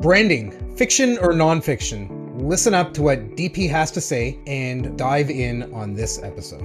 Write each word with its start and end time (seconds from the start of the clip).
Branding, 0.00 0.76
fiction 0.76 1.18
or 1.18 1.32
nonfiction? 1.32 2.40
Listen 2.40 2.72
up 2.72 2.94
to 2.94 3.02
what 3.02 3.34
DP 3.34 3.68
has 3.68 3.90
to 3.90 4.00
say 4.00 4.38
and 4.46 4.96
dive 4.96 5.28
in 5.28 5.74
on 5.74 5.92
this 5.92 6.22
episode. 6.22 6.62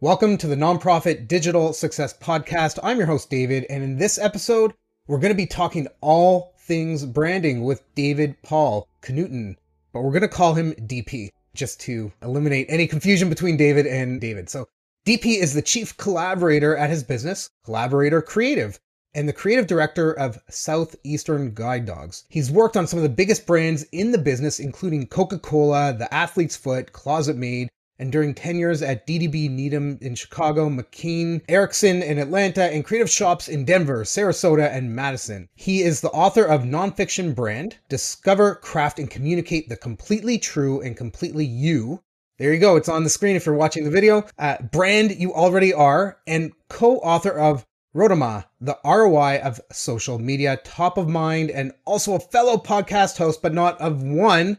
Welcome 0.00 0.38
to 0.38 0.46
the 0.46 0.56
Nonprofit 0.56 1.28
Digital 1.28 1.74
Success 1.74 2.16
Podcast. 2.16 2.78
I'm 2.82 2.96
your 2.96 3.06
host, 3.06 3.28
David, 3.28 3.66
and 3.68 3.84
in 3.84 3.98
this 3.98 4.16
episode, 4.16 4.72
we're 5.08 5.18
going 5.18 5.34
to 5.34 5.36
be 5.36 5.44
talking 5.44 5.86
all 6.00 6.54
things 6.60 7.04
branding 7.04 7.64
with 7.64 7.82
David 7.94 8.34
Paul 8.42 8.88
Knudten, 9.02 9.56
but 9.92 10.00
we're 10.00 10.10
going 10.10 10.22
to 10.22 10.28
call 10.28 10.54
him 10.54 10.72
DP 10.72 11.28
just 11.52 11.80
to 11.80 12.10
eliminate 12.22 12.64
any 12.70 12.86
confusion 12.86 13.28
between 13.28 13.58
David 13.58 13.86
and 13.86 14.22
David. 14.22 14.48
So, 14.48 14.68
DP 15.06 15.40
is 15.40 15.54
the 15.54 15.62
chief 15.62 15.96
collaborator 15.96 16.76
at 16.76 16.90
his 16.90 17.04
business, 17.04 17.48
Collaborator 17.64 18.20
Creative, 18.20 18.80
and 19.14 19.28
the 19.28 19.32
creative 19.32 19.68
director 19.68 20.10
of 20.12 20.40
Southeastern 20.50 21.54
Guide 21.54 21.86
Dogs. 21.86 22.24
He's 22.28 22.50
worked 22.50 22.76
on 22.76 22.88
some 22.88 22.98
of 22.98 23.04
the 23.04 23.08
biggest 23.08 23.46
brands 23.46 23.84
in 23.92 24.10
the 24.10 24.18
business, 24.18 24.58
including 24.58 25.06
Coca 25.06 25.38
Cola, 25.38 25.94
The 25.96 26.12
Athlete's 26.12 26.56
Foot, 26.56 26.92
ClosetMaid, 26.92 27.68
and 28.00 28.10
during 28.10 28.34
tenures 28.34 28.82
at 28.82 29.06
DDB 29.06 29.48
Needham 29.48 29.96
in 30.00 30.16
Chicago, 30.16 30.68
McCann, 30.68 31.40
Erickson 31.48 32.02
in 32.02 32.18
Atlanta, 32.18 32.64
and 32.64 32.84
creative 32.84 33.08
shops 33.08 33.46
in 33.46 33.64
Denver, 33.64 34.02
Sarasota, 34.02 34.68
and 34.74 34.92
Madison. 34.92 35.48
He 35.54 35.82
is 35.82 36.00
the 36.00 36.10
author 36.10 36.44
of 36.44 36.62
nonfiction 36.62 37.32
brand, 37.32 37.76
Discover, 37.88 38.56
Craft, 38.56 38.98
and 38.98 39.08
Communicate 39.08 39.68
the 39.68 39.76
Completely 39.76 40.36
True 40.36 40.80
and 40.80 40.96
Completely 40.96 41.44
You, 41.44 42.02
there 42.38 42.52
you 42.52 42.60
go. 42.60 42.76
It's 42.76 42.88
on 42.88 43.04
the 43.04 43.10
screen 43.10 43.36
if 43.36 43.46
you're 43.46 43.54
watching 43.54 43.84
the 43.84 43.90
video. 43.90 44.24
Uh, 44.38 44.56
brand 44.60 45.12
you 45.16 45.32
already 45.32 45.72
are, 45.72 46.18
and 46.26 46.52
co-author 46.68 47.38
of 47.38 47.66
ROTOMA, 47.94 48.44
the 48.60 48.78
ROI 48.84 49.40
of 49.42 49.60
social 49.72 50.18
media, 50.18 50.58
top 50.64 50.98
of 50.98 51.08
mind, 51.08 51.50
and 51.50 51.72
also 51.86 52.14
a 52.14 52.20
fellow 52.20 52.58
podcast 52.58 53.16
host, 53.16 53.40
but 53.40 53.54
not 53.54 53.80
of 53.80 54.02
one, 54.02 54.58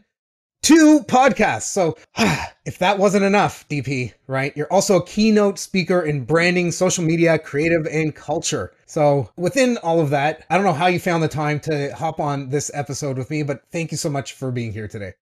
two 0.62 1.00
podcasts. 1.06 1.70
So 1.70 1.96
if 2.66 2.78
that 2.78 2.98
wasn't 2.98 3.24
enough, 3.24 3.68
DP, 3.68 4.12
right? 4.26 4.56
You're 4.56 4.72
also 4.72 4.96
a 4.96 5.06
keynote 5.06 5.60
speaker 5.60 6.02
in 6.02 6.24
branding, 6.24 6.72
social 6.72 7.04
media, 7.04 7.38
creative, 7.38 7.86
and 7.86 8.12
culture. 8.12 8.72
So 8.86 9.30
within 9.36 9.78
all 9.78 10.00
of 10.00 10.10
that, 10.10 10.44
I 10.50 10.56
don't 10.56 10.66
know 10.66 10.72
how 10.72 10.88
you 10.88 10.98
found 10.98 11.22
the 11.22 11.28
time 11.28 11.60
to 11.60 11.94
hop 11.94 12.18
on 12.18 12.48
this 12.48 12.72
episode 12.74 13.16
with 13.16 13.30
me, 13.30 13.44
but 13.44 13.62
thank 13.70 13.92
you 13.92 13.96
so 13.96 14.10
much 14.10 14.32
for 14.32 14.50
being 14.50 14.72
here 14.72 14.88
today. 14.88 15.12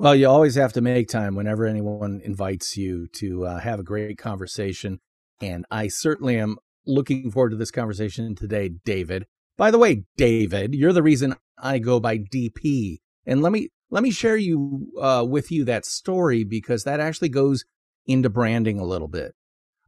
Well, 0.00 0.14
you 0.14 0.30
always 0.30 0.54
have 0.54 0.72
to 0.72 0.80
make 0.80 1.08
time 1.08 1.34
whenever 1.34 1.66
anyone 1.66 2.22
invites 2.24 2.74
you 2.74 3.06
to 3.16 3.44
uh, 3.44 3.60
have 3.60 3.78
a 3.80 3.82
great 3.82 4.16
conversation. 4.16 4.98
And 5.42 5.66
I 5.70 5.88
certainly 5.88 6.38
am 6.38 6.56
looking 6.86 7.30
forward 7.30 7.50
to 7.50 7.56
this 7.56 7.70
conversation 7.70 8.34
today, 8.34 8.70
David. 8.86 9.26
By 9.58 9.70
the 9.70 9.76
way, 9.76 10.04
David, 10.16 10.74
you're 10.74 10.94
the 10.94 11.02
reason 11.02 11.36
I 11.58 11.80
go 11.80 12.00
by 12.00 12.16
DP. 12.16 13.00
And 13.26 13.42
let 13.42 13.52
me 13.52 13.68
let 13.90 14.02
me 14.02 14.10
share 14.10 14.38
you 14.38 14.86
uh, 14.98 15.26
with 15.28 15.52
you 15.52 15.66
that 15.66 15.84
story 15.84 16.44
because 16.44 16.84
that 16.84 16.98
actually 16.98 17.28
goes 17.28 17.66
into 18.06 18.30
branding 18.30 18.78
a 18.78 18.84
little 18.86 19.06
bit. 19.06 19.34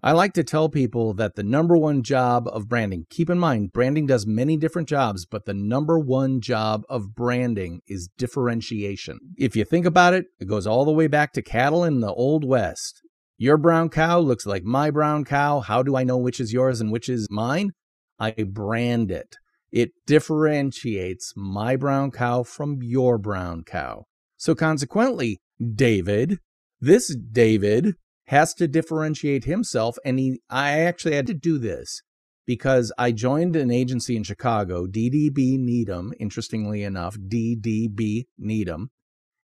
I 0.04 0.10
like 0.10 0.32
to 0.32 0.42
tell 0.42 0.68
people 0.68 1.14
that 1.14 1.36
the 1.36 1.44
number 1.44 1.76
one 1.76 2.02
job 2.02 2.48
of 2.48 2.68
branding, 2.68 3.06
keep 3.08 3.30
in 3.30 3.38
mind, 3.38 3.72
branding 3.72 4.04
does 4.04 4.26
many 4.26 4.56
different 4.56 4.88
jobs, 4.88 5.24
but 5.24 5.44
the 5.44 5.54
number 5.54 5.96
one 5.96 6.40
job 6.40 6.82
of 6.88 7.14
branding 7.14 7.82
is 7.86 8.08
differentiation. 8.18 9.20
If 9.38 9.54
you 9.54 9.64
think 9.64 9.86
about 9.86 10.12
it, 10.12 10.24
it 10.40 10.48
goes 10.48 10.66
all 10.66 10.84
the 10.84 10.90
way 10.90 11.06
back 11.06 11.32
to 11.34 11.42
cattle 11.42 11.84
in 11.84 12.00
the 12.00 12.12
Old 12.12 12.44
West. 12.44 13.00
Your 13.38 13.56
brown 13.56 13.90
cow 13.90 14.18
looks 14.18 14.44
like 14.44 14.64
my 14.64 14.90
brown 14.90 15.24
cow. 15.24 15.60
How 15.60 15.84
do 15.84 15.94
I 15.94 16.02
know 16.02 16.16
which 16.16 16.40
is 16.40 16.52
yours 16.52 16.80
and 16.80 16.90
which 16.90 17.08
is 17.08 17.28
mine? 17.30 17.70
I 18.18 18.32
brand 18.32 19.12
it. 19.12 19.36
It 19.70 19.90
differentiates 20.04 21.32
my 21.36 21.76
brown 21.76 22.10
cow 22.10 22.42
from 22.42 22.82
your 22.82 23.18
brown 23.18 23.62
cow. 23.62 24.06
So 24.36 24.56
consequently, 24.56 25.40
David, 25.74 26.38
this 26.80 27.14
David 27.14 27.94
has 28.32 28.54
to 28.54 28.66
differentiate 28.66 29.44
himself. 29.44 29.98
And 30.06 30.18
he, 30.18 30.40
I 30.48 30.80
actually 30.80 31.14
had 31.14 31.26
to 31.26 31.34
do 31.34 31.58
this 31.58 32.00
because 32.46 32.90
I 32.96 33.12
joined 33.12 33.56
an 33.56 33.70
agency 33.70 34.16
in 34.16 34.22
Chicago, 34.22 34.86
DDB 34.86 35.58
Needham, 35.58 36.14
interestingly 36.18 36.82
enough, 36.82 37.18
DDB 37.18 38.24
Needham. 38.38 38.90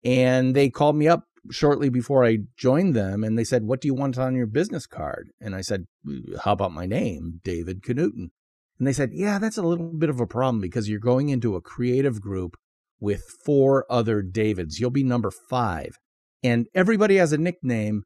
And 0.04 0.56
they 0.56 0.70
called 0.70 0.96
me 0.96 1.08
up 1.08 1.24
shortly 1.50 1.90
before 1.90 2.24
I 2.24 2.38
joined 2.58 2.96
them 2.96 3.24
and 3.24 3.40
they 3.40 3.44
said, 3.44 3.64
What 3.64 3.82
do 3.82 3.88
you 3.88 3.96
want 3.96 4.20
on 4.20 4.36
your 4.36 4.46
business 4.46 4.86
card? 4.86 5.32
And 5.42 5.56
I 5.56 5.62
said, 5.62 5.88
mm, 6.08 6.38
How 6.44 6.52
about 6.52 6.72
my 6.72 6.86
name, 6.86 7.42
David 7.44 7.82
Knudten? 7.82 8.30
And 8.78 8.88
they 8.88 8.94
said, 8.94 9.10
Yeah, 9.14 9.40
that's 9.40 9.58
a 9.58 9.64
little 9.64 9.94
bit 9.94 10.12
of 10.12 10.20
a 10.20 10.28
problem 10.28 10.62
because 10.62 10.88
you're 10.88 11.00
going 11.00 11.30
into 11.30 11.56
a 11.56 11.62
creative 11.62 12.22
group 12.22 12.56
with 13.00 13.24
four 13.44 13.88
other 13.90 14.22
Davids. 14.22 14.80
You'll 14.80 14.92
be 14.92 15.04
number 15.04 15.32
five. 15.32 15.98
And 16.44 16.68
everybody 16.76 17.16
has 17.16 17.34
a 17.34 17.40
nickname 17.40 18.04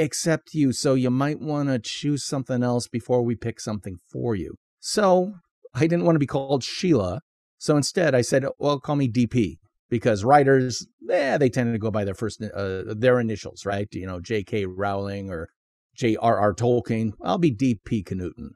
except 0.00 0.54
you, 0.54 0.72
so 0.72 0.94
you 0.94 1.10
might 1.10 1.40
want 1.40 1.68
to 1.68 1.78
choose 1.78 2.24
something 2.24 2.62
else 2.62 2.88
before 2.88 3.22
we 3.22 3.36
pick 3.36 3.60
something 3.60 3.98
for 4.10 4.34
you. 4.34 4.54
So 4.80 5.34
I 5.74 5.80
didn't 5.80 6.04
want 6.04 6.16
to 6.16 6.20
be 6.20 6.26
called 6.26 6.64
Sheila. 6.64 7.20
So 7.58 7.76
instead, 7.76 8.14
I 8.14 8.22
said, 8.22 8.46
well, 8.58 8.80
call 8.80 8.96
me 8.96 9.08
DP 9.08 9.58
because 9.90 10.24
writers, 10.24 10.86
eh, 11.10 11.36
they 11.36 11.50
tend 11.50 11.74
to 11.74 11.78
go 11.78 11.90
by 11.90 12.04
their 12.04 12.14
first, 12.14 12.42
uh, 12.42 12.82
their 12.86 13.20
initials, 13.20 13.66
right? 13.66 13.86
You 13.92 14.06
know, 14.06 14.20
J.K. 14.20 14.64
Rowling 14.64 15.30
or 15.30 15.50
J.R.R. 15.96 16.54
Tolkien. 16.54 17.12
I'll 17.22 17.38
be 17.38 17.54
DP 17.54 18.04
Knudten. 18.04 18.50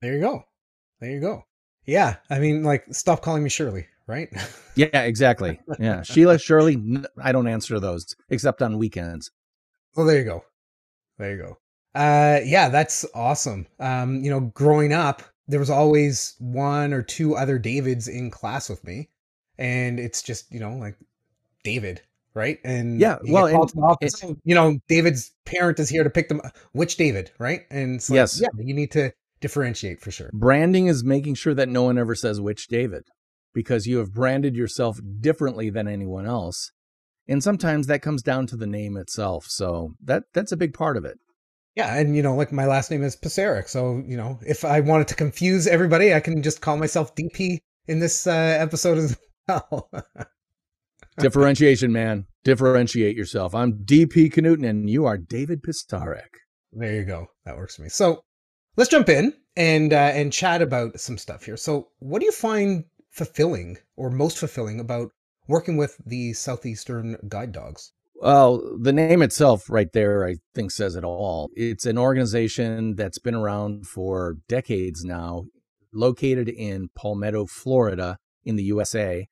There 0.00 0.14
you 0.14 0.20
go. 0.20 0.42
There 1.00 1.10
you 1.10 1.20
go. 1.20 1.44
Yeah. 1.86 2.16
I 2.28 2.40
mean, 2.40 2.64
like, 2.64 2.84
stop 2.90 3.22
calling 3.22 3.44
me 3.44 3.50
Shirley, 3.50 3.86
right? 4.08 4.28
yeah, 4.74 5.02
exactly. 5.02 5.60
Yeah. 5.78 6.02
Sheila, 6.02 6.38
Shirley, 6.38 6.82
I 7.22 7.30
don't 7.30 7.46
answer 7.46 7.78
those 7.78 8.16
except 8.28 8.62
on 8.62 8.78
weekends. 8.78 9.30
Well, 9.94 10.06
there 10.06 10.18
you 10.18 10.24
go. 10.24 10.44
There 11.18 11.34
you 11.34 11.42
go. 11.42 11.58
Uh, 11.94 12.40
yeah, 12.44 12.68
that's 12.68 13.04
awesome. 13.14 13.66
Um, 13.78 14.22
you 14.24 14.30
know, 14.30 14.40
growing 14.40 14.92
up, 14.92 15.22
there 15.48 15.60
was 15.60 15.70
always 15.70 16.34
one 16.38 16.92
or 16.92 17.02
two 17.02 17.36
other 17.36 17.58
Davids 17.58 18.08
in 18.08 18.30
class 18.30 18.70
with 18.70 18.82
me, 18.84 19.10
and 19.58 20.00
it's 20.00 20.22
just 20.22 20.50
you 20.52 20.60
know 20.60 20.74
like 20.76 20.96
David, 21.64 22.00
right? 22.34 22.58
And 22.64 23.00
yeah, 23.00 23.18
well, 23.28 23.46
and, 23.46 23.56
office, 23.82 24.22
you 24.44 24.54
know, 24.54 24.78
David's 24.88 25.32
parent 25.44 25.78
is 25.78 25.88
here 25.88 26.04
to 26.04 26.10
pick 26.10 26.28
them. 26.28 26.40
Which 26.72 26.96
David, 26.96 27.30
right? 27.38 27.62
And 27.70 28.02
so, 28.02 28.14
yes, 28.14 28.40
yeah, 28.40 28.48
you 28.58 28.74
need 28.74 28.90
to 28.92 29.12
differentiate 29.40 30.00
for 30.00 30.10
sure. 30.10 30.30
Branding 30.32 30.86
is 30.86 31.04
making 31.04 31.34
sure 31.34 31.54
that 31.54 31.68
no 31.68 31.82
one 31.82 31.98
ever 31.98 32.14
says 32.14 32.40
which 32.40 32.68
David, 32.68 33.04
because 33.52 33.86
you 33.86 33.98
have 33.98 34.14
branded 34.14 34.56
yourself 34.56 34.98
differently 35.20 35.68
than 35.68 35.88
anyone 35.88 36.24
else, 36.24 36.72
and 37.28 37.42
sometimes 37.42 37.86
that 37.86 38.02
comes 38.02 38.22
down 38.22 38.46
to 38.48 38.56
the 38.56 38.66
name 38.66 38.96
itself. 38.96 39.46
So 39.46 39.94
that 40.04 40.24
that's 40.32 40.52
a 40.52 40.56
big 40.56 40.74
part 40.74 40.96
of 40.96 41.04
it. 41.04 41.18
Yeah, 41.74 41.96
and 41.96 42.14
you 42.14 42.22
know, 42.22 42.34
like 42.34 42.52
my 42.52 42.66
last 42.66 42.90
name 42.90 43.02
is 43.02 43.16
Pisarek, 43.16 43.68
so 43.68 44.02
you 44.06 44.16
know, 44.16 44.38
if 44.46 44.64
I 44.64 44.80
wanted 44.80 45.08
to 45.08 45.14
confuse 45.14 45.66
everybody, 45.66 46.12
I 46.12 46.20
can 46.20 46.42
just 46.42 46.60
call 46.60 46.76
myself 46.76 47.14
DP 47.14 47.58
in 47.86 47.98
this 47.98 48.26
uh, 48.26 48.56
episode 48.60 48.98
as 48.98 49.16
well. 49.48 49.90
Differentiation, 51.18 51.92
man. 51.92 52.26
Differentiate 52.44 53.16
yourself. 53.16 53.54
I'm 53.54 53.84
DP 53.84 54.32
Knudten, 54.32 54.68
and 54.68 54.88
you 54.88 55.04
are 55.06 55.16
David 55.16 55.62
Pisarek. 55.62 56.28
There 56.72 56.94
you 56.94 57.04
go. 57.04 57.26
That 57.44 57.56
works 57.56 57.76
for 57.76 57.82
me. 57.82 57.88
So 57.88 58.22
let's 58.76 58.90
jump 58.90 59.08
in 59.08 59.32
and 59.56 59.92
uh, 59.92 60.10
and 60.14 60.32
chat 60.32 60.62
about 60.62 60.98
some 61.00 61.18
stuff 61.18 61.44
here. 61.44 61.56
So, 61.56 61.88
what 61.98 62.20
do 62.20 62.26
you 62.26 62.32
find 62.32 62.84
fulfilling 63.10 63.76
or 63.96 64.10
most 64.10 64.38
fulfilling 64.38 64.80
about 64.80 65.10
working 65.52 65.76
with 65.76 65.98
the 66.06 66.32
Southeastern 66.32 67.18
Guide 67.28 67.52
Dogs? 67.52 67.92
Well, 68.14 68.62
the 68.80 68.92
name 68.92 69.20
itself, 69.20 69.68
right 69.68 69.92
there, 69.92 70.26
I 70.26 70.36
think 70.54 70.70
says 70.70 70.96
it 70.96 71.04
all. 71.04 71.50
It's 71.54 71.84
an 71.84 71.98
organization 71.98 72.96
that's 72.96 73.18
been 73.18 73.34
around 73.34 73.86
for 73.86 74.38
decades 74.48 75.04
now, 75.04 75.44
located 75.92 76.48
in 76.48 76.88
Palmetto, 76.94 77.44
Florida, 77.44 78.16
in 78.44 78.56
the 78.56 78.62
USA. 78.64 79.26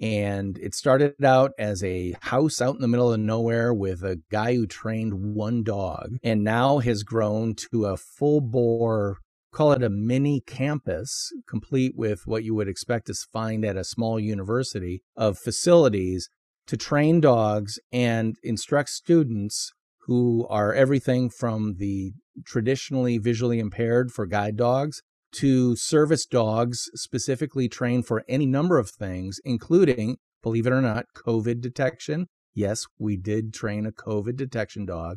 And 0.00 0.56
it 0.58 0.74
started 0.74 1.22
out 1.22 1.52
as 1.58 1.84
a 1.84 2.14
house 2.22 2.62
out 2.62 2.76
in 2.76 2.80
the 2.80 2.88
middle 2.88 3.12
of 3.12 3.20
nowhere 3.20 3.74
with 3.74 4.02
a 4.02 4.20
guy 4.30 4.54
who 4.54 4.66
trained 4.66 5.34
one 5.34 5.62
dog, 5.62 6.16
and 6.22 6.42
now 6.42 6.78
has 6.78 7.02
grown 7.02 7.54
to 7.70 7.84
a 7.84 7.98
full 7.98 8.40
bore 8.40 9.18
call 9.56 9.72
it 9.72 9.82
a 9.82 9.88
mini 9.88 10.42
campus, 10.46 11.32
complete 11.48 11.94
with 11.96 12.26
what 12.26 12.44
you 12.44 12.54
would 12.54 12.68
expect 12.68 13.06
to 13.06 13.14
find 13.32 13.64
at 13.64 13.74
a 13.74 13.84
small 13.84 14.20
university 14.20 15.02
of 15.16 15.38
facilities 15.38 16.28
to 16.66 16.76
train 16.76 17.22
dogs 17.22 17.78
and 17.90 18.36
instruct 18.42 18.90
students 18.90 19.72
who 20.06 20.46
are 20.50 20.74
everything 20.74 21.30
from 21.30 21.76
the 21.78 22.12
traditionally 22.44 23.16
visually 23.16 23.58
impaired 23.58 24.12
for 24.12 24.26
guide 24.26 24.56
dogs 24.56 25.00
to 25.32 25.74
service 25.74 26.26
dogs 26.26 26.90
specifically 26.94 27.66
trained 27.66 28.06
for 28.06 28.24
any 28.28 28.44
number 28.44 28.76
of 28.78 28.90
things, 28.90 29.40
including, 29.42 30.18
believe 30.42 30.66
it 30.66 30.72
or 30.72 30.82
not, 30.82 31.06
COVID 31.16 31.62
detection. 31.62 32.26
Yes, 32.54 32.84
we 32.98 33.16
did 33.16 33.54
train 33.54 33.86
a 33.86 33.90
COVID 33.90 34.36
detection 34.36 34.84
dog, 34.84 35.16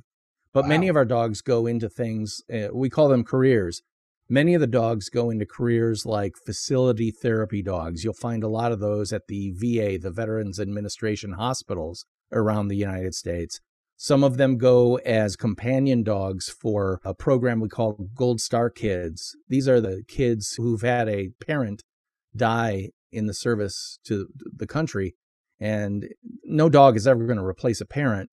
But 0.54 0.64
Wow. 0.64 0.70
many 0.70 0.88
of 0.88 0.96
our 0.96 1.06
dogs 1.06 1.42
go 1.42 1.68
into 1.68 1.90
things, 1.90 2.42
uh, 2.52 2.70
we 2.74 2.90
call 2.90 3.10
them 3.10 3.26
careers. 3.26 3.82
Many 4.32 4.54
of 4.54 4.62
the 4.62 4.68
dogs 4.68 5.10
go 5.10 5.32
into 5.32 5.46
careers 5.46 6.06
like 6.06 6.36
facility 6.46 7.10
therapy 7.10 7.64
dogs. 7.64 8.04
You'll 8.04 8.14
find 8.14 8.44
a 8.44 8.48
lot 8.48 8.72
of 8.72 8.80
those 8.80 9.12
at 9.12 9.28
the 9.28 9.52
VA, 9.56 9.98
the 9.98 10.12
Veterans 10.12 10.60
Administration 10.60 11.34
hospitals 11.34 12.06
around 12.32 12.68
the 12.68 12.78
United 12.78 13.16
States. 13.16 13.60
Some 13.98 14.24
of 14.24 14.38
them 14.38 14.58
go 14.58 14.98
as 14.98 15.36
companion 15.36 16.04
dogs 16.04 16.48
for 16.48 17.02
a 17.04 17.16
program 17.16 17.60
we 17.60 17.70
call 17.70 18.10
Gold 18.16 18.40
Star 18.40 18.70
Kids. 18.70 19.36
These 19.48 19.68
are 19.68 19.82
the 19.82 20.04
kids 20.08 20.54
who've 20.58 20.84
had 20.84 21.10
a 21.10 21.32
parent 21.46 21.84
die 22.36 22.92
in 23.12 23.26
the 23.26 23.34
service 23.34 23.98
to 24.06 24.28
the 24.36 24.68
country. 24.68 25.16
And 25.60 26.08
no 26.44 26.70
dog 26.70 26.96
is 26.96 27.08
ever 27.08 27.26
going 27.26 27.40
to 27.40 27.44
replace 27.44 27.82
a 27.82 27.86
parent, 27.86 28.30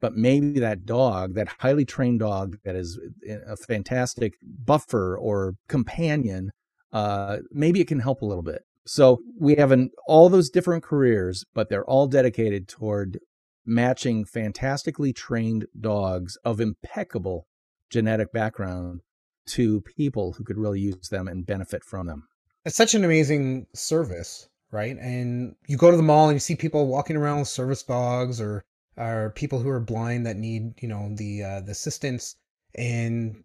but 0.00 0.14
maybe 0.14 0.58
that 0.60 0.84
dog, 0.84 1.34
that 1.34 1.48
highly 1.58 1.84
trained 1.84 2.20
dog 2.20 2.56
that 2.64 2.76
is 2.76 2.98
a 3.46 3.56
fantastic 3.56 4.34
buffer 4.42 5.16
or 5.16 5.54
companion, 5.68 6.50
uh, 6.92 7.38
maybe 7.50 7.80
it 7.80 7.88
can 7.88 8.00
help 8.00 8.22
a 8.22 8.26
little 8.26 8.42
bit. 8.42 8.62
So 8.86 9.20
we 9.38 9.56
have 9.56 9.72
an, 9.72 9.90
all 10.06 10.28
those 10.28 10.50
different 10.50 10.84
careers, 10.84 11.44
but 11.54 11.68
they're 11.68 11.84
all 11.84 12.06
dedicated 12.06 12.68
toward 12.68 13.18
matching 13.64 14.24
fantastically 14.24 15.12
trained 15.12 15.66
dogs 15.78 16.38
of 16.44 16.60
impeccable 16.60 17.46
genetic 17.90 18.32
background 18.32 19.00
to 19.46 19.80
people 19.80 20.32
who 20.32 20.44
could 20.44 20.58
really 20.58 20.80
use 20.80 21.08
them 21.08 21.26
and 21.26 21.46
benefit 21.46 21.84
from 21.84 22.06
them. 22.06 22.28
It's 22.64 22.76
such 22.76 22.94
an 22.94 23.04
amazing 23.04 23.66
service, 23.74 24.48
right? 24.70 24.96
And 24.96 25.54
you 25.66 25.76
go 25.76 25.90
to 25.90 25.96
the 25.96 26.02
mall 26.02 26.28
and 26.28 26.36
you 26.36 26.40
see 26.40 26.56
people 26.56 26.86
walking 26.86 27.16
around 27.16 27.40
with 27.40 27.48
service 27.48 27.82
dogs 27.82 28.40
or 28.40 28.64
or 28.96 29.32
people 29.34 29.58
who 29.58 29.68
are 29.68 29.80
blind 29.80 30.26
that 30.26 30.36
need, 30.36 30.80
you 30.82 30.88
know, 30.88 31.14
the 31.14 31.42
uh, 31.42 31.60
the 31.60 31.72
assistance 31.72 32.36
and 32.74 33.42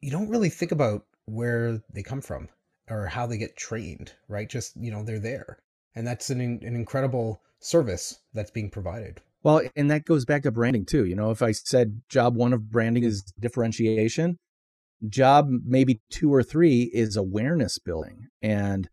you 0.00 0.10
don't 0.10 0.28
really 0.28 0.48
think 0.48 0.72
about 0.72 1.04
where 1.26 1.82
they 1.92 2.02
come 2.02 2.20
from 2.20 2.48
or 2.88 3.06
how 3.06 3.26
they 3.26 3.38
get 3.38 3.56
trained, 3.56 4.12
right? 4.28 4.48
Just, 4.48 4.76
you 4.76 4.90
know, 4.90 5.04
they're 5.04 5.20
there. 5.20 5.58
And 5.94 6.06
that's 6.06 6.30
an 6.30 6.40
an 6.40 6.74
incredible 6.74 7.42
service 7.58 8.20
that's 8.32 8.50
being 8.50 8.70
provided. 8.70 9.20
Well, 9.42 9.62
and 9.74 9.90
that 9.90 10.04
goes 10.04 10.24
back 10.24 10.42
to 10.42 10.50
branding 10.50 10.84
too. 10.84 11.06
You 11.06 11.16
know, 11.16 11.30
if 11.30 11.42
I 11.42 11.52
said 11.52 12.02
job 12.08 12.36
one 12.36 12.52
of 12.52 12.70
branding 12.70 13.04
is 13.04 13.22
differentiation, 13.38 14.38
job 15.08 15.48
maybe 15.64 16.00
two 16.10 16.32
or 16.32 16.42
three 16.42 16.90
is 16.92 17.16
awareness 17.16 17.78
building. 17.78 18.28
And 18.42 18.88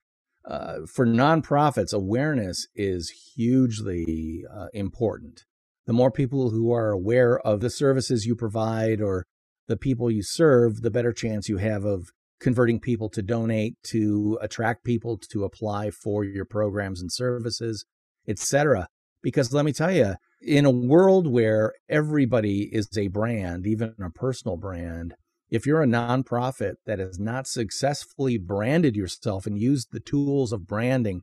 uh, 0.45 0.85
for 0.87 1.05
nonprofits, 1.05 1.93
awareness 1.93 2.67
is 2.75 3.33
hugely 3.35 4.45
uh, 4.53 4.67
important. 4.73 5.43
The 5.87 5.93
more 5.93 6.11
people 6.11 6.49
who 6.49 6.71
are 6.71 6.91
aware 6.91 7.39
of 7.39 7.61
the 7.61 7.69
services 7.69 8.25
you 8.25 8.35
provide 8.35 9.01
or 9.01 9.25
the 9.67 9.77
people 9.77 10.11
you 10.11 10.21
serve, 10.21 10.81
the 10.81 10.91
better 10.91 11.13
chance 11.13 11.47
you 11.47 11.57
have 11.57 11.85
of 11.85 12.09
converting 12.39 12.79
people 12.79 13.09
to 13.09 13.21
donate, 13.21 13.75
to 13.83 14.37
attract 14.41 14.83
people 14.83 15.17
to 15.31 15.45
apply 15.45 15.91
for 15.91 16.23
your 16.23 16.45
programs 16.45 17.01
and 17.01 17.11
services, 17.11 17.85
etc. 18.27 18.87
Because 19.23 19.53
let 19.53 19.65
me 19.65 19.71
tell 19.71 19.91
you, 19.91 20.15
in 20.41 20.65
a 20.65 20.71
world 20.71 21.25
where 21.25 21.73
everybody 21.89 22.69
is 22.71 22.89
a 22.97 23.07
brand, 23.07 23.65
even 23.65 23.95
a 23.99 24.09
personal 24.11 24.57
brand, 24.57 25.15
if 25.49 25.65
you're 25.65 25.81
a 25.81 25.87
nonprofit 25.87 26.73
that 26.85 26.99
has 26.99 27.17
not 27.17 27.47
successfully 27.47 28.37
branded 28.37 28.95
yourself 28.95 29.45
and 29.45 29.57
used 29.57 29.87
the 29.91 30.01
tools 30.01 30.51
of 30.51 30.67
branding 30.67 31.21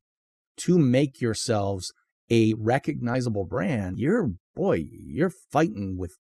to 0.57 0.79
make 0.79 1.21
yourselves 1.21 1.93
a 2.31 2.55
recognizable 2.55 3.45
brand, 3.45 3.99
you're, 3.99 4.33
boy, 4.55 4.87
you're 4.91 5.33
fighting 5.53 5.97
with 5.99 6.17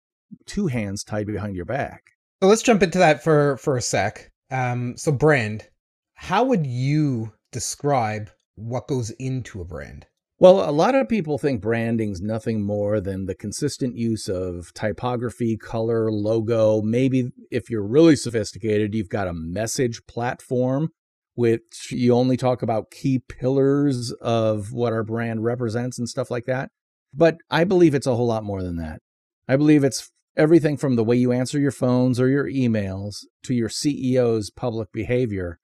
two 0.45 0.67
hands 0.67 1.03
tied 1.03 1.27
behind 1.27 1.55
your 1.55 1.65
back. 1.65 2.03
So 2.41 2.47
let's 2.47 2.61
jump 2.61 2.83
into 2.83 2.99
that 2.99 3.23
for 3.23 3.57
for 3.57 3.75
a 3.75 3.81
sec. 3.81 4.31
Um, 4.51 4.95
so 4.97 5.11
brand, 5.11 5.67
how 6.13 6.43
would 6.43 6.65
you 6.65 7.33
describe 7.51 8.29
what 8.55 8.87
goes 8.87 9.09
into 9.11 9.61
a 9.61 9.65
brand? 9.65 10.05
Well, 10.41 10.69
a 10.69 10.71
lot 10.71 10.95
of 10.95 11.09
people 11.09 11.37
think 11.37 11.61
branding's 11.61 12.21
nothing 12.21 12.63
more 12.63 13.01
than 13.01 13.25
the 13.25 13.35
consistent 13.35 13.97
use 13.97 14.29
of 14.29 14.73
typography, 14.73 15.57
color, 15.57 16.09
logo. 16.09 16.81
Maybe 16.81 17.31
if 17.51 17.69
you're 17.69 17.85
really 17.85 18.15
sophisticated, 18.15 18.95
you've 18.95 19.09
got 19.09 19.27
a 19.27 19.33
message 19.33 20.01
platform, 20.07 20.91
which 21.35 21.91
you 21.91 22.13
only 22.13 22.37
talk 22.37 22.61
about 22.61 22.89
key 22.89 23.19
pillars 23.19 24.13
of 24.21 24.71
what 24.71 24.93
our 24.93 25.03
brand 25.03 25.43
represents 25.43 25.99
and 25.99 26.07
stuff 26.07 26.31
like 26.31 26.45
that. 26.45 26.71
But 27.13 27.37
I 27.49 27.63
believe 27.63 27.95
it's 27.95 28.07
a 28.07 28.15
whole 28.15 28.27
lot 28.27 28.43
more 28.43 28.61
than 28.61 28.77
that. 28.77 28.99
I 29.47 29.55
believe 29.55 29.83
it's 29.83 30.11
everything 30.37 30.77
from 30.77 30.95
the 30.95 31.03
way 31.03 31.15
you 31.15 31.31
answer 31.31 31.59
your 31.59 31.71
phones 31.71 32.19
or 32.19 32.29
your 32.29 32.45
emails 32.45 33.25
to 33.43 33.53
your 33.53 33.69
CEO's 33.69 34.51
public 34.51 34.91
behavior, 34.91 35.59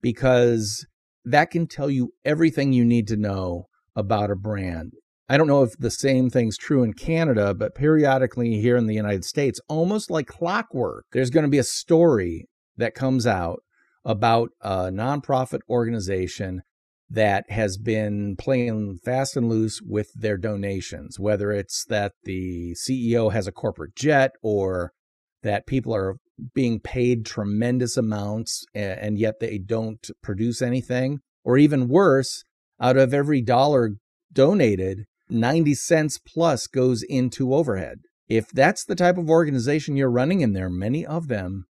because 0.00 0.86
that 1.24 1.50
can 1.50 1.66
tell 1.66 1.90
you 1.90 2.12
everything 2.24 2.72
you 2.72 2.84
need 2.84 3.08
to 3.08 3.16
know 3.16 3.66
about 3.96 4.30
a 4.30 4.36
brand. 4.36 4.92
I 5.28 5.36
don't 5.36 5.46
know 5.46 5.62
if 5.62 5.76
the 5.78 5.90
same 5.90 6.28
thing's 6.28 6.58
true 6.58 6.82
in 6.82 6.92
Canada, 6.92 7.54
but 7.54 7.74
periodically 7.74 8.60
here 8.60 8.76
in 8.76 8.86
the 8.86 8.94
United 8.94 9.24
States, 9.24 9.58
almost 9.68 10.10
like 10.10 10.26
clockwork, 10.26 11.06
there's 11.12 11.30
going 11.30 11.44
to 11.44 11.50
be 11.50 11.58
a 11.58 11.64
story 11.64 12.46
that 12.76 12.94
comes 12.94 13.26
out 13.26 13.62
about 14.04 14.50
a 14.60 14.90
nonprofit 14.90 15.60
organization 15.68 16.62
that 17.14 17.44
has 17.50 17.78
been 17.78 18.36
playing 18.36 18.98
fast 19.04 19.36
and 19.36 19.48
loose 19.48 19.80
with 19.82 20.08
their 20.14 20.36
donations, 20.36 21.18
whether 21.18 21.50
it's 21.50 21.84
that 21.88 22.12
the 22.24 22.74
CEO 22.74 23.32
has 23.32 23.46
a 23.46 23.52
corporate 23.52 23.94
jet 23.96 24.32
or 24.42 24.92
that 25.42 25.66
people 25.66 25.94
are 25.94 26.16
being 26.54 26.80
paid 26.80 27.24
tremendous 27.24 27.96
amounts 27.96 28.64
and 28.74 29.18
yet 29.18 29.34
they 29.40 29.58
don't 29.58 30.10
produce 30.22 30.60
anything, 30.60 31.20
or 31.44 31.56
even 31.58 31.88
worse, 31.88 32.44
out 32.80 32.96
of 32.96 33.14
every 33.14 33.40
dollar 33.40 33.90
donated, 34.32 35.04
90 35.28 35.74
cents 35.74 36.18
plus 36.18 36.66
goes 36.66 37.02
into 37.02 37.54
overhead. 37.54 38.00
If 38.28 38.48
that's 38.48 38.84
the 38.84 38.96
type 38.96 39.18
of 39.18 39.30
organization 39.30 39.96
you're 39.96 40.10
running, 40.10 40.42
and 40.42 40.56
there 40.56 40.66
are 40.66 40.70
many 40.70 41.04
of 41.06 41.28
them, 41.28 41.66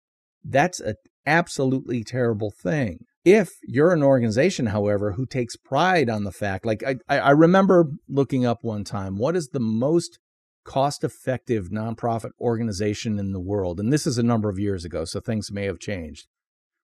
that's 0.43 0.79
an 0.79 0.95
absolutely 1.25 2.03
terrible 2.03 2.51
thing. 2.51 2.99
If 3.23 3.49
you're 3.63 3.93
an 3.93 4.03
organization, 4.03 4.67
however, 4.67 5.13
who 5.13 5.25
takes 5.25 5.55
pride 5.55 6.09
on 6.09 6.23
the 6.23 6.31
fact, 6.31 6.65
like 6.65 6.83
I, 6.83 7.19
I 7.19 7.31
remember 7.31 7.91
looking 8.09 8.45
up 8.45 8.63
one 8.63 8.83
time, 8.83 9.17
what 9.17 9.35
is 9.35 9.49
the 9.49 9.59
most 9.59 10.17
cost 10.63 11.03
effective 11.03 11.69
nonprofit 11.69 12.31
organization 12.39 13.19
in 13.19 13.31
the 13.31 13.39
world? 13.39 13.79
And 13.79 13.93
this 13.93 14.07
is 14.07 14.17
a 14.17 14.23
number 14.23 14.49
of 14.49 14.59
years 14.59 14.85
ago, 14.85 15.05
so 15.05 15.19
things 15.19 15.51
may 15.51 15.65
have 15.65 15.79
changed. 15.79 16.27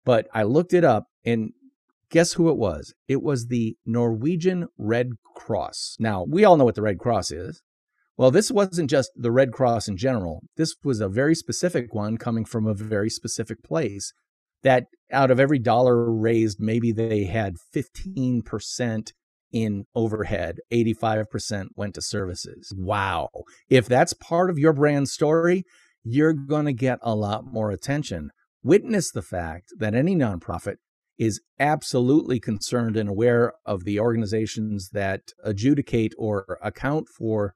But 0.04 0.28
I 0.34 0.44
looked 0.44 0.74
it 0.74 0.84
up, 0.84 1.08
and 1.24 1.54
Guess 2.10 2.34
who 2.34 2.50
it 2.50 2.58
was? 2.58 2.94
It 3.08 3.22
was 3.22 3.48
the 3.48 3.78
Norwegian 3.86 4.68
Red 4.78 5.14
Cross. 5.36 5.98
Now, 6.00 6.24
we 6.24 6.46
all 6.46 6.58
know 6.58 6.66
what 6.66 6.76
the 6.76 6.82
Red 6.82 7.00
Cross 7.00 7.32
is. 7.32 7.62
Well, 8.18 8.32
this 8.32 8.50
wasn't 8.52 8.90
just 8.90 9.12
the 9.16 9.32
Red 9.32 9.52
Cross 9.52 9.88
in 9.88 9.98
general. 9.98 10.44
This 10.56 10.76
was 10.84 11.02
a 11.02 11.10
very 11.10 11.36
specific 11.36 11.94
one 11.94 12.18
coming 12.18 12.46
from 12.46 12.68
a 12.68 12.74
very 12.74 13.10
specific 13.10 13.64
place 13.64 14.14
that 14.66 14.88
out 15.12 15.32
of 15.32 15.40
every 15.40 15.60
dollar 15.60 16.12
raised, 16.12 16.60
maybe 16.60 16.92
they 16.92 17.26
had 17.26 17.56
15% 17.74 19.14
in 19.54 19.86
overhead, 19.96 20.58
85% 20.74 21.68
went 21.76 21.94
to 21.96 22.02
services. 22.02 22.74
Wow. 22.76 23.30
If 23.70 23.86
that's 23.88 24.14
part 24.14 24.50
of 24.50 24.58
your 24.58 24.74
brand 24.74 25.08
story, 25.08 25.64
you're 26.04 26.34
going 26.34 26.66
to 26.66 26.74
get 26.74 27.00
a 27.02 27.16
lot 27.16 27.46
more 27.46 27.72
attention. 27.72 28.32
Witness 28.64 29.12
the 29.12 29.22
fact 29.22 29.72
that 29.78 29.94
any 29.94 30.16
nonprofit 30.16 30.76
is 31.18 31.40
absolutely 31.60 32.40
concerned 32.40 32.98
and 32.98 33.08
aware 33.08 33.54
of 33.66 33.86
the 33.86 34.00
organizations 34.00 34.90
that 34.94 35.22
adjudicate 35.44 36.14
or 36.18 36.58
account 36.62 37.08
for 37.08 37.54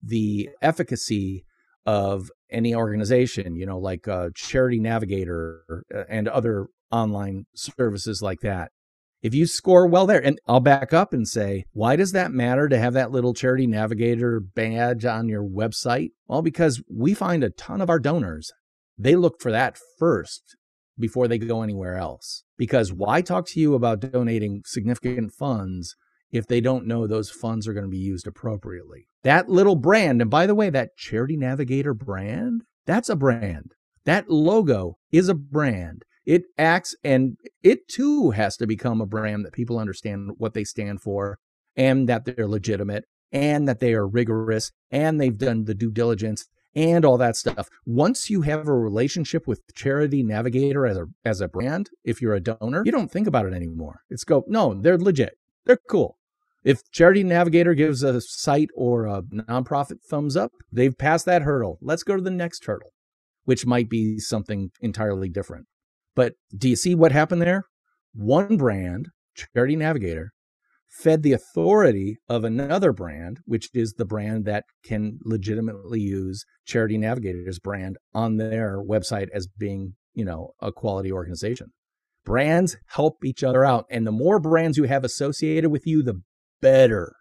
the 0.00 0.48
efficacy 0.62 1.44
of 1.84 2.30
any 2.52 2.74
organization, 2.74 3.56
you 3.56 3.66
know, 3.66 3.78
like 3.78 4.06
uh, 4.06 4.30
Charity 4.34 4.78
Navigator 4.78 5.84
uh, 5.94 6.04
and 6.08 6.28
other 6.28 6.66
online 6.90 7.44
services 7.54 8.22
like 8.22 8.40
that. 8.40 8.70
If 9.22 9.34
you 9.34 9.46
score 9.46 9.86
well 9.86 10.06
there, 10.06 10.24
and 10.24 10.38
I'll 10.48 10.60
back 10.60 10.92
up 10.92 11.12
and 11.12 11.28
say, 11.28 11.64
why 11.72 11.94
does 11.94 12.10
that 12.10 12.32
matter 12.32 12.68
to 12.68 12.78
have 12.78 12.92
that 12.94 13.12
little 13.12 13.34
Charity 13.34 13.68
Navigator 13.68 14.40
badge 14.40 15.04
on 15.04 15.28
your 15.28 15.44
website? 15.44 16.08
Well, 16.26 16.42
because 16.42 16.82
we 16.92 17.14
find 17.14 17.44
a 17.44 17.50
ton 17.50 17.80
of 17.80 17.88
our 17.88 18.00
donors, 18.00 18.50
they 18.98 19.14
look 19.14 19.40
for 19.40 19.52
that 19.52 19.78
first 19.98 20.56
before 20.98 21.28
they 21.28 21.38
go 21.38 21.62
anywhere 21.62 21.96
else. 21.96 22.42
Because 22.58 22.92
why 22.92 23.22
talk 23.22 23.46
to 23.48 23.60
you 23.60 23.74
about 23.74 24.00
donating 24.00 24.62
significant 24.66 25.32
funds 25.32 25.94
if 26.32 26.46
they 26.46 26.60
don't 26.60 26.86
know 26.86 27.06
those 27.06 27.30
funds 27.30 27.68
are 27.68 27.72
going 27.72 27.84
to 27.84 27.90
be 27.90 27.98
used 27.98 28.26
appropriately? 28.26 29.06
That 29.22 29.48
little 29.48 29.76
brand, 29.76 30.20
and 30.20 30.30
by 30.30 30.46
the 30.46 30.54
way, 30.54 30.70
that 30.70 30.96
Charity 30.96 31.36
Navigator 31.36 31.94
brand, 31.94 32.62
that's 32.86 33.08
a 33.08 33.16
brand. 33.16 33.74
That 34.04 34.28
logo 34.28 34.96
is 35.12 35.28
a 35.28 35.34
brand. 35.34 36.02
It 36.24 36.42
acts 36.56 36.94
and 37.04 37.36
it 37.62 37.88
too 37.88 38.30
has 38.30 38.56
to 38.56 38.66
become 38.66 39.00
a 39.00 39.06
brand 39.06 39.44
that 39.44 39.52
people 39.52 39.78
understand 39.78 40.32
what 40.38 40.54
they 40.54 40.64
stand 40.64 41.02
for 41.02 41.38
and 41.76 42.08
that 42.08 42.24
they're 42.24 42.48
legitimate 42.48 43.04
and 43.32 43.66
that 43.66 43.80
they 43.80 43.94
are 43.94 44.06
rigorous 44.06 44.70
and 44.90 45.20
they've 45.20 45.36
done 45.36 45.64
the 45.64 45.74
due 45.74 45.90
diligence 45.90 46.46
and 46.74 47.04
all 47.04 47.18
that 47.18 47.36
stuff. 47.36 47.68
Once 47.84 48.30
you 48.30 48.42
have 48.42 48.66
a 48.66 48.72
relationship 48.72 49.46
with 49.46 49.62
Charity 49.74 50.22
Navigator 50.22 50.86
as 50.86 50.96
a 50.96 51.06
as 51.24 51.40
a 51.40 51.48
brand, 51.48 51.90
if 52.04 52.22
you're 52.22 52.34
a 52.34 52.40
donor, 52.40 52.82
you 52.84 52.92
don't 52.92 53.10
think 53.10 53.26
about 53.26 53.46
it 53.46 53.52
anymore. 53.52 54.00
It's 54.08 54.24
go, 54.24 54.44
no, 54.46 54.74
they're 54.74 54.98
legit. 54.98 55.34
They're 55.64 55.78
cool. 55.88 56.16
If 56.64 56.80
Charity 56.92 57.24
Navigator 57.24 57.74
gives 57.74 58.02
a 58.02 58.20
site 58.20 58.70
or 58.76 59.06
a 59.06 59.22
nonprofit 59.22 59.96
thumbs 60.08 60.36
up, 60.36 60.52
they've 60.70 60.96
passed 60.96 61.26
that 61.26 61.42
hurdle. 61.42 61.78
Let's 61.80 62.04
go 62.04 62.16
to 62.16 62.22
the 62.22 62.30
next 62.30 62.64
hurdle, 62.64 62.90
which 63.44 63.66
might 63.66 63.88
be 63.88 64.18
something 64.18 64.70
entirely 64.80 65.28
different. 65.28 65.66
But 66.14 66.34
do 66.56 66.68
you 66.68 66.76
see 66.76 66.94
what 66.94 67.10
happened 67.10 67.42
there? 67.42 67.64
One 68.14 68.56
brand, 68.56 69.08
Charity 69.54 69.74
Navigator, 69.74 70.30
fed 70.88 71.22
the 71.22 71.32
authority 71.32 72.18
of 72.28 72.44
another 72.44 72.92
brand, 72.92 73.38
which 73.44 73.68
is 73.74 73.94
the 73.94 74.04
brand 74.04 74.44
that 74.44 74.64
can 74.84 75.18
legitimately 75.24 76.00
use 76.00 76.44
Charity 76.64 76.98
Navigator's 76.98 77.58
brand 77.58 77.96
on 78.14 78.36
their 78.36 78.78
website 78.78 79.28
as 79.34 79.48
being, 79.48 79.94
you 80.14 80.24
know, 80.24 80.50
a 80.60 80.70
quality 80.70 81.10
organization. 81.10 81.68
Brands 82.24 82.76
help 82.90 83.24
each 83.24 83.42
other 83.42 83.64
out. 83.64 83.86
And 83.90 84.06
the 84.06 84.12
more 84.12 84.38
brands 84.38 84.76
you 84.76 84.84
have 84.84 85.02
associated 85.02 85.70
with 85.70 85.86
you, 85.86 86.02
the 86.04 86.20
better. 86.62 87.14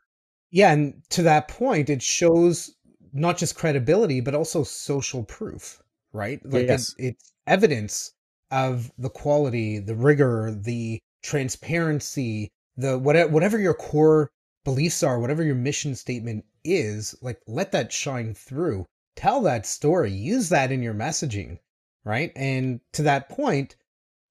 Yeah. 0.52 0.72
And 0.72 1.02
to 1.10 1.24
that 1.24 1.50
point, 1.50 1.90
it 1.90 2.02
shows 2.02 2.74
not 3.14 3.38
just 3.38 3.56
credibility, 3.56 4.22
but 4.22 4.36
also 4.36 4.64
social 4.64 5.24
proof, 5.24 5.82
right? 6.14 6.40
Like 6.46 6.68
yes. 6.68 6.96
it, 6.98 7.08
it's 7.08 7.34
evidence 7.46 8.14
of 8.52 8.92
the 8.98 9.10
quality, 9.10 9.80
the 9.80 9.96
rigor, 9.96 10.58
the 10.58 11.00
transparency, 11.24 12.52
the 12.78 12.98
whatever 12.98 13.32
whatever 13.32 13.60
your 13.60 13.74
core 13.74 14.32
beliefs 14.64 15.04
are, 15.04 15.20
whatever 15.20 15.44
your 15.44 15.56
mission 15.56 15.96
statement 15.96 16.46
is, 16.64 17.16
like 17.22 17.40
let 17.48 17.72
that 17.72 17.92
shine 17.92 18.34
through. 18.34 18.86
Tell 19.16 19.42
that 19.42 19.66
story. 19.66 20.12
Use 20.12 20.50
that 20.50 20.72
in 20.72 20.82
your 20.82 20.94
messaging, 20.94 21.60
right? 22.06 22.32
And 22.36 22.80
to 22.94 23.04
that 23.04 23.30
point, 23.30 23.76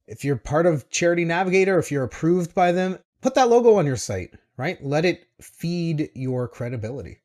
if 0.07 0.25
you're 0.25 0.37
part 0.37 0.67
of 0.67 0.89
Charity 0.91 1.25
Navigator, 1.25 1.79
if 1.79 1.93
you're 1.93 2.05
approved 2.05 2.55
by 2.55 2.73
them, 2.73 2.99
put 3.21 3.35
that 3.35 3.49
logo 3.49 3.75
on 3.75 3.87
your 3.87 3.97
site, 3.97 4.35
right? 4.61 4.77
Let 4.83 5.07
it 5.07 5.25
feed 5.41 6.11
your 6.15 6.47
credibility. 6.47 7.23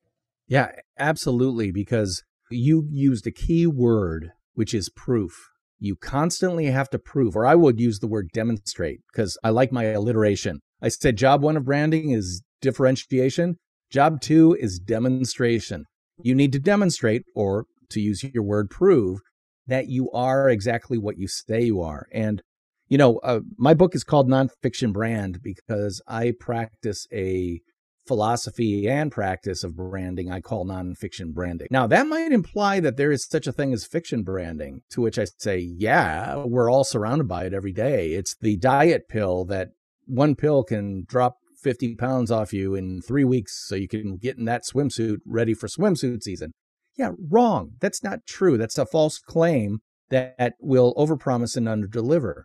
Yeah, 0.47 0.71
absolutely. 0.97 1.69
Because 1.69 2.23
you 2.49 2.87
used 2.89 3.27
a 3.27 3.31
key 3.31 3.67
word, 3.67 4.31
which 4.53 4.73
is 4.73 4.87
proof. 4.87 5.49
You 5.77 5.97
constantly 5.97 6.67
have 6.67 6.89
to 6.91 6.97
prove, 6.97 7.35
or 7.35 7.45
I 7.45 7.55
would 7.55 7.77
use 7.77 7.99
the 7.99 8.07
word 8.07 8.29
demonstrate 8.33 9.01
because 9.11 9.37
I 9.43 9.49
like 9.49 9.73
my 9.73 9.83
alliteration. 9.83 10.61
I 10.81 10.87
said 10.87 11.17
job 11.17 11.43
one 11.43 11.57
of 11.57 11.65
branding 11.65 12.11
is 12.11 12.41
differentiation. 12.61 13.57
Job 13.91 14.21
two 14.21 14.55
is 14.57 14.79
demonstration. 14.79 15.83
You 16.23 16.35
need 16.35 16.53
to 16.53 16.59
demonstrate, 16.59 17.23
or 17.35 17.65
to 17.89 17.99
use 17.99 18.23
your 18.23 18.43
word, 18.43 18.69
prove 18.69 19.19
that 19.67 19.89
you 19.89 20.09
are 20.11 20.49
exactly 20.49 20.97
what 20.97 21.17
you 21.17 21.27
say 21.27 21.63
you 21.63 21.81
are. 21.81 22.07
And, 22.13 22.41
you 22.87 22.97
know, 22.97 23.17
uh, 23.19 23.39
my 23.57 23.73
book 23.73 23.95
is 23.95 24.03
called 24.03 24.29
Nonfiction 24.29 24.93
Brand 24.93 25.41
because 25.41 26.01
I 26.07 26.33
practice 26.39 27.07
a 27.11 27.61
philosophy 28.05 28.87
and 28.87 29.11
practice 29.11 29.63
of 29.63 29.75
branding 29.75 30.31
I 30.31 30.39
call 30.39 30.65
nonfiction 30.65 31.33
branding. 31.33 31.67
Now, 31.71 31.87
that 31.87 32.07
might 32.07 32.31
imply 32.31 32.79
that 32.79 32.97
there 32.97 33.11
is 33.11 33.25
such 33.25 33.47
a 33.47 33.51
thing 33.51 33.73
as 33.73 33.85
fiction 33.85 34.23
branding, 34.23 34.81
to 34.91 35.01
which 35.01 35.17
I 35.17 35.25
say, 35.39 35.57
yeah, 35.57 36.43
we're 36.45 36.71
all 36.71 36.83
surrounded 36.83 37.27
by 37.27 37.45
it 37.45 37.53
every 37.53 37.73
day. 37.73 38.11
It's 38.11 38.35
the 38.39 38.57
diet 38.57 39.07
pill 39.09 39.45
that 39.45 39.69
one 40.05 40.35
pill 40.35 40.63
can 40.63 41.05
drop 41.07 41.37
50 41.63 41.95
pounds 41.95 42.29
off 42.29 42.53
you 42.53 42.75
in 42.75 43.01
three 43.01 43.23
weeks 43.23 43.65
so 43.67 43.75
you 43.75 43.87
can 43.87 44.17
get 44.17 44.37
in 44.37 44.45
that 44.45 44.63
swimsuit 44.71 45.17
ready 45.25 45.55
for 45.55 45.67
swimsuit 45.67 46.21
season. 46.21 46.51
Yeah, 46.95 47.11
wrong. 47.29 47.71
That's 47.81 48.03
not 48.03 48.25
true. 48.27 48.57
That's 48.57 48.77
a 48.77 48.85
false 48.85 49.17
claim 49.17 49.79
that 50.09 50.53
will 50.59 50.93
overpromise 50.95 51.57
and 51.57 51.67
underdeliver. 51.67 52.43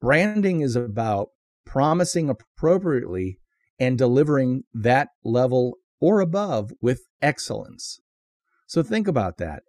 Branding 0.00 0.60
is 0.60 0.76
about 0.76 1.28
promising 1.66 2.30
appropriately 2.30 3.38
and 3.78 3.98
delivering 3.98 4.62
that 4.72 5.08
level 5.24 5.74
or 6.00 6.20
above 6.20 6.70
with 6.80 7.00
excellence. 7.20 8.00
So 8.66 8.82
think 8.82 9.08
about 9.08 9.38
that. 9.38 9.62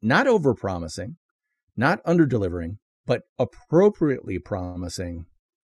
Not 0.00 0.26
overpromising, 0.26 1.16
not 1.76 2.02
underdelivering, 2.04 2.78
but 3.06 3.22
appropriately 3.38 4.38
promising 4.38 5.26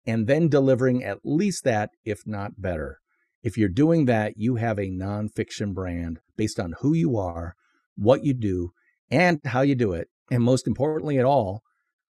and 0.06 0.26
then 0.26 0.48
delivering 0.48 1.04
at 1.04 1.18
least 1.24 1.64
that, 1.64 1.90
if 2.04 2.26
not 2.26 2.60
better. 2.60 2.98
If 3.42 3.56
you're 3.56 3.68
doing 3.68 4.06
that, 4.06 4.34
you 4.36 4.56
have 4.56 4.78
a 4.78 4.90
nonfiction 4.90 5.72
brand 5.72 6.18
based 6.36 6.60
on 6.60 6.74
who 6.80 6.94
you 6.94 7.16
are, 7.16 7.54
what 7.96 8.24
you 8.24 8.34
do, 8.34 8.72
and 9.10 9.40
how 9.44 9.62
you 9.62 9.74
do 9.74 9.92
it. 9.92 10.08
And 10.30 10.42
most 10.42 10.66
importantly 10.66 11.18
at 11.18 11.24
all, 11.24 11.62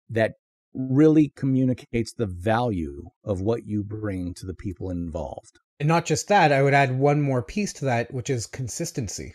that 0.09 0.33
really 0.75 1.33
communicates 1.37 2.13
the 2.13 2.27
value 2.27 3.05
of 3.25 3.41
what 3.41 3.67
you 3.67 3.83
bring 3.83 4.35
to 4.35 4.47
the 4.47 4.55
people 4.55 4.91
involved. 4.91 5.59
And 5.81 5.89
not 5.89 6.05
just 6.05 6.29
that, 6.29 6.53
I 6.53 6.63
would 6.63 6.75
add 6.75 6.99
one 6.99 7.21
more 7.21 7.43
piece 7.43 7.73
to 7.75 7.85
that, 7.87 8.13
which 8.13 8.31
is 8.31 8.47
consistency, 8.47 9.35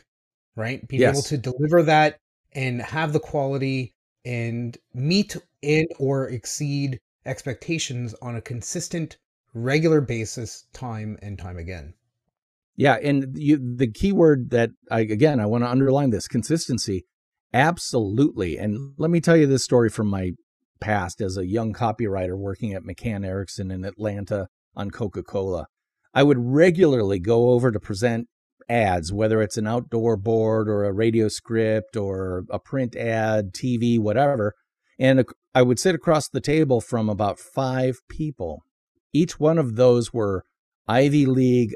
right? 0.55 0.85
Being 0.87 1.01
yes. 1.01 1.15
able 1.15 1.23
to 1.23 1.37
deliver 1.37 1.83
that 1.83 2.17
and 2.53 2.81
have 2.81 3.13
the 3.13 3.19
quality 3.19 3.93
and 4.25 4.77
meet 4.93 5.35
in 5.61 5.85
or 5.97 6.29
exceed 6.29 6.99
expectations 7.25 8.15
on 8.21 8.35
a 8.35 8.41
consistent, 8.41 9.17
regular 9.53 10.01
basis, 10.01 10.65
time 10.73 11.17
and 11.21 11.37
time 11.37 11.57
again. 11.57 11.93
Yeah, 12.75 12.95
and 12.95 13.37
you, 13.37 13.57
the 13.57 13.91
key 13.91 14.13
word 14.13 14.51
that 14.51 14.71
I 14.89 15.01
again 15.01 15.41
I 15.41 15.45
want 15.45 15.65
to 15.65 15.69
underline 15.69 16.11
this 16.11 16.29
consistency. 16.29 17.05
Absolutely. 17.53 18.57
And 18.57 18.93
let 18.97 19.09
me 19.09 19.19
tell 19.19 19.35
you 19.35 19.47
this 19.47 19.63
story 19.63 19.89
from 19.89 20.07
my 20.07 20.31
past 20.79 21.21
as 21.21 21.37
a 21.37 21.47
young 21.47 21.73
copywriter 21.73 22.37
working 22.37 22.73
at 22.73 22.83
McCann 22.83 23.25
Erickson 23.25 23.71
in 23.71 23.85
Atlanta 23.85 24.47
on 24.75 24.91
Coca-Cola. 24.91 25.67
I 26.13 26.23
would 26.23 26.37
regularly 26.39 27.19
go 27.19 27.51
over 27.51 27.71
to 27.71 27.79
present 27.79 28.27
ads, 28.67 29.11
whether 29.11 29.41
it's 29.41 29.57
an 29.57 29.67
outdoor 29.67 30.15
board 30.15 30.69
or 30.69 30.85
a 30.85 30.93
radio 30.93 31.27
script 31.27 31.97
or 31.97 32.45
a 32.49 32.59
print 32.59 32.95
ad, 32.95 33.53
TV, 33.53 33.99
whatever. 33.99 34.53
And 34.97 35.25
I 35.55 35.61
would 35.61 35.79
sit 35.79 35.95
across 35.95 36.29
the 36.29 36.41
table 36.41 36.81
from 36.81 37.09
about 37.09 37.39
five 37.39 37.97
people. 38.09 38.63
Each 39.13 39.39
one 39.39 39.57
of 39.57 39.75
those 39.75 40.13
were 40.13 40.43
Ivy 40.87 41.25
League 41.25 41.73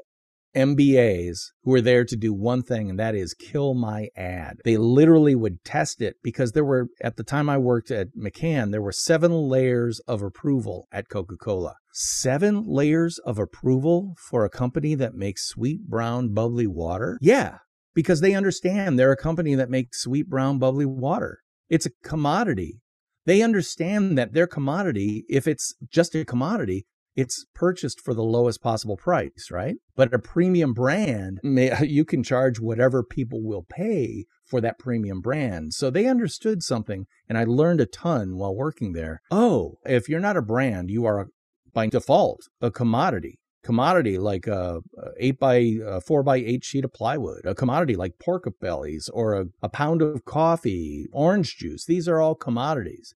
MBAs 0.55 1.51
who 1.63 1.72
were 1.72 1.81
there 1.81 2.05
to 2.05 2.15
do 2.15 2.33
one 2.33 2.63
thing, 2.63 2.89
and 2.89 3.00
that 3.00 3.15
is 3.15 3.33
kill 3.33 3.74
my 3.74 4.10
ad. 4.15 4.57
They 4.63 4.77
literally 4.77 5.36
would 5.36 5.63
test 5.63 6.01
it 6.01 6.17
because 6.24 6.51
there 6.51 6.65
were, 6.65 6.88
at 7.01 7.17
the 7.17 7.24
time 7.24 7.50
I 7.50 7.57
worked 7.57 7.91
at 7.91 8.15
McCann, 8.15 8.72
there 8.72 8.81
were 8.81 8.91
seven 8.91 9.31
layers 9.31 10.00
of 10.01 10.22
approval 10.22 10.88
at 10.91 11.10
Coca 11.10 11.36
Cola. 11.38 11.75
Seven 11.91 12.63
layers 12.65 13.19
of 13.19 13.39
approval 13.39 14.15
for 14.29 14.45
a 14.45 14.50
company 14.50 14.95
that 14.95 15.15
makes 15.15 15.48
sweet, 15.48 15.88
brown, 15.88 16.33
bubbly 16.33 16.67
water? 16.67 17.17
Yeah, 17.22 17.57
because 17.93 18.22
they 18.22 18.33
understand 18.33 18.98
they're 18.98 19.12
a 19.12 19.17
company 19.17 19.55
that 19.55 19.69
makes 19.69 20.01
sweet, 20.01 20.29
brown, 20.29 20.60
bubbly 20.60 20.86
water. 20.86 21.39
It's 21.69 21.86
a 21.86 21.91
commodity. 22.03 22.81
They 23.25 23.41
understand 23.41 24.17
that 24.17 24.33
their 24.33 24.48
commodity, 24.48 25.24
if 25.29 25.48
it's 25.48 25.74
just 25.89 26.13
a 26.15 26.25
commodity, 26.25 26.86
it's 27.15 27.46
purchased 27.53 28.01
for 28.01 28.13
the 28.13 28.24
lowest 28.24 28.62
possible 28.62 28.98
price, 28.98 29.50
right? 29.51 29.75
But 29.96 30.13
a 30.13 30.20
premium 30.20 30.74
brand, 30.74 31.39
you 31.43 32.05
can 32.05 32.24
charge 32.24 32.60
whatever 32.60 33.03
people 33.03 33.43
will 33.43 33.65
pay 33.70 34.25
for 34.46 34.62
that 34.62 34.79
premium 34.79 35.22
brand. 35.22 35.74
So 35.74 35.89
they 35.89 36.08
understood 36.08 36.63
something, 36.63 37.05
and 37.29 37.38
I 37.38 37.43
learned 37.43 37.82
a 37.82 37.86
ton 37.86 38.38
while 38.38 38.55
working 38.55 38.93
there. 38.93 39.22
Oh, 39.32 39.75
if 39.86 40.10
you're 40.10 40.20
not 40.20 40.38
a 40.38 40.41
brand, 40.41 40.89
you 40.89 41.05
are 41.05 41.27
by 41.74 41.88
default 41.88 42.41
a 42.62 42.72
commodity. 42.72 43.39
Commodity 43.63 44.17
like 44.17 44.46
a, 44.46 44.82
eight 45.17 45.39
by 45.39 45.75
a 45.86 46.01
four 46.01 46.22
by 46.22 46.36
eight 46.36 46.65
sheet 46.65 46.84
of 46.84 46.91
plywood, 46.91 47.46
a 47.46 47.55
commodity 47.55 47.96
like 47.96 48.20
pork 48.20 48.43
bellies 48.60 49.10
or 49.13 49.39
a, 49.39 49.46
a 49.62 49.70
pound 49.70 50.01
of 50.01 50.25
coffee, 50.25 51.08
orange 51.13 51.55
juice. 51.55 51.86
These 51.86 52.10
are 52.10 52.20
all 52.20 52.36
commodities 52.36 53.13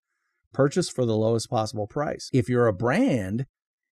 purchased 0.54 0.96
for 0.96 1.06
the 1.06 1.16
lowest 1.16 1.50
possible 1.50 1.86
price. 1.86 2.30
If 2.34 2.50
you're 2.50 2.68
a 2.68 2.74
brand, 2.74 3.46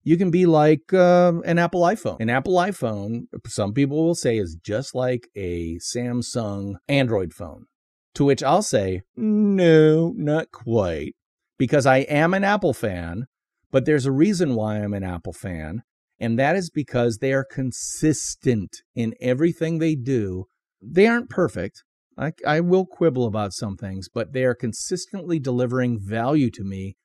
you 0.06 0.18
can 0.18 0.30
be 0.30 0.46
like 0.46 0.94
uh, 0.94 1.34
an 1.46 1.58
Apple 1.58 1.82
iPhone. 1.82 2.22
An 2.22 2.30
Apple 2.30 2.54
iPhone, 2.54 3.24
some 3.48 3.74
people 3.74 4.06
will 4.06 4.16
say, 4.16 4.38
is 4.38 4.56
just 4.64 4.94
like 4.94 5.28
a 5.36 5.78
Samsung 5.78 6.76
Android 6.88 7.34
phone. 7.34 7.66
To 8.14 8.24
which 8.24 8.44
I'll 8.44 8.62
say, 8.62 9.02
no, 9.18 10.14
not 10.16 10.52
quite. 10.52 11.16
Because 11.58 11.88
I 11.88 11.98
am 12.00 12.34
an 12.36 12.44
Apple 12.44 12.74
fan, 12.74 13.26
but 13.72 13.86
there's 13.86 14.06
a 14.06 14.12
reason 14.12 14.54
why 14.54 14.78
I'm 14.78 14.94
an 14.94 15.04
Apple 15.04 15.34
fan. 15.34 15.82
And 16.20 16.38
that 16.38 16.56
is 16.56 16.70
because 16.70 17.18
they 17.18 17.34
are 17.34 17.44
consistent 17.44 18.84
in 18.94 19.16
everything 19.20 19.80
they 19.80 19.96
do. 19.96 20.46
They 20.82 21.08
aren't 21.08 21.30
perfect. 21.32 21.84
I, 22.18 22.32
I 22.46 22.60
will 22.60 22.86
quibble 22.86 23.26
about 23.26 23.54
some 23.54 23.76
things, 23.76 24.08
but 24.08 24.34
they 24.34 24.46
are 24.46 24.56
consistently 24.56 25.40
delivering 25.40 26.00
value 26.00 26.52
to 26.52 26.64
me 26.64 26.96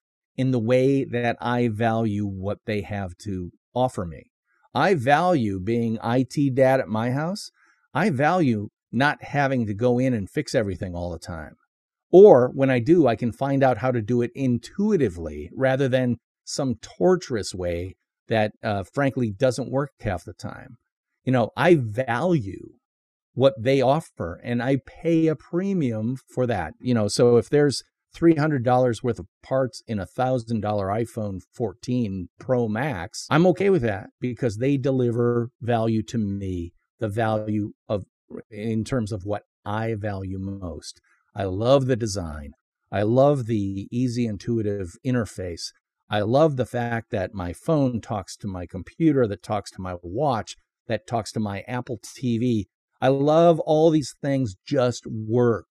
in 0.40 0.52
the 0.52 0.58
way 0.58 1.04
that 1.04 1.36
I 1.38 1.68
value 1.68 2.26
what 2.26 2.60
they 2.64 2.80
have 2.80 3.14
to 3.24 3.50
offer 3.74 4.06
me. 4.06 4.30
I 4.74 4.94
value 4.94 5.60
being 5.60 5.98
IT 6.02 6.54
dad 6.54 6.80
at 6.80 6.88
my 6.88 7.10
house. 7.10 7.50
I 7.92 8.08
value 8.08 8.68
not 8.90 9.22
having 9.22 9.66
to 9.66 9.74
go 9.74 9.98
in 9.98 10.14
and 10.14 10.30
fix 10.30 10.54
everything 10.54 10.94
all 10.94 11.10
the 11.10 11.18
time. 11.18 11.56
Or 12.10 12.50
when 12.54 12.70
I 12.70 12.78
do, 12.78 13.06
I 13.06 13.16
can 13.16 13.32
find 13.32 13.62
out 13.62 13.78
how 13.78 13.90
to 13.90 14.00
do 14.00 14.22
it 14.22 14.30
intuitively 14.34 15.50
rather 15.54 15.88
than 15.88 16.16
some 16.42 16.76
torturous 16.80 17.54
way 17.54 17.96
that, 18.28 18.52
uh, 18.62 18.84
frankly, 18.94 19.30
doesn't 19.30 19.70
work 19.70 19.90
half 20.00 20.24
the 20.24 20.32
time. 20.32 20.78
You 21.22 21.32
know, 21.32 21.50
I 21.54 21.76
value 21.78 22.70
what 23.34 23.52
they 23.60 23.82
offer 23.82 24.40
and 24.42 24.62
I 24.62 24.78
pay 24.86 25.26
a 25.26 25.36
premium 25.36 26.16
for 26.34 26.46
that. 26.46 26.72
You 26.80 26.94
know, 26.94 27.08
so 27.08 27.36
if 27.36 27.50
there's 27.50 27.82
$300 28.14 29.02
worth 29.02 29.18
of 29.18 29.26
parts 29.42 29.82
in 29.86 29.98
a 29.98 30.06
$1,000 30.06 30.62
iPhone 30.62 31.40
14 31.52 32.28
Pro 32.38 32.68
Max, 32.68 33.26
I'm 33.30 33.46
okay 33.48 33.70
with 33.70 33.82
that 33.82 34.10
because 34.20 34.56
they 34.56 34.76
deliver 34.76 35.50
value 35.60 36.02
to 36.04 36.18
me, 36.18 36.72
the 36.98 37.08
value 37.08 37.72
of 37.88 38.04
in 38.50 38.84
terms 38.84 39.12
of 39.12 39.24
what 39.24 39.42
I 39.64 39.94
value 39.94 40.38
most. 40.38 41.00
I 41.34 41.44
love 41.44 41.86
the 41.86 41.96
design. 41.96 42.52
I 42.92 43.02
love 43.02 43.46
the 43.46 43.88
easy, 43.90 44.26
intuitive 44.26 44.94
interface. 45.06 45.72
I 46.08 46.20
love 46.20 46.56
the 46.56 46.66
fact 46.66 47.10
that 47.12 47.34
my 47.34 47.52
phone 47.52 48.00
talks 48.00 48.36
to 48.38 48.48
my 48.48 48.66
computer, 48.66 49.28
that 49.28 49.44
talks 49.44 49.70
to 49.72 49.80
my 49.80 49.96
watch, 50.02 50.56
that 50.88 51.06
talks 51.06 51.30
to 51.32 51.40
my 51.40 51.60
Apple 51.68 51.98
TV. 51.98 52.64
I 53.00 53.08
love 53.08 53.60
all 53.60 53.90
these 53.90 54.14
things 54.20 54.56
just 54.66 55.04
work. 55.06 55.68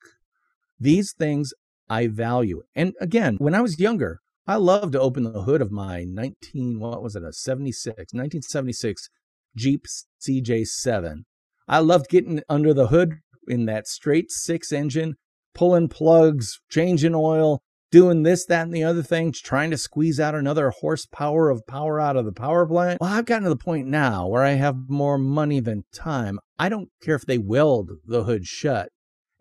These 0.79 1.11
things 1.11 1.53
I 1.89 2.07
value. 2.07 2.61
And 2.75 2.93
again, 3.01 3.37
when 3.39 3.55
I 3.55 3.61
was 3.61 3.79
younger, 3.79 4.19
I 4.45 4.55
loved 4.55 4.93
to 4.93 4.99
open 4.99 5.23
the 5.23 5.43
hood 5.43 5.61
of 5.61 5.71
my 5.71 6.03
19, 6.03 6.79
what 6.79 7.03
was 7.03 7.15
it, 7.15 7.23
a 7.23 7.33
76, 7.33 7.95
1976 7.95 9.09
Jeep 9.55 9.85
CJ7. 10.21 11.23
I 11.67 11.79
loved 11.79 12.09
getting 12.09 12.41
under 12.49 12.73
the 12.73 12.87
hood 12.87 13.19
in 13.47 13.65
that 13.65 13.87
straight 13.87 14.31
six 14.31 14.71
engine, 14.71 15.15
pulling 15.53 15.87
plugs, 15.87 16.59
changing 16.69 17.15
oil, 17.15 17.61
doing 17.91 18.23
this, 18.23 18.45
that, 18.45 18.63
and 18.63 18.73
the 18.73 18.83
other 18.83 19.03
things, 19.03 19.39
trying 19.39 19.71
to 19.71 19.77
squeeze 19.77 20.19
out 20.19 20.35
another 20.35 20.69
horsepower 20.69 21.49
of 21.49 21.65
power 21.67 21.99
out 21.99 22.15
of 22.15 22.25
the 22.25 22.31
power 22.31 22.65
plant. 22.65 23.01
Well, 23.01 23.11
I've 23.11 23.25
gotten 23.25 23.43
to 23.43 23.49
the 23.49 23.55
point 23.55 23.87
now 23.87 24.27
where 24.27 24.43
I 24.43 24.51
have 24.51 24.89
more 24.89 25.17
money 25.17 25.59
than 25.59 25.85
time. 25.93 26.39
I 26.57 26.69
don't 26.69 26.89
care 27.01 27.15
if 27.15 27.25
they 27.25 27.37
weld 27.37 27.91
the 28.05 28.23
hood 28.23 28.45
shut 28.45 28.89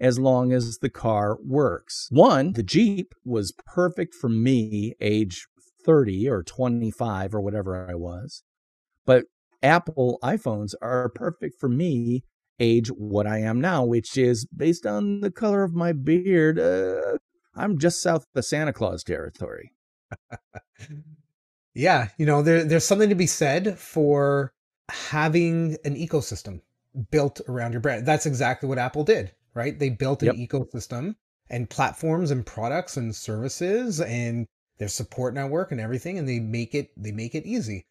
as 0.01 0.19
long 0.19 0.53
as 0.53 0.79
the 0.79 0.91
car 0.91 1.39
works. 1.45 2.09
One, 2.11 2.53
the 2.53 2.63
Jeep 2.63 3.15
was 3.25 3.53
perfect 3.67 4.15
for 4.15 4.29
me, 4.29 4.95
age 5.01 5.47
30 5.85 6.29
or 6.29 6.43
25 6.43 7.35
or 7.35 7.41
whatever 7.41 7.89
I 7.89 7.95
was. 7.95 8.43
But 9.07 9.25
Apple 9.63 10.19
iPhones 10.23 10.75
are 10.81 11.09
perfect 11.09 11.57
for 11.59 11.69
me, 11.69 12.23
age 12.61 12.89
what 12.89 13.27
I 13.27 13.39
am 13.39 13.61
now, 13.61 13.85
which 13.85 14.17
is 14.17 14.47
based 14.55 14.87
on 14.87 15.21
the 15.21 15.31
color 15.31 15.63
of 15.63 15.75
my 15.75 15.93
beard. 15.93 16.59
Uh, 16.59 17.19
I'm 17.55 17.79
just 17.79 18.01
south 18.01 18.25
of 18.35 18.45
Santa 18.45 18.73
Claus 18.73 19.03
territory. 19.03 19.73
yeah, 21.75 22.09
you 22.19 22.27
know, 22.27 22.43
there, 22.43 22.65
there's 22.65 22.85
something 22.85 23.09
to 23.09 23.15
be 23.15 23.27
said 23.27 23.79
for 23.79 24.53
having 24.91 25.77
an 25.85 25.97
ecosystem 25.97 26.61
built 27.11 27.41
around 27.49 27.73
your 27.73 27.81
brand. 27.81 28.07
That's 28.07 28.27
exactly 28.27 28.69
what 28.69 28.79
Apple 28.79 29.05
did 29.05 29.33
right? 29.59 29.77
They 29.77 29.91
built 29.91 30.23
an 30.23 30.39
yep. 30.39 30.49
ecosystem 30.49 31.17
and 31.51 31.69
platforms 31.69 32.31
and 32.31 32.47
products 32.47 32.97
and 32.97 33.15
services 33.15 34.01
and 34.01 34.47
their 34.79 34.87
support 34.87 35.35
network 35.35 35.73
and 35.73 35.81
everything, 35.81 36.17
and 36.17 36.29
they 36.29 36.39
make 36.39 36.77
it 36.77 36.91
they 36.97 37.11
make 37.11 37.35
it 37.35 37.45
easy, 37.45 37.85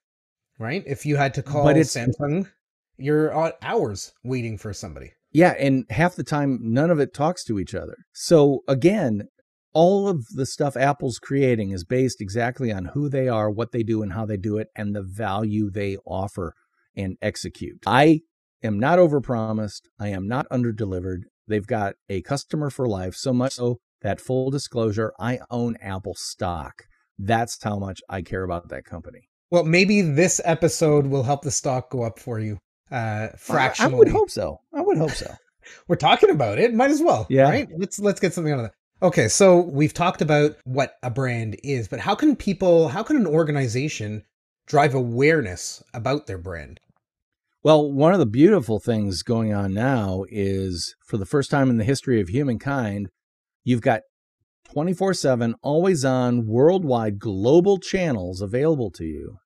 right? 0.58 0.82
If 0.88 1.06
you 1.06 1.18
had 1.18 1.34
to 1.34 1.44
call 1.44 1.66
but 1.66 1.76
it's, 1.76 1.94
Samsung, 1.94 2.50
you're 2.98 3.38
uh, 3.38 3.52
hours 3.62 4.14
waiting 4.24 4.58
for 4.58 4.72
somebody. 4.72 5.12
Yeah, 5.34 5.56
and 5.60 5.86
half 5.90 6.16
the 6.16 6.24
time 6.24 6.58
none 6.62 6.90
of 6.90 7.02
it 7.02 7.14
talks 7.14 7.44
to 7.44 7.60
each 7.60 7.76
other. 7.76 7.98
So 8.14 8.62
again, 8.66 9.24
all 9.74 10.08
of 10.08 10.26
the 10.36 10.46
stuff 10.46 10.78
Apple's 10.78 11.20
creating 11.20 11.72
is 11.72 11.84
based 11.84 12.22
exactly 12.22 12.72
on 12.72 12.86
who 12.94 13.10
they 13.10 13.28
are, 13.28 13.52
what 13.52 13.74
they 13.74 13.84
do, 13.84 14.02
and 14.02 14.14
how 14.14 14.26
they 14.26 14.38
do 14.38 14.58
it, 14.58 14.70
and 14.74 14.96
the 14.96 15.04
value 15.04 15.70
they 15.70 15.98
offer 16.06 16.54
and 16.96 17.18
execute. 17.22 17.84
I 17.86 18.22
am 18.63 18.80
not 18.80 19.00
overpromised. 19.00 19.82
I 20.00 20.08
am 20.08 20.30
not 20.30 20.48
underdelivered. 20.50 21.24
They've 21.48 21.66
got 21.66 21.96
a 22.10 22.22
customer 22.22 22.70
for 22.70 22.88
life, 22.88 23.16
so 23.16 23.34
much 23.34 23.54
so 23.54 23.78
that 24.02 24.22
full 24.22 24.52
disclosure, 24.52 25.14
I 25.20 25.40
own 25.50 25.78
Apple 25.82 26.16
stock. 26.16 26.84
That's 27.18 27.62
how 27.64 27.80
much 27.80 28.02
I 28.10 28.22
care 28.22 28.44
about 28.44 28.70
that 28.70 28.86
company. 28.86 29.30
Well, 29.50 29.64
maybe 29.64 30.02
this 30.02 30.42
episode 30.44 31.08
will 31.08 31.24
help 31.24 31.42
the 31.42 31.52
stock 31.52 31.90
go 31.90 32.04
up 32.04 32.20
for 32.20 32.40
you 32.40 32.60
uh 32.90 33.30
fractionally. 33.38 33.96
I 33.96 33.98
would 33.98 34.08
hope 34.10 34.30
so. 34.30 34.60
I 34.74 34.82
would 34.82 34.98
hope 34.98 35.12
so. 35.12 35.34
We're 35.88 35.98
talking 35.98 36.30
about 36.30 36.60
it. 36.60 36.74
Might 36.74 36.92
as 36.92 37.02
well. 37.02 37.28
Yeah. 37.30 37.50
Right? 37.50 37.68
Let's 37.76 38.00
let's 38.00 38.20
get 38.20 38.34
something 38.34 38.54
out 38.54 38.60
of 38.60 38.66
that. 38.66 38.74
Okay, 39.00 39.28
so 39.28 39.60
we've 39.60 39.94
talked 39.94 40.24
about 40.24 40.56
what 40.64 40.96
a 41.04 41.12
brand 41.12 41.56
is, 41.64 41.88
but 41.88 42.00
how 42.00 42.16
can 42.16 42.36
people, 42.36 42.88
how 42.88 43.04
can 43.04 43.16
an 43.16 43.28
organization 43.28 44.24
drive 44.66 44.96
awareness 44.96 45.84
about 45.94 46.26
their 46.26 46.40
brand? 46.40 46.80
Well, 47.67 47.91
one 47.91 48.13
of 48.13 48.19
the 48.19 48.25
beautiful 48.25 48.80
things 48.80 49.23
going 49.23 49.53
on 49.53 49.73
now 49.73 50.23
is 50.30 50.95
for 51.06 51.17
the 51.17 51.25
first 51.25 51.51
time 51.51 51.69
in 51.69 51.75
the 51.75 51.84
history 51.84 52.21
of 52.21 52.30
humankind, 52.30 53.10
you've 53.65 53.82
got 53.82 54.03
24 54.71 55.13
7, 55.13 55.53
always 55.62 56.06
on, 56.06 56.47
worldwide 56.47 57.19
global 57.19 57.77
channels 57.77 58.39
available 58.39 58.89
to 58.91 59.03
you 59.03 59.39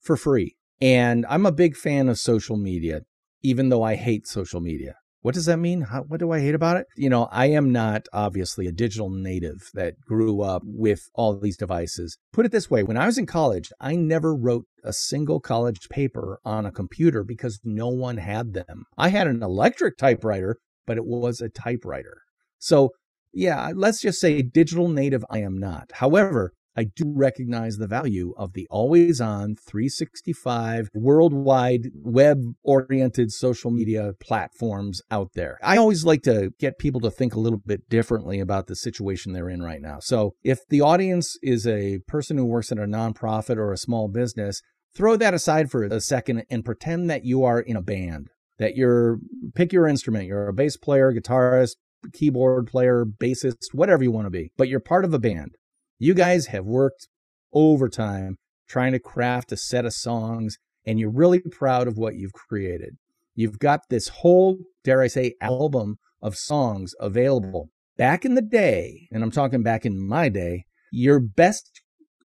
for 0.00 0.16
free. 0.16 0.56
And 0.80 1.26
I'm 1.28 1.44
a 1.44 1.52
big 1.52 1.76
fan 1.76 2.08
of 2.08 2.18
social 2.18 2.56
media, 2.56 3.02
even 3.42 3.68
though 3.68 3.82
I 3.82 3.96
hate 3.96 4.26
social 4.26 4.62
media. 4.62 4.94
What 5.26 5.34
does 5.34 5.46
that 5.46 5.56
mean? 5.56 5.80
How, 5.80 6.02
what 6.02 6.20
do 6.20 6.30
I 6.30 6.38
hate 6.38 6.54
about 6.54 6.76
it? 6.76 6.86
You 6.96 7.10
know, 7.10 7.24
I 7.32 7.46
am 7.46 7.72
not 7.72 8.06
obviously 8.12 8.68
a 8.68 8.72
digital 8.72 9.10
native 9.10 9.70
that 9.74 9.98
grew 10.06 10.40
up 10.40 10.62
with 10.64 11.00
all 11.16 11.36
these 11.36 11.56
devices. 11.56 12.16
Put 12.32 12.46
it 12.46 12.52
this 12.52 12.70
way 12.70 12.84
when 12.84 12.96
I 12.96 13.06
was 13.06 13.18
in 13.18 13.26
college, 13.26 13.72
I 13.80 13.96
never 13.96 14.36
wrote 14.36 14.66
a 14.84 14.92
single 14.92 15.40
college 15.40 15.88
paper 15.90 16.38
on 16.44 16.64
a 16.64 16.70
computer 16.70 17.24
because 17.24 17.58
no 17.64 17.88
one 17.88 18.18
had 18.18 18.52
them. 18.52 18.84
I 18.96 19.08
had 19.08 19.26
an 19.26 19.42
electric 19.42 19.96
typewriter, 19.98 20.58
but 20.86 20.96
it 20.96 21.04
was 21.04 21.40
a 21.40 21.48
typewriter. 21.48 22.18
So, 22.60 22.90
yeah, 23.34 23.72
let's 23.74 24.00
just 24.00 24.20
say 24.20 24.42
digital 24.42 24.88
native 24.88 25.24
I 25.28 25.40
am 25.40 25.58
not. 25.58 25.90
However, 25.94 26.52
I 26.76 26.84
do 26.84 27.12
recognize 27.14 27.78
the 27.78 27.86
value 27.86 28.34
of 28.36 28.52
the 28.52 28.66
always 28.70 29.20
on 29.20 29.56
365 29.56 30.90
worldwide 30.92 31.88
web 31.94 32.42
oriented 32.62 33.32
social 33.32 33.70
media 33.70 34.12
platforms 34.20 35.00
out 35.10 35.30
there. 35.34 35.58
I 35.62 35.78
always 35.78 36.04
like 36.04 36.22
to 36.24 36.50
get 36.58 36.78
people 36.78 37.00
to 37.00 37.10
think 37.10 37.34
a 37.34 37.40
little 37.40 37.60
bit 37.64 37.88
differently 37.88 38.40
about 38.40 38.66
the 38.66 38.76
situation 38.76 39.32
they're 39.32 39.48
in 39.48 39.62
right 39.62 39.80
now. 39.80 40.00
So 40.00 40.34
if 40.44 40.60
the 40.68 40.82
audience 40.82 41.38
is 41.42 41.66
a 41.66 42.00
person 42.06 42.36
who 42.36 42.44
works 42.44 42.70
at 42.70 42.78
a 42.78 42.82
nonprofit 42.82 43.56
or 43.56 43.72
a 43.72 43.78
small 43.78 44.08
business, 44.08 44.60
throw 44.94 45.16
that 45.16 45.34
aside 45.34 45.70
for 45.70 45.82
a 45.82 46.00
second 46.00 46.44
and 46.50 46.64
pretend 46.64 47.08
that 47.08 47.24
you 47.24 47.42
are 47.42 47.60
in 47.60 47.76
a 47.76 47.82
band, 47.82 48.28
that 48.58 48.76
you're, 48.76 49.18
pick 49.54 49.72
your 49.72 49.86
instrument, 49.86 50.26
you're 50.26 50.48
a 50.48 50.52
bass 50.52 50.76
player, 50.76 51.12
guitarist, 51.12 51.76
keyboard 52.12 52.66
player, 52.66 53.04
bassist, 53.04 53.72
whatever 53.72 54.02
you 54.02 54.10
want 54.10 54.26
to 54.26 54.30
be, 54.30 54.52
but 54.56 54.68
you're 54.68 54.80
part 54.80 55.04
of 55.04 55.14
a 55.14 55.18
band. 55.18 55.56
You 55.98 56.12
guys 56.12 56.48
have 56.48 56.66
worked 56.66 57.08
overtime 57.54 58.36
trying 58.68 58.92
to 58.92 58.98
craft 58.98 59.50
a 59.50 59.56
set 59.56 59.86
of 59.86 59.94
songs, 59.94 60.58
and 60.84 61.00
you're 61.00 61.10
really 61.10 61.40
proud 61.40 61.88
of 61.88 61.96
what 61.96 62.16
you've 62.16 62.34
created. 62.34 62.98
You've 63.34 63.58
got 63.58 63.80
this 63.88 64.08
whole, 64.08 64.58
dare 64.84 65.00
I 65.00 65.06
say, 65.06 65.36
album 65.40 65.96
of 66.20 66.36
songs 66.36 66.94
available. 67.00 67.70
Back 67.96 68.26
in 68.26 68.34
the 68.34 68.42
day, 68.42 69.08
and 69.10 69.22
I'm 69.22 69.30
talking 69.30 69.62
back 69.62 69.86
in 69.86 69.98
my 69.98 70.28
day, 70.28 70.64
your 70.92 71.18
best 71.18 71.80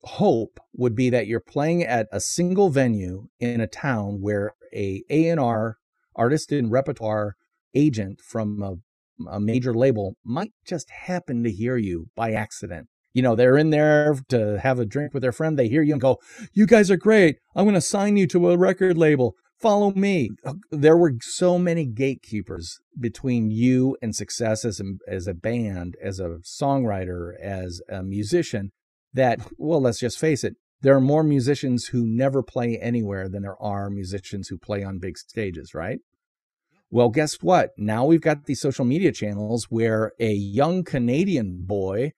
hope 0.05 0.61
would 0.73 0.95
be 0.95 1.11
that 1.11 1.27
you're 1.27 1.41
playing 1.41 1.83
at 1.83 2.07
a 2.13 2.21
single 2.21 2.71
venue 2.71 3.27
in 3.41 3.61
a 3.61 3.67
town 3.67 4.19
where 4.21 4.55
a 4.73 5.03
A&R 5.11 5.77
artist 6.15 6.53
in 6.53 6.71
repertoire 6.71 7.35
agent 7.75 8.21
from 8.21 8.63
a, 8.63 8.75
a 9.29 9.41
major 9.41 9.75
label 9.75 10.15
might 10.25 10.53
just 10.65 10.89
happen 10.91 11.43
to 11.43 11.51
hear 11.51 11.77
you 11.77 12.07
by 12.15 12.31
accident 12.31 12.89
you 13.17 13.23
know, 13.23 13.35
they're 13.35 13.57
in 13.57 13.71
there 13.71 14.15
to 14.29 14.61
have 14.61 14.79
a 14.79 14.85
drink 14.85 15.15
with 15.15 15.23
their 15.23 15.33
friend. 15.33 15.59
They 15.59 15.69
hear 15.69 15.81
you 15.81 15.95
and 15.95 16.01
go, 16.03 16.19
You 16.53 16.67
guys 16.67 16.91
are 16.91 16.99
great. 16.99 17.39
I'm 17.55 17.65
going 17.65 17.73
to 17.75 17.81
sign 17.81 18.19
you 18.19 18.27
to 18.27 18.51
a 18.51 18.59
record 18.59 18.99
label. 18.99 19.37
Follow 19.59 19.91
me. 19.93 20.29
Uh, 20.45 20.53
there 20.71 20.99
were 20.99 21.15
so 21.23 21.59
many 21.59 21.87
gatekeepers 21.87 22.79
between 23.01 23.51
you 23.51 23.97
and 24.03 24.15
success 24.15 24.67
as 24.67 24.81
a, 24.81 24.85
as 25.09 25.27
a 25.27 25.33
band, 25.33 25.97
as 26.05 26.21
a 26.21 26.41
songwriter, 26.45 27.33
as 27.43 27.81
a 27.89 28.03
musician 28.03 28.71
that, 29.15 29.41
well, 29.57 29.81
let's 29.81 30.01
just 30.01 30.19
face 30.19 30.45
it, 30.45 30.57
there 30.83 30.95
are 30.95 31.01
more 31.01 31.23
musicians 31.23 31.87
who 31.87 32.05
never 32.07 32.43
play 32.43 32.79
anywhere 32.79 33.31
than 33.31 33.45
there 33.45 33.63
are 33.63 33.89
musicians 33.89 34.49
who 34.49 34.59
play 34.59 34.85
on 34.85 34.99
big 34.99 35.17
stages, 35.17 35.73
right? 35.73 36.01
Well, 36.91 37.09
guess 37.09 37.39
what? 37.41 37.71
Now 37.79 38.05
we've 38.05 38.21
got 38.21 38.45
these 38.45 38.61
social 38.61 38.85
media 38.85 39.11
channels 39.11 39.69
where 39.71 40.13
a 40.21 40.35
young 40.35 40.85
Canadian 40.85 41.63
boy 41.65 42.13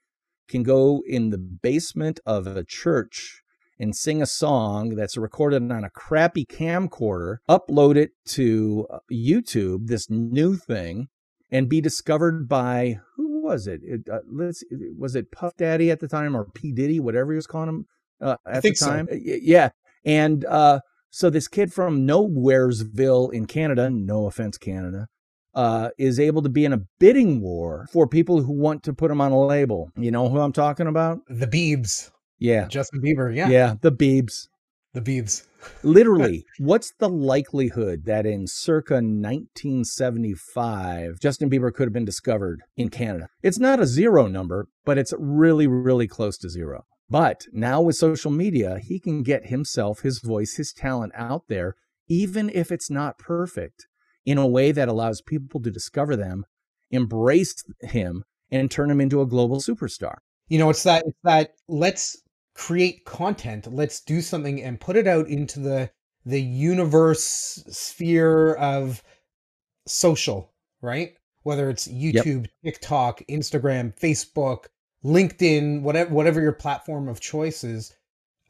can 0.49 0.63
go 0.63 1.03
in 1.07 1.31
the 1.31 1.39
basement 1.39 2.21
of 2.27 2.47
a 2.47 2.65
church 2.65 3.43
and 3.79 3.95
sing 3.95 4.21
a 4.21 4.27
song 4.27 4.97
that's 4.97 5.17
recorded 5.17 5.71
on 5.71 5.85
a 5.85 5.91
crappy 5.91 6.45
camcorder, 6.45 7.37
upload 7.49 7.97
it 7.97 8.11
to 8.25 8.87
uh, 8.91 8.99
YouTube, 9.13 9.87
this 9.87 10.11
new 10.11 10.57
thing, 10.57 11.09
and 11.51 11.69
be 11.69 11.81
discovered 11.81 12.49
by 12.49 12.99
who 13.17 13.43
was 13.43 13.67
it? 13.67 13.81
it 13.85 14.09
uh, 14.11 14.21
let's 14.31 14.65
was 14.99 15.15
it 15.15 15.31
Puff 15.31 15.57
Daddy 15.57 15.91
at 15.91 16.01
the 16.01 16.09
time 16.09 16.37
or 16.37 16.45
P 16.45 16.73
Diddy, 16.73 17.01
whatever 17.01 17.33
he 17.33 17.37
was 17.37 17.47
calling 17.47 17.69
him 17.69 17.87
uh, 18.21 18.37
at 18.47 18.63
the 18.63 18.75
time. 18.75 19.07
So. 19.09 19.17
Yeah, 19.23 19.71
and 20.05 20.45
uh, 20.45 20.81
so 21.11 21.31
this 21.31 21.49
kid 21.49 21.73
from 21.73 22.07
Nowheresville 22.07 23.33
in 23.33 23.47
Canada, 23.47 23.91
no 23.91 24.27
offense, 24.27 24.59
Canada, 24.59 25.07
uh, 25.55 25.91
is 25.99 26.21
able 26.21 26.43
to 26.43 26.49
be 26.49 26.65
in 26.65 26.73
a 26.73 26.81
bidding 26.99 27.41
war 27.41 27.87
for 27.93 28.07
people 28.07 28.43
who 28.43 28.53
want 28.53 28.83
to 28.85 28.93
put 28.93 29.11
him 29.11 29.21
on 29.21 29.33
a 29.33 29.47
label. 29.47 29.91
You 29.97 30.11
know 30.11 30.29
who 30.29 30.41
I'm 30.41 30.53
talking 30.53 30.87
about? 30.87 31.21
The 31.29 31.47
Biebs. 31.47 32.11
Yeah. 32.39 32.69
Justin 32.69 33.01
Bieber. 33.01 33.35
Yeah. 33.35 33.49
Yeah. 33.49 33.75
The 33.81 33.93
Biebs. 33.93 34.49
The 34.95 35.01
Biebs. 35.01 35.45
Literally, 35.83 36.45
what's 36.59 36.93
the 36.99 37.09
likelihood 37.09 38.05
that 38.05 38.27
in 38.27 38.47
circa 38.47 38.95
1975, 38.95 41.19
Justin 41.21 41.51
Bieber 41.51 41.75
could 41.75 41.87
have 41.87 41.93
been 41.93 42.05
discovered 42.05 42.61
in 42.77 42.91
Canada? 42.91 43.29
It's 43.43 43.59
not 43.59 43.81
a 43.81 43.87
zero 43.87 44.29
number, 44.29 44.69
but 44.85 44.99
it's 44.99 45.13
really, 45.19 45.67
really 45.67 46.07
close 46.07 46.39
to 46.39 46.49
zero. 46.49 46.85
But 47.11 47.47
now 47.53 47.81
with 47.81 47.97
social 47.97 48.31
media, 48.31 48.79
he 48.79 49.01
can 49.01 49.23
get 49.23 49.47
himself, 49.47 50.01
his 50.01 50.21
voice, 50.21 50.57
his 50.57 50.73
talent 50.73 51.13
out 51.17 51.45
there, 51.49 51.75
even 52.07 52.51
if 52.51 52.71
it's 52.71 52.91
not 52.91 53.19
perfect, 53.19 53.87
in 54.29 54.37
a 54.37 54.47
way 54.47 54.73
that 54.73 54.89
allows 54.89 55.23
people 55.23 55.59
to 55.59 55.71
discover 55.71 56.15
them, 56.15 56.45
embrace 56.91 57.65
him, 57.81 58.23
and 58.51 58.71
turn 58.71 58.91
him 58.91 59.01
into 59.01 59.23
a 59.23 59.27
global 59.27 59.57
superstar. 59.57 60.17
You 60.49 60.59
know, 60.59 60.69
it's 60.69 60.83
that 60.83 61.05
it's 61.07 61.19
that 61.25 61.55
let's 61.67 62.23
create 62.55 63.07
content, 63.07 63.73
let's 63.73 64.03
do 64.03 64.21
something 64.21 64.63
and 64.63 64.79
put 64.79 64.97
it 64.97 65.07
out 65.07 65.29
into 65.29 65.61
the 65.61 65.91
the 66.27 66.43
universe 66.43 67.65
sphere 67.71 68.53
of 68.57 69.03
social, 69.87 70.53
right? 70.83 71.15
Whether 71.45 71.71
it's 71.71 71.89
YouTube, 71.89 72.49
yep. 72.63 72.75
TikTok, 72.75 73.23
Instagram, 73.31 73.99
Facebook, 73.99 74.67
LinkedIn, 75.03 75.81
whatever 75.81 76.13
whatever 76.13 76.43
your 76.43 76.53
platform 76.53 77.09
of 77.09 77.19
choice 77.19 77.65
is. 77.65 77.95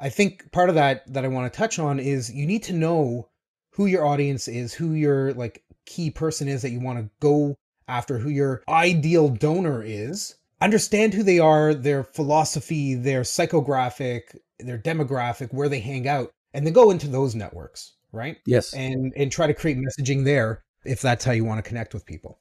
I 0.01 0.09
think 0.09 0.51
part 0.51 0.71
of 0.71 0.75
that 0.75 1.13
that 1.13 1.25
I 1.25 1.29
want 1.29 1.53
to 1.53 1.57
touch 1.57 1.79
on 1.79 2.01
is 2.01 2.35
you 2.35 2.49
need 2.49 2.65
to 2.65 2.73
know 2.73 3.29
who 3.75 3.87
your 3.87 4.05
audience 4.05 4.49
is, 4.49 4.75
who 4.75 4.95
your 4.95 5.33
like 5.35 5.63
key 5.89 6.11
person 6.11 6.47
is 6.49 6.63
that 6.63 6.71
you 6.71 6.81
want 6.81 6.99
to 6.99 7.11
go 7.21 7.57
after, 7.89 8.19
who 8.19 8.29
your 8.29 8.63
ideal 8.69 9.29
donor 9.29 9.83
is. 9.83 10.37
Understand 10.61 11.15
who 11.15 11.23
they 11.23 11.39
are, 11.39 11.73
their 11.73 12.05
philosophy, 12.05 12.95
their 12.95 13.23
psychographic, 13.23 14.37
their 14.59 14.79
demographic, 14.79 15.53
where 15.53 15.69
they 15.69 15.81
hang 15.81 16.07
out, 16.07 16.31
and 16.53 16.67
then 16.67 16.73
go 16.73 16.91
into 16.91 17.09
those 17.09 17.35
networks, 17.35 17.95
right? 18.13 18.37
Yes. 18.47 18.75
And 18.75 19.13
and 19.17 19.33
try 19.33 19.47
to 19.47 19.55
create 19.55 19.79
messaging 19.79 20.25
there 20.25 20.63
if 20.85 21.01
that's 21.01 21.25
how 21.25 21.33
you 21.33 21.45
want 21.45 21.65
to 21.65 21.69
connect 21.69 21.95
with 21.95 22.05
people. 22.05 22.41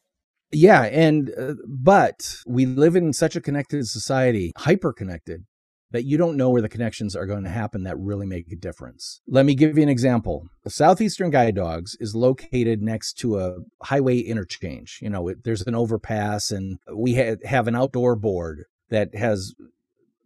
Yeah, 0.52 0.84
and 0.84 1.32
uh, 1.38 1.54
but 1.68 2.36
we 2.46 2.66
live 2.66 2.96
in 2.96 3.14
such 3.14 3.36
a 3.36 3.42
connected 3.42 3.88
society, 3.88 4.54
hyper 4.58 4.94
connected, 4.94 5.46
that 5.91 6.04
you 6.04 6.17
don't 6.17 6.36
know 6.36 6.50
where 6.50 6.62
the 6.62 6.69
connections 6.69 7.15
are 7.15 7.26
going 7.26 7.43
to 7.43 7.50
happen 7.50 7.84
that 7.84 7.97
really 7.97 8.26
make 8.26 8.52
a 8.52 8.56
difference. 8.56 9.21
Let 9.28 9.45
me 9.45 9.56
give 9.56 9.78
you 9.78 9.84
an 9.84 9.89
example. 9.89 10.47
The 10.63 10.69
Southeastern 10.69 11.30
Guide 11.30 11.56
Dogs 11.56 11.95
is 12.00 12.15
located 12.15 12.82
next 12.82 13.13
to 13.19 13.39
a 13.39 13.56
highway 13.84 14.19
interchange. 14.19 15.00
You 15.02 15.10
know, 15.10 15.30
it, 15.30 15.43
there's 15.43 15.62
an 15.62 15.76
overpass, 15.76 16.52
and 16.52 16.80
we 16.93 17.15
ha- 17.15 17.38
have 17.45 17.67
an 17.67 17.76
outdoor 17.76 18.15
board 18.15 18.65
that 18.89 19.15
has 19.15 19.54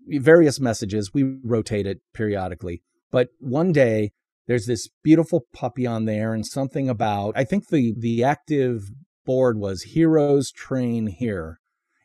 various 0.07 0.59
messages. 0.59 1.13
We 1.13 1.23
rotate 1.43 1.85
it 1.85 1.99
periodically. 2.13 2.81
But 3.11 3.29
one 3.39 3.71
day, 3.71 4.13
there's 4.47 4.65
this 4.65 4.89
beautiful 5.03 5.45
puppy 5.53 5.85
on 5.85 6.05
there, 6.05 6.33
and 6.33 6.45
something 6.45 6.89
about, 6.89 7.33
I 7.37 7.43
think 7.43 7.67
the, 7.67 7.93
the 7.95 8.23
active 8.23 8.89
board 9.25 9.59
was 9.59 9.83
Heroes 9.83 10.51
Train 10.51 11.05
Here, 11.07 11.59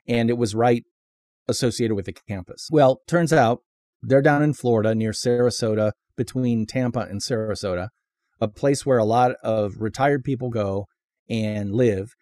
and 0.06 0.28
it 0.28 0.36
was 0.36 0.54
right 0.54 0.84
associated 1.48 1.94
with 1.94 2.06
the 2.06 2.12
campus. 2.12 2.68
Well, 2.70 3.00
turns 3.06 3.32
out 3.32 3.61
they're 4.02 4.22
down 4.22 4.42
in 4.42 4.54
Florida 4.54 4.94
near 4.94 5.12
Sarasota, 5.12 5.92
between 6.16 6.66
Tampa 6.66 7.00
and 7.00 7.20
Sarasota, 7.20 7.88
a 8.40 8.48
place 8.48 8.85
where 8.85 8.98
a 8.98 9.04
lot 9.04 9.32
of 9.42 9.80
retired 9.80 10.24
people 10.24 10.50
go 10.50 10.87
and 11.28 11.74
live. 11.74 12.14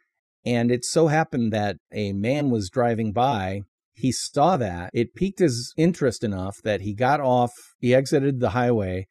And 0.44 0.70
it 0.70 0.84
so 0.84 1.06
happened 1.06 1.52
that 1.52 1.76
a 1.92 2.12
man 2.12 2.50
was 2.50 2.68
driving 2.68 3.12
by. 3.12 3.62
He 3.94 4.12
saw 4.12 4.56
that. 4.56 4.90
It 4.92 5.14
piqued 5.14 5.38
his 5.38 5.72
interest 5.76 6.24
enough 6.24 6.60
that 6.64 6.82
he 6.82 6.94
got 6.94 7.20
off, 7.20 7.52
he 7.78 7.94
exited 7.94 8.40
the 8.40 8.50
highway, 8.50 9.06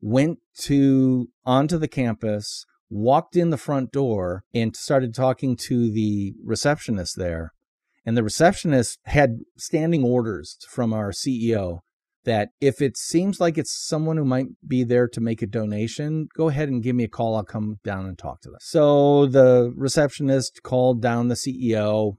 went 0.00 0.38
to 0.62 1.28
onto 1.46 1.78
the 1.78 1.88
campus, 1.88 2.66
walked 2.90 3.36
in 3.36 3.50
the 3.50 3.56
front 3.56 3.92
door 3.92 4.44
and 4.52 4.76
started 4.76 5.14
talking 5.14 5.56
to 5.56 5.90
the 5.90 6.34
receptionist 6.44 7.16
there. 7.16 7.52
And 8.06 8.16
the 8.16 8.22
receptionist 8.22 8.98
had 9.04 9.38
standing 9.56 10.04
orders 10.04 10.58
from 10.68 10.92
our 10.92 11.10
CEO 11.10 11.80
that 12.24 12.48
if 12.60 12.80
it 12.80 12.96
seems 12.96 13.40
like 13.40 13.58
it's 13.58 13.86
someone 13.86 14.16
who 14.16 14.24
might 14.24 14.46
be 14.66 14.82
there 14.82 15.06
to 15.08 15.20
make 15.20 15.42
a 15.42 15.46
donation, 15.46 16.28
go 16.34 16.48
ahead 16.48 16.68
and 16.68 16.82
give 16.82 16.96
me 16.96 17.04
a 17.04 17.08
call. 17.08 17.36
I'll 17.36 17.44
come 17.44 17.76
down 17.84 18.06
and 18.06 18.18
talk 18.18 18.40
to 18.42 18.50
them. 18.50 18.58
So 18.60 19.26
the 19.26 19.72
receptionist 19.76 20.62
called 20.62 21.02
down 21.02 21.28
the 21.28 21.34
CEO, 21.34 22.14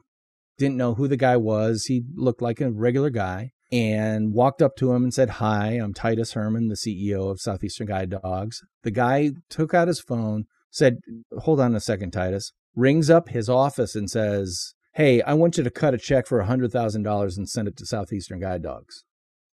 didn't 0.58 0.78
know 0.78 0.94
who 0.94 1.08
the 1.08 1.18
guy 1.18 1.38
was. 1.38 1.86
He 1.86 2.04
looked 2.16 2.42
like 2.42 2.62
a 2.62 2.72
regular 2.72 3.10
guy 3.10 3.52
and 3.72 4.34
walked 4.34 4.62
up 4.62 4.76
to 4.78 4.94
him 4.94 5.04
and 5.04 5.14
said, 5.14 5.32
Hi, 5.32 5.72
I'm 5.72 5.94
Titus 5.94 6.34
Herman, 6.34 6.70
the 6.70 6.76
CEO 6.76 7.30
of 7.30 7.42
Southeastern 7.42 7.88
Guide 7.88 8.12
Dogs. 8.12 8.62
The 8.84 8.92
guy 8.92 9.32
took 9.50 9.74
out 9.74 9.88
his 9.88 10.00
phone, 10.00 10.46
said, 10.70 11.00
Hold 11.40 11.60
on 11.60 11.76
a 11.76 11.80
second, 11.80 12.12
Titus, 12.12 12.54
rings 12.76 13.10
up 13.10 13.30
his 13.30 13.50
office 13.50 13.96
and 13.96 14.10
says, 14.10 14.75
Hey, 14.96 15.22
I 15.24 15.34
want 15.34 15.58
you 15.58 15.64
to 15.66 15.70
cut 15.70 15.94
a 15.94 15.98
check 15.98 16.26
for 16.26 16.42
$100,000 16.42 17.38
and 17.38 17.50
send 17.50 17.68
it 17.68 17.76
to 17.76 17.86
Southeastern 17.86 18.40
Guide 18.40 18.64
Dogs. 18.64 19.04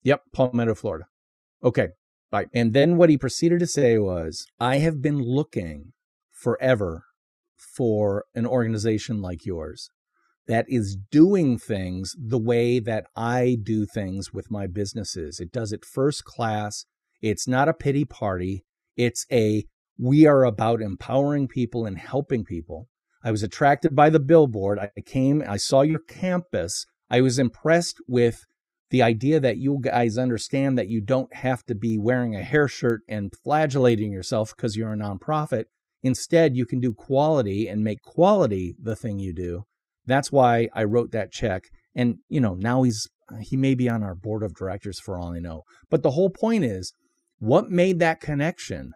Yep, 0.03 0.21
Palmetto, 0.31 0.75
Florida. 0.75 1.05
Okay, 1.63 1.87
bye. 2.29 2.45
And 2.53 2.73
then 2.73 2.95
what 2.95 3.09
he 3.09 3.17
proceeded 3.17 3.59
to 3.61 3.65
say 3.65 3.97
was, 3.97 4.45
I 4.59 4.77
have 4.77 5.01
been 5.01 5.17
looking 5.17 5.93
forever 6.29 7.05
for 7.57 8.25
an 8.35 8.45
organization 8.45 9.19
like 9.19 9.43
yours 9.43 9.89
that 10.45 10.65
is 10.67 10.95
doing 11.09 11.57
things 11.57 12.15
the 12.15 12.37
way 12.37 12.77
that 12.77 13.05
I 13.15 13.57
do 13.63 13.87
things 13.87 14.31
with 14.31 14.51
my 14.51 14.67
businesses. 14.67 15.39
It 15.39 15.51
does 15.51 15.71
it 15.71 15.83
first 15.83 16.23
class. 16.23 16.85
It's 17.19 17.47
not 17.47 17.67
a 17.67 17.73
pity 17.73 18.05
party. 18.05 18.63
It's 18.95 19.25
a 19.31 19.65
we 19.97 20.27
are 20.27 20.43
about 20.43 20.83
empowering 20.83 21.47
people 21.47 21.87
and 21.87 21.97
helping 21.97 22.45
people. 22.45 22.89
I 23.23 23.31
was 23.31 23.43
attracted 23.43 23.95
by 23.95 24.09
the 24.09 24.19
billboard. 24.19 24.79
I 24.79 24.89
came, 25.01 25.43
I 25.47 25.57
saw 25.57 25.81
your 25.81 25.99
campus. 25.99 26.85
I 27.09 27.21
was 27.21 27.37
impressed 27.37 27.97
with 28.07 28.45
the 28.89 29.01
idea 29.01 29.39
that 29.39 29.57
you 29.57 29.79
guys 29.81 30.17
understand 30.17 30.77
that 30.77 30.89
you 30.89 31.01
don't 31.01 31.33
have 31.35 31.63
to 31.65 31.75
be 31.75 31.97
wearing 31.97 32.35
a 32.35 32.43
hair 32.43 32.67
shirt 32.67 33.01
and 33.07 33.31
flagellating 33.43 34.11
yourself 34.11 34.53
because 34.55 34.75
you're 34.75 34.93
a 34.93 34.97
nonprofit. 34.97 35.65
Instead, 36.03 36.55
you 36.55 36.65
can 36.65 36.79
do 36.79 36.93
quality 36.93 37.67
and 37.67 37.83
make 37.83 38.01
quality 38.01 38.75
the 38.81 38.95
thing 38.95 39.19
you 39.19 39.33
do. 39.33 39.63
That's 40.05 40.31
why 40.31 40.67
I 40.73 40.83
wrote 40.83 41.11
that 41.11 41.31
check. 41.31 41.65
And, 41.95 42.17
you 42.27 42.41
know, 42.41 42.55
now 42.55 42.83
he's, 42.83 43.07
he 43.41 43.55
may 43.55 43.75
be 43.75 43.87
on 43.87 44.03
our 44.03 44.15
board 44.15 44.43
of 44.43 44.55
directors 44.55 44.99
for 44.99 45.17
all 45.17 45.33
I 45.33 45.39
know. 45.39 45.63
But 45.89 46.01
the 46.01 46.11
whole 46.11 46.29
point 46.29 46.65
is 46.65 46.93
what 47.39 47.69
made 47.69 47.99
that 47.99 48.19
connection 48.19 48.93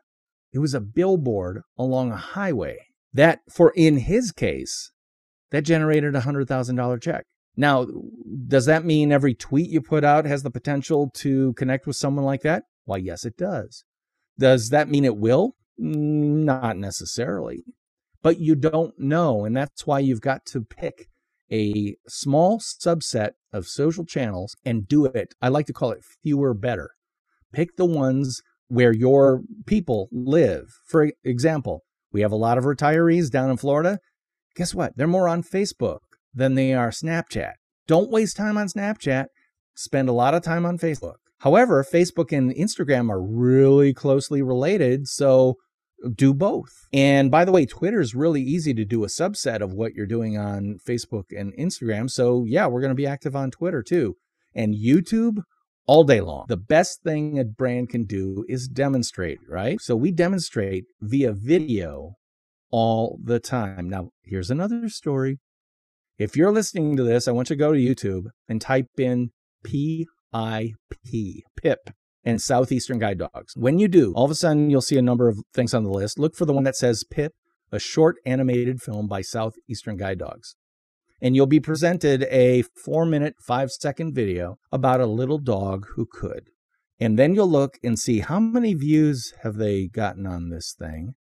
it 0.51 0.59
was 0.59 0.73
a 0.73 0.79
billboard 0.79 1.63
along 1.77 2.11
a 2.13 2.17
highway 2.17 2.77
that, 3.15 3.39
for 3.49 3.71
in 3.75 3.97
his 3.97 4.32
case, 4.32 4.91
that 5.51 5.62
generated 5.62 6.15
a 6.15 6.21
$100,000 6.21 7.01
check. 7.01 7.25
Now, 7.56 7.88
does 8.47 8.65
that 8.65 8.84
mean 8.84 9.13
every 9.13 9.34
tweet 9.34 9.69
you 9.69 9.82
put 9.82 10.04
out 10.04 10.25
has 10.25 10.43
the 10.43 10.51
potential 10.51 11.10
to 11.15 11.54
connect 11.54 11.88
with 11.88 11.95
someone 11.95 12.25
like 12.25 12.41
that? 12.41 12.63
Why, 12.84 12.97
yes, 12.97 13.23
it 13.23 13.38
does. 13.38 13.86
Does 14.38 14.69
that 14.69 14.89
mean 14.89 15.06
it 15.06 15.15
will? 15.15 15.56
Not 15.78 16.75
necessarily. 16.78 17.63
But 18.21 18.39
you 18.39 18.56
don't 18.56 18.99
know. 18.99 19.45
And 19.45 19.56
that's 19.56 19.88
why 19.88 19.99
you've 19.99 20.19
got 20.19 20.45
to 20.47 20.62
pick 20.62 21.08
a 21.49 21.95
small 22.08 22.60
subset 22.60 23.32
of 23.54 23.67
social 23.67 24.04
channels 24.04 24.58
and 24.65 24.88
do 24.88 25.06
it. 25.06 25.36
I 25.41 25.47
like 25.47 25.67
to 25.67 25.73
call 25.73 25.91
it 25.91 26.04
fewer 26.21 26.54
better. 26.54 26.91
Pick 27.54 27.78
the 27.78 27.86
ones 27.86 28.41
where 28.67 28.91
your 28.91 29.43
people 29.65 30.10
live. 30.12 30.65
For 30.86 31.12
example, 31.23 31.85
we 32.15 32.21
have 32.21 32.32
a 32.32 32.38
lot 32.38 32.58
of 32.58 32.63
retirees 32.63 33.30
down 33.30 33.49
in 33.49 33.58
Florida. 33.58 33.99
Guess 34.56 34.73
what? 34.73 34.95
They're 34.95 35.06
more 35.06 35.28
on 35.28 35.43
Facebook 35.43 35.99
than 36.34 36.56
they 36.56 36.73
are 36.73 36.89
Snapchat. 36.89 37.51
Don't 37.88 38.10
waste 38.10 38.38
time 38.38 38.58
on 38.58 38.67
Snapchat. 38.67 39.25
Spend 39.75 40.08
a 40.08 40.13
lot 40.13 40.34
of 40.34 40.41
time 40.41 40.65
on 40.65 40.78
Facebook. 40.78 41.15
However, 41.39 41.84
Facebook 41.84 42.32
and 42.32 42.56
Instagram 42.56 43.10
are 43.10 43.21
really 43.21 43.93
closely 43.93 44.41
related, 44.41 45.10
so 45.10 45.56
do 46.15 46.34
both. 46.34 46.88
And 46.93 47.30
by 47.30 47.43
the 47.43 47.51
way, 47.51 47.65
Twitter 47.65 47.99
is 47.99 48.15
really 48.15 48.41
easy 48.41 48.73
to 48.75 48.86
do 48.86 49.04
a 49.04 49.08
subset 49.08 49.60
of 49.60 49.73
what 49.73 49.93
you're 49.93 50.06
doing 50.06 50.38
on 50.38 50.78
Facebook 50.88 51.25
and 51.38 51.54
Instagram. 51.58 52.10
So, 52.10 52.45
yeah, 52.47 52.65
we're 52.67 52.80
going 52.80 52.91
to 52.91 52.95
be 52.95 53.06
active 53.06 53.36
on 53.36 53.51
Twitter 53.51 53.84
too. 53.84 54.15
And 54.54 54.73
YouTube, 54.73 55.39
all 55.88 56.04
day 56.04 56.21
long. 56.21 56.45
The 56.48 56.58
best 56.58 57.04
thing 57.04 57.39
a 57.39 57.43
brand 57.43 57.89
can 57.89 58.06
do 58.06 58.45
is 58.48 58.67
demonstrate, 58.67 59.39
right? 59.48 59.80
So 59.82 59.95
we 59.95 60.12
demonstrate 60.12 60.86
via 61.02 61.32
video 61.32 62.15
all 62.71 63.19
the 63.24 63.39
time. 63.39 63.89
Now, 63.89 64.10
here's 64.24 64.50
another 64.50 64.89
story. 64.89 65.39
If 66.17 66.36
you're 66.36 66.52
listening 66.52 66.95
to 66.98 67.04
this, 67.04 67.28
I 67.28 67.32
want 67.32 67.50
you 67.50 67.56
to 67.56 67.60
go 67.60 67.74
to 67.74 67.80
YouTube 67.80 68.26
and 68.48 68.62
type 68.62 68.88
in 68.98 69.32
P 69.63 70.08
I 70.34 70.74
P, 71.06 71.43
PIP, 71.62 71.89
and 72.24 72.41
Southeastern 72.41 73.00
Guide 73.00 73.19
Dogs. 73.19 73.54
When 73.56 73.80
you 73.80 73.88
do, 73.88 74.13
all 74.13 74.26
of 74.26 74.32
a 74.32 74.36
sudden 74.36 74.69
you'll 74.69 74.82
see 74.82 74.98
a 74.98 75.02
number 75.02 75.28
of 75.28 75.39
things 75.54 75.74
on 75.74 75.84
the 75.84 75.91
list. 75.91 76.17
Look 76.17 76.36
for 76.36 76.45
the 76.45 76.54
one 76.54 76.63
that 76.63 76.76
says 76.76 77.04
PIP, 77.10 77.34
a 77.71 77.80
short 77.80 78.15
animated 78.26 78.82
film 78.82 79.08
by 79.08 79.21
Southeastern 79.21 79.98
Guide 79.98 80.19
Dogs. 80.19 80.56
And 81.25 81.35
you'll 81.35 81.47
be 81.47 81.59
presented 81.59 82.27
a 82.29 82.61
four 82.61 83.03
minute, 83.03 83.33
five 83.39 83.71
second 83.71 84.13
video 84.13 84.59
about 84.71 85.01
a 85.01 85.07
little 85.07 85.39
dog 85.39 85.88
who 85.95 86.05
could. 86.05 86.51
And 86.99 87.17
then 87.17 87.33
you'll 87.33 87.49
look 87.49 87.79
and 87.83 87.97
see 87.97 88.19
how 88.19 88.39
many 88.39 88.75
views 88.75 89.33
have 89.41 89.55
they 89.55 89.88
gotten 89.88 90.27
on 90.27 90.49
this 90.49 90.75
thing. 90.77 91.15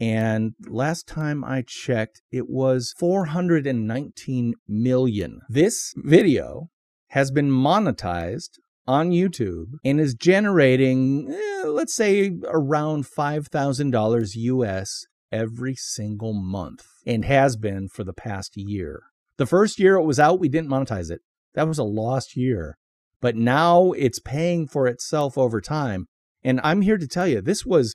And 0.00 0.54
last 0.66 1.06
time 1.06 1.44
I 1.44 1.64
checked, 1.66 2.22
it 2.30 2.48
was 2.48 2.94
419 2.98 4.54
million. 4.66 5.40
This 5.50 5.92
video 5.98 6.70
has 7.08 7.30
been 7.30 7.50
monetized 7.50 8.52
on 8.86 9.10
YouTube 9.10 9.72
and 9.84 10.00
is 10.00 10.14
generating, 10.14 11.30
eh, 11.30 11.66
let's 11.66 11.94
say, 11.94 12.32
around 12.46 13.04
$5,000 13.04 14.30
US 14.34 15.04
every 15.30 15.74
single 15.74 16.32
month 16.32 16.86
and 17.06 17.26
has 17.26 17.58
been 17.58 17.88
for 17.88 18.02
the 18.02 18.14
past 18.14 18.56
year. 18.56 19.02
The 19.38 19.46
first 19.46 19.78
year 19.78 19.96
it 19.96 20.04
was 20.04 20.20
out, 20.20 20.40
we 20.40 20.48
didn't 20.48 20.70
monetize 20.70 21.10
it. 21.10 21.20
That 21.54 21.68
was 21.68 21.78
a 21.78 21.84
lost 21.84 22.36
year. 22.36 22.76
But 23.20 23.36
now 23.36 23.92
it's 23.92 24.18
paying 24.18 24.66
for 24.66 24.86
itself 24.86 25.38
over 25.38 25.60
time. 25.60 26.06
And 26.42 26.60
I'm 26.64 26.82
here 26.82 26.98
to 26.98 27.06
tell 27.06 27.26
you, 27.26 27.40
this 27.40 27.64
was, 27.64 27.94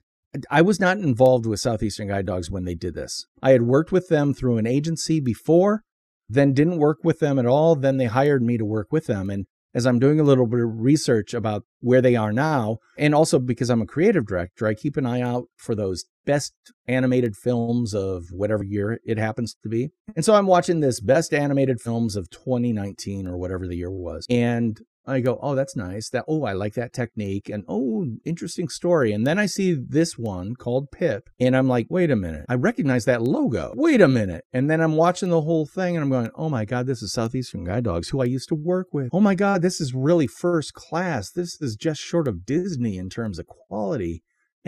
I 0.49 0.61
was 0.61 0.79
not 0.79 0.97
involved 0.97 1.45
with 1.45 1.59
Southeastern 1.59 2.07
Guide 2.07 2.25
Dogs 2.25 2.49
when 2.49 2.63
they 2.63 2.75
did 2.75 2.95
this. 2.95 3.25
I 3.41 3.51
had 3.51 3.63
worked 3.63 3.91
with 3.91 4.07
them 4.07 4.33
through 4.33 4.57
an 4.57 4.67
agency 4.67 5.19
before, 5.19 5.81
then 6.29 6.53
didn't 6.53 6.79
work 6.79 6.99
with 7.03 7.19
them 7.19 7.37
at 7.39 7.45
all. 7.45 7.75
Then 7.75 7.97
they 7.97 8.05
hired 8.05 8.41
me 8.41 8.57
to 8.57 8.65
work 8.65 8.87
with 8.91 9.07
them. 9.07 9.29
And 9.29 9.45
as 9.73 9.85
I'm 9.85 9.99
doing 9.99 10.19
a 10.19 10.23
little 10.23 10.47
bit 10.47 10.61
of 10.61 10.79
research 10.79 11.33
about 11.33 11.63
where 11.81 12.01
they 12.01 12.15
are 12.15 12.31
now, 12.31 12.77
and 12.97 13.13
also 13.13 13.37
because 13.37 13.69
I'm 13.69 13.81
a 13.81 13.85
creative 13.85 14.25
director, 14.25 14.65
I 14.65 14.73
keep 14.73 14.97
an 14.97 15.05
eye 15.05 15.21
out 15.21 15.45
for 15.57 15.75
those 15.75 16.05
best 16.27 16.53
animated 16.87 17.35
films 17.35 17.95
of 17.95 18.25
whatever 18.31 18.63
year 18.63 18.99
it 19.05 19.17
happens 19.17 19.55
to 19.63 19.69
be. 19.69 19.89
And 20.15 20.23
so 20.23 20.35
I'm 20.35 20.45
watching 20.45 20.81
this 20.81 20.99
best 20.99 21.33
animated 21.33 21.81
films 21.81 22.15
of 22.15 22.29
2019 22.29 23.25
or 23.25 23.37
whatever 23.37 23.65
the 23.65 23.77
year 23.77 23.89
was. 23.89 24.27
And 24.29 24.79
I 25.09 25.21
go, 25.21 25.39
oh, 25.41 25.55
that's 25.55 25.75
nice. 25.77 26.09
That 26.09 26.25
oh, 26.27 26.43
I 26.43 26.51
like 26.51 26.73
that 26.73 26.91
technique, 26.91 27.47
and 27.47 27.63
oh, 27.69 28.05
interesting 28.25 28.67
story. 28.67 29.13
And 29.13 29.25
then 29.25 29.39
I 29.39 29.45
see 29.45 29.73
this 29.73 30.17
one 30.17 30.55
called 30.55 30.91
Pip, 30.91 31.29
and 31.39 31.55
I'm 31.55 31.69
like, 31.69 31.87
wait 31.89 32.11
a 32.11 32.15
minute, 32.17 32.45
I 32.49 32.55
recognize 32.55 33.05
that 33.05 33.21
logo. 33.21 33.71
Wait 33.77 34.01
a 34.01 34.09
minute, 34.09 34.43
and 34.51 34.69
then 34.69 34.81
I'm 34.81 34.97
watching 34.97 35.29
the 35.29 35.41
whole 35.41 35.65
thing, 35.65 35.95
and 35.95 36.03
I'm 36.03 36.09
going, 36.09 36.29
oh 36.35 36.49
my 36.49 36.65
god, 36.65 36.87
this 36.87 37.01
is 37.01 37.13
Southeastern 37.13 37.63
Guide 37.63 37.85
Dogs, 37.85 38.09
who 38.09 38.21
I 38.21 38.25
used 38.25 38.49
to 38.49 38.55
work 38.55 38.87
with. 38.91 39.09
Oh 39.13 39.21
my 39.21 39.33
god, 39.33 39.61
this 39.61 39.79
is 39.79 39.93
really 39.93 40.27
first 40.27 40.73
class. 40.73 41.31
This 41.31 41.61
is 41.61 41.77
just 41.77 42.01
short 42.01 42.27
of 42.27 42.45
Disney 42.45 42.97
in 42.97 43.09
terms 43.09 43.39
of 43.39 43.47
quality 43.47 44.23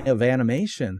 of 0.05 0.21
animation. 0.21 0.99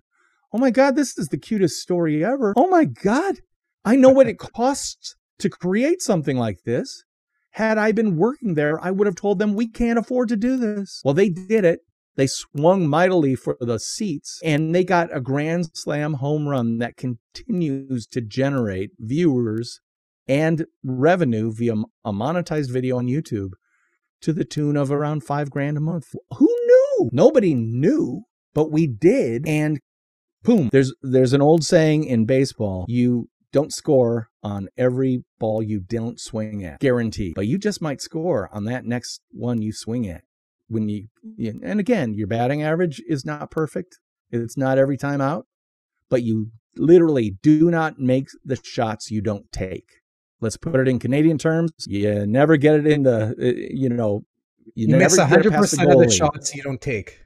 Oh 0.51 0.57
my 0.57 0.71
god, 0.71 0.95
this 0.95 1.17
is 1.17 1.27
the 1.27 1.37
cutest 1.37 1.79
story 1.79 2.23
ever. 2.23 2.53
Oh 2.57 2.67
my 2.69 2.85
god, 2.85 3.39
I 3.85 3.95
know 3.95 4.09
what 4.09 4.27
it 4.27 4.37
costs 4.55 5.15
to 5.39 5.49
create 5.49 6.01
something 6.01 6.37
like 6.37 6.63
this. 6.65 7.03
Had 7.51 7.77
I 7.77 7.91
been 7.91 8.17
working 8.17 8.53
there, 8.53 8.83
I 8.83 8.91
would 8.91 9.07
have 9.07 9.15
told 9.15 9.39
them 9.39 9.53
we 9.53 9.67
can't 9.67 9.99
afford 9.99 10.29
to 10.29 10.37
do 10.37 10.57
this. 10.57 11.01
Well, 11.03 11.13
they 11.13 11.29
did 11.29 11.65
it. 11.65 11.81
They 12.15 12.27
swung 12.27 12.87
mightily 12.87 13.35
for 13.35 13.55
the 13.59 13.79
seats 13.79 14.39
and 14.43 14.75
they 14.75 14.83
got 14.83 15.15
a 15.15 15.21
grand 15.21 15.69
slam 15.73 16.15
home 16.15 16.47
run 16.47 16.77
that 16.79 16.97
continues 16.97 18.05
to 18.07 18.21
generate 18.21 18.91
viewers 18.99 19.79
and 20.27 20.65
revenue 20.83 21.51
via 21.51 21.75
a 22.03 22.11
monetized 22.11 22.71
video 22.71 22.97
on 22.97 23.07
YouTube 23.07 23.51
to 24.21 24.33
the 24.33 24.43
tune 24.43 24.75
of 24.75 24.91
around 24.91 25.23
five 25.23 25.49
grand 25.49 25.77
a 25.77 25.81
month. 25.81 26.13
Who 26.37 26.45
knew? 26.45 27.09
Nobody 27.13 27.53
knew, 27.53 28.23
but 28.53 28.69
we 28.69 28.85
did. 28.85 29.47
And 29.47 29.79
boom, 30.43 30.69
there's, 30.71 30.93
there's 31.01 31.33
an 31.33 31.41
old 31.41 31.63
saying 31.63 32.03
in 32.03 32.25
baseball. 32.25 32.85
You 32.87 33.29
don't 33.51 33.73
score 33.73 34.29
on 34.43 34.69
every 34.77 35.23
ball 35.39 35.61
you 35.63 35.79
don't 35.79 36.19
swing 36.19 36.63
at, 36.63 36.79
guarantee. 36.79 37.33
But 37.35 37.47
you 37.47 37.57
just 37.57 37.81
might 37.81 38.01
score 38.01 38.49
on 38.53 38.65
that 38.65 38.85
next 38.85 39.21
one 39.31 39.61
you 39.61 39.71
swing 39.73 40.07
at. 40.07 40.23
When 40.67 40.87
you, 40.87 41.07
and 41.63 41.79
again, 41.79 42.13
your 42.13 42.27
batting 42.27 42.61
average 42.61 43.01
is 43.07 43.25
not 43.25 43.49
perfect. 43.49 43.97
It's 44.31 44.55
not 44.55 44.77
every 44.77 44.97
time 44.97 45.19
out, 45.19 45.47
but 46.09 46.21
you 46.21 46.51
literally 46.75 47.37
do 47.41 47.71
not 47.71 47.97
make 47.97 48.27
the 48.45 48.57
shots 48.63 49.09
you 49.09 49.21
don't 49.21 49.51
take. 49.51 49.85
Let's 50.41 50.57
put 50.57 50.75
it 50.75 50.87
in 50.87 50.99
Canadian 50.99 51.37
terms. 51.37 51.71
You 51.87 52.25
never 52.25 52.55
get 52.55 52.75
it 52.75 52.87
in 52.87 53.03
the, 53.03 53.35
uh, 53.37 53.43
you 53.71 53.89
know, 53.89 54.25
you, 54.75 54.87
you 54.87 54.95
miss 54.95 55.19
100% 55.19 55.91
of 55.91 55.99
the 55.99 56.09
shots 56.09 56.55
you 56.55 56.61
don't 56.61 56.79
take. 56.79 57.19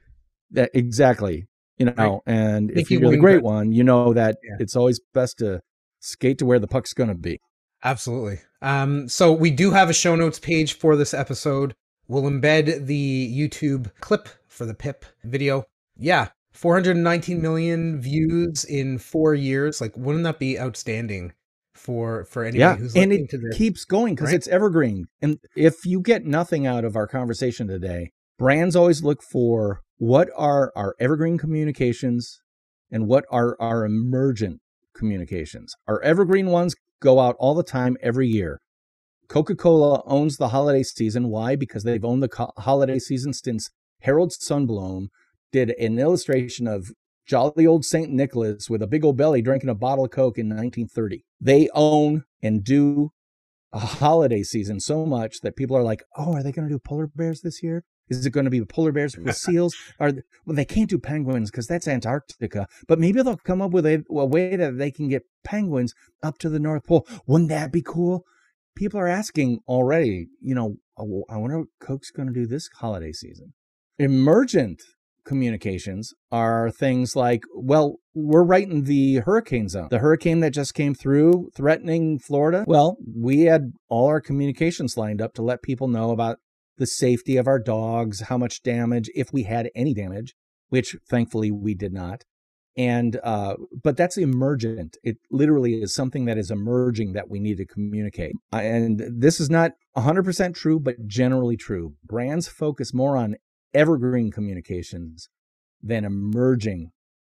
That, 0.50 0.70
exactly. 0.72 1.46
You 1.78 1.86
know, 1.86 2.22
right. 2.26 2.34
and 2.34 2.70
if, 2.70 2.90
you're 2.90 3.10
the 3.10 3.16
great 3.16 3.42
one, 3.42 3.72
you 3.72 3.82
know 3.82 4.12
that 4.12 4.36
yeah. 4.44 4.56
it's 4.60 4.76
always 4.76 5.00
best 5.12 5.38
to 5.38 5.60
skate 6.00 6.38
to 6.38 6.46
where 6.46 6.60
the 6.60 6.68
puck's 6.68 6.92
going 6.92 7.08
to 7.08 7.16
be. 7.16 7.40
Absolutely. 7.82 8.40
Um, 8.62 9.08
so 9.08 9.32
we 9.32 9.50
do 9.50 9.72
have 9.72 9.90
a 9.90 9.94
show 9.94 10.14
notes 10.14 10.38
page 10.38 10.74
for 10.74 10.96
this 10.96 11.12
episode. 11.12 11.74
We'll 12.06 12.22
embed 12.22 12.86
the 12.86 13.34
YouTube 13.36 13.90
clip 14.00 14.28
for 14.46 14.66
the 14.66 14.74
PIP 14.74 15.04
video. 15.24 15.64
Yeah, 15.96 16.28
419 16.52 17.42
million 17.42 18.00
views 18.00 18.64
in 18.64 18.98
four 18.98 19.34
years. 19.34 19.80
Like, 19.80 19.96
wouldn't 19.96 20.24
that 20.24 20.38
be 20.38 20.58
outstanding 20.58 21.32
for 21.74 22.24
for 22.26 22.44
anybody 22.44 22.60
yeah, 22.60 22.76
who's 22.76 22.94
and 22.94 23.12
it 23.12 23.28
to 23.30 23.38
this? 23.38 23.56
keeps 23.56 23.84
going 23.84 24.14
because 24.14 24.28
right? 24.28 24.36
it's 24.36 24.48
evergreen. 24.48 25.06
And 25.20 25.38
if 25.56 25.84
you 25.84 26.00
get 26.00 26.24
nothing 26.24 26.66
out 26.66 26.84
of 26.84 26.96
our 26.96 27.06
conversation 27.06 27.68
today, 27.68 28.12
brands 28.38 28.76
always 28.76 29.02
look 29.02 29.22
for 29.22 29.82
what 30.04 30.28
are 30.36 30.70
our 30.76 30.94
evergreen 31.00 31.38
communications 31.38 32.38
and 32.90 33.06
what 33.06 33.24
are 33.30 33.56
our 33.58 33.86
emergent 33.86 34.60
communications. 34.94 35.74
Our 35.88 36.02
evergreen 36.02 36.48
ones 36.48 36.74
go 37.00 37.20
out 37.20 37.36
all 37.38 37.54
the 37.54 37.62
time 37.62 37.96
every 38.02 38.28
year. 38.28 38.60
Coca 39.30 39.54
Cola 39.54 40.02
owns 40.04 40.36
the 40.36 40.48
holiday 40.48 40.82
season. 40.82 41.28
Why? 41.30 41.56
Because 41.56 41.84
they've 41.84 42.04
owned 42.04 42.22
the 42.22 42.28
co- 42.28 42.52
holiday 42.58 42.98
season 42.98 43.32
since 43.32 43.70
Harold 44.00 44.32
Sundblom 44.32 45.06
did 45.50 45.70
an 45.80 45.98
illustration 45.98 46.66
of 46.68 46.90
jolly 47.26 47.66
old 47.66 47.86
St. 47.86 48.10
Nicholas 48.10 48.68
with 48.68 48.82
a 48.82 48.86
big 48.86 49.06
old 49.06 49.16
belly 49.16 49.40
drinking 49.40 49.70
a 49.70 49.74
bottle 49.74 50.04
of 50.04 50.10
Coke 50.10 50.36
in 50.36 50.50
1930. 50.50 51.24
They 51.40 51.70
own 51.72 52.24
and 52.42 52.62
do 52.62 53.12
a 53.72 53.78
holiday 53.78 54.42
season 54.42 54.80
so 54.80 55.06
much 55.06 55.40
that 55.40 55.56
people 55.56 55.74
are 55.78 55.82
like, 55.82 56.02
oh, 56.14 56.34
are 56.34 56.42
they 56.42 56.52
going 56.52 56.68
to 56.68 56.74
do 56.74 56.78
polar 56.78 57.06
bears 57.06 57.40
this 57.40 57.62
year? 57.62 57.84
Is 58.08 58.26
it 58.26 58.30
going 58.30 58.44
to 58.44 58.50
be 58.50 58.64
polar 58.64 58.92
bears 58.92 59.16
with 59.16 59.36
seals? 59.36 59.74
Or 59.98 60.12
well, 60.44 60.56
they 60.56 60.64
can't 60.64 60.90
do 60.90 60.98
penguins 60.98 61.50
because 61.50 61.66
that's 61.66 61.88
Antarctica. 61.88 62.66
But 62.86 62.98
maybe 62.98 63.22
they'll 63.22 63.36
come 63.36 63.62
up 63.62 63.70
with 63.70 63.86
a, 63.86 64.04
a, 64.10 64.26
way 64.26 64.56
that 64.56 64.78
they 64.78 64.90
can 64.90 65.08
get 65.08 65.22
penguins 65.42 65.94
up 66.22 66.38
to 66.38 66.48
the 66.48 66.58
North 66.58 66.84
Pole. 66.86 67.06
Wouldn't 67.26 67.50
that 67.50 67.72
be 67.72 67.82
cool? 67.82 68.24
People 68.76 69.00
are 69.00 69.08
asking 69.08 69.60
already. 69.68 70.26
You 70.40 70.54
know, 70.54 70.76
oh, 70.98 71.24
I 71.28 71.36
wonder 71.36 71.60
what 71.60 71.68
Coke's 71.80 72.10
going 72.10 72.28
to 72.28 72.34
do 72.34 72.46
this 72.46 72.68
holiday 72.80 73.12
season. 73.12 73.54
Emergent 73.98 74.82
communications 75.24 76.12
are 76.30 76.70
things 76.70 77.16
like, 77.16 77.42
well, 77.54 77.96
we're 78.14 78.44
right 78.44 78.68
in 78.68 78.84
the 78.84 79.16
hurricane 79.16 79.68
zone. 79.68 79.88
The 79.90 79.98
hurricane 79.98 80.40
that 80.40 80.50
just 80.50 80.74
came 80.74 80.94
through 80.94 81.50
threatening 81.56 82.18
Florida. 82.18 82.64
Well, 82.66 82.96
we 83.16 83.42
had 83.42 83.72
all 83.88 84.06
our 84.08 84.20
communications 84.20 84.96
lined 84.96 85.20
up 85.20 85.34
to 85.34 85.42
let 85.42 85.62
people 85.62 85.88
know 85.88 86.10
about 86.10 86.38
the 86.76 86.86
safety 86.86 87.36
of 87.36 87.46
our 87.46 87.58
dogs, 87.58 88.22
how 88.22 88.38
much 88.38 88.62
damage, 88.62 89.10
if 89.14 89.32
we 89.32 89.44
had 89.44 89.70
any 89.74 89.94
damage, 89.94 90.34
which 90.68 90.96
thankfully 91.08 91.50
we 91.50 91.74
did 91.74 91.92
not. 91.92 92.24
And, 92.76 93.20
uh, 93.22 93.54
but 93.84 93.96
that's 93.96 94.16
emergent. 94.16 94.96
It 95.04 95.18
literally 95.30 95.74
is 95.74 95.94
something 95.94 96.24
that 96.24 96.38
is 96.38 96.50
emerging 96.50 97.12
that 97.12 97.30
we 97.30 97.38
need 97.38 97.58
to 97.58 97.66
communicate. 97.66 98.32
And 98.52 99.00
this 99.08 99.38
is 99.38 99.48
not 99.48 99.72
100% 99.96 100.54
true, 100.54 100.80
but 100.80 101.06
generally 101.06 101.56
true. 101.56 101.94
Brands 102.04 102.48
focus 102.48 102.92
more 102.92 103.16
on 103.16 103.36
evergreen 103.72 104.32
communications 104.32 105.28
than 105.80 106.04
emerging 106.04 106.90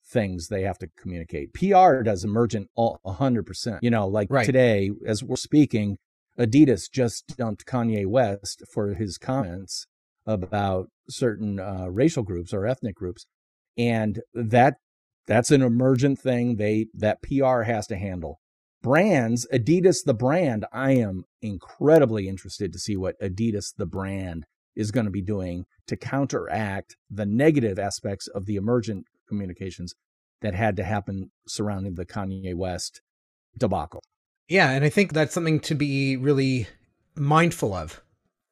things 0.08 0.48
they 0.48 0.64
have 0.64 0.78
to 0.80 0.88
communicate. 0.98 1.54
PR 1.54 2.02
does 2.02 2.24
emergent 2.24 2.70
all 2.76 3.00
100%. 3.06 3.80
You 3.82 3.92
know, 3.92 4.08
like 4.08 4.30
right. 4.32 4.46
today, 4.46 4.92
as 5.06 5.24
we're 5.24 5.36
speaking, 5.36 5.98
Adidas 6.40 6.92
just 6.92 7.36
dumped 7.38 7.66
Kanye 7.66 8.06
West 8.06 8.64
for 8.72 8.94
his 8.94 9.18
comments 9.18 9.88
about 10.26 10.90
certain 11.10 11.60
uh, 11.60 11.88
racial 11.90 12.24
groups 12.24 12.54
or 12.54 12.68
ethnic 12.68 12.96
groups, 12.96 13.26
and 13.78 14.22
that 14.34 14.76
that's 15.26 15.52
an 15.52 15.62
emergent 15.62 16.20
thing 16.20 16.56
they 16.56 16.88
that 16.94 17.22
PR 17.22 17.62
has 17.62 17.88
to 17.88 17.98
handle. 17.98 18.40
Brands, 18.84 19.48
Adidas 19.52 20.04
the 20.06 20.14
brand, 20.14 20.66
I 20.72 20.92
am 20.92 21.26
incredibly 21.42 22.28
interested 22.28 22.72
to 22.72 22.80
see 22.80 22.96
what 22.96 23.20
Adidas 23.20 23.74
the 23.76 23.88
brand 23.88 24.46
is 24.76 24.92
going 24.92 25.06
to 25.06 25.12
be 25.12 25.22
doing 25.22 25.66
to 25.88 25.98
counteract 25.98 26.96
the 27.10 27.26
negative 27.26 27.80
aspects 27.80 28.28
of 28.28 28.46
the 28.46 28.56
emergent 28.56 29.06
communications 29.28 29.96
that 30.42 30.54
had 30.54 30.76
to 30.78 30.84
happen 30.84 31.32
surrounding 31.48 31.96
the 31.96 32.06
Kanye 32.06 32.54
West 32.54 33.02
debacle. 33.58 34.04
Yeah, 34.48 34.72
and 34.72 34.86
I 34.86 34.90
think 34.90 35.14
that's 35.14 35.34
something 35.34 35.60
to 35.62 35.76
be 35.76 36.16
really 36.16 36.68
mindful 37.16 37.74
of, 37.74 38.02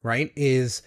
right? 0.03 0.31
Is 0.35 0.81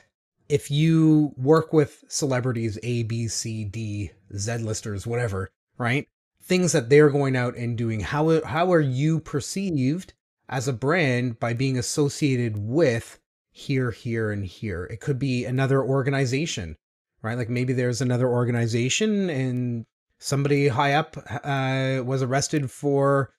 if 0.48 0.70
you 0.70 1.32
work 1.36 1.72
with 1.72 2.04
celebrities 2.08 2.78
A, 2.82 3.04
B, 3.04 3.28
C, 3.28 3.64
D, 3.64 4.10
Z 4.36 4.58
listers, 4.58 5.06
whatever, 5.06 5.50
right? 5.78 6.06
Things 6.42 6.72
that 6.72 6.90
they're 6.90 7.10
going 7.10 7.36
out 7.36 7.56
and 7.56 7.76
doing, 7.76 8.00
how 8.00 8.42
how 8.44 8.72
are 8.72 8.80
you 8.80 9.20
perceived 9.20 10.12
as 10.48 10.68
a 10.68 10.72
brand 10.72 11.38
by 11.38 11.52
being 11.52 11.78
associated 11.78 12.58
with 12.58 13.18
here, 13.50 13.90
here, 13.90 14.30
and 14.30 14.44
here? 14.44 14.84
It 14.84 15.00
could 15.00 15.18
be 15.18 15.44
another 15.44 15.82
organization, 15.82 16.76
right? 17.22 17.36
Like 17.36 17.48
maybe 17.50 17.72
there's 17.72 18.00
another 18.00 18.28
organization 18.28 19.30
and 19.30 19.86
somebody 20.18 20.68
high 20.68 20.94
up 20.94 21.16
uh, 21.44 22.02
was 22.04 22.22
arrested 22.22 22.70
for 22.70 23.32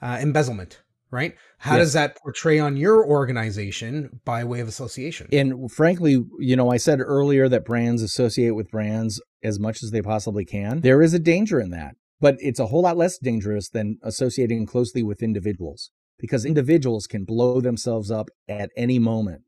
uh, 0.00 0.18
embezzlement, 0.20 0.82
right? 1.12 1.36
How 1.58 1.76
yes. 1.76 1.84
does 1.84 1.92
that 1.92 2.16
portray 2.16 2.58
on 2.58 2.76
your 2.76 3.06
organization 3.06 4.20
by 4.24 4.42
way 4.42 4.60
of 4.60 4.66
association? 4.66 5.28
And 5.30 5.70
frankly, 5.70 6.24
you 6.40 6.56
know, 6.56 6.70
I 6.70 6.78
said 6.78 7.00
earlier 7.00 7.48
that 7.48 7.64
brands 7.64 8.02
associate 8.02 8.56
with 8.56 8.70
brands 8.70 9.22
as 9.44 9.60
much 9.60 9.82
as 9.82 9.90
they 9.90 10.02
possibly 10.02 10.44
can. 10.44 10.80
There 10.80 11.02
is 11.02 11.14
a 11.14 11.18
danger 11.18 11.60
in 11.60 11.70
that, 11.70 11.94
but 12.20 12.36
it's 12.40 12.58
a 12.58 12.66
whole 12.66 12.82
lot 12.82 12.96
less 12.96 13.18
dangerous 13.18 13.68
than 13.68 13.98
associating 14.02 14.66
closely 14.66 15.02
with 15.02 15.22
individuals 15.22 15.90
because 16.18 16.44
individuals 16.44 17.06
can 17.06 17.24
blow 17.24 17.60
themselves 17.60 18.10
up 18.10 18.30
at 18.48 18.70
any 18.76 18.98
moment. 18.98 19.42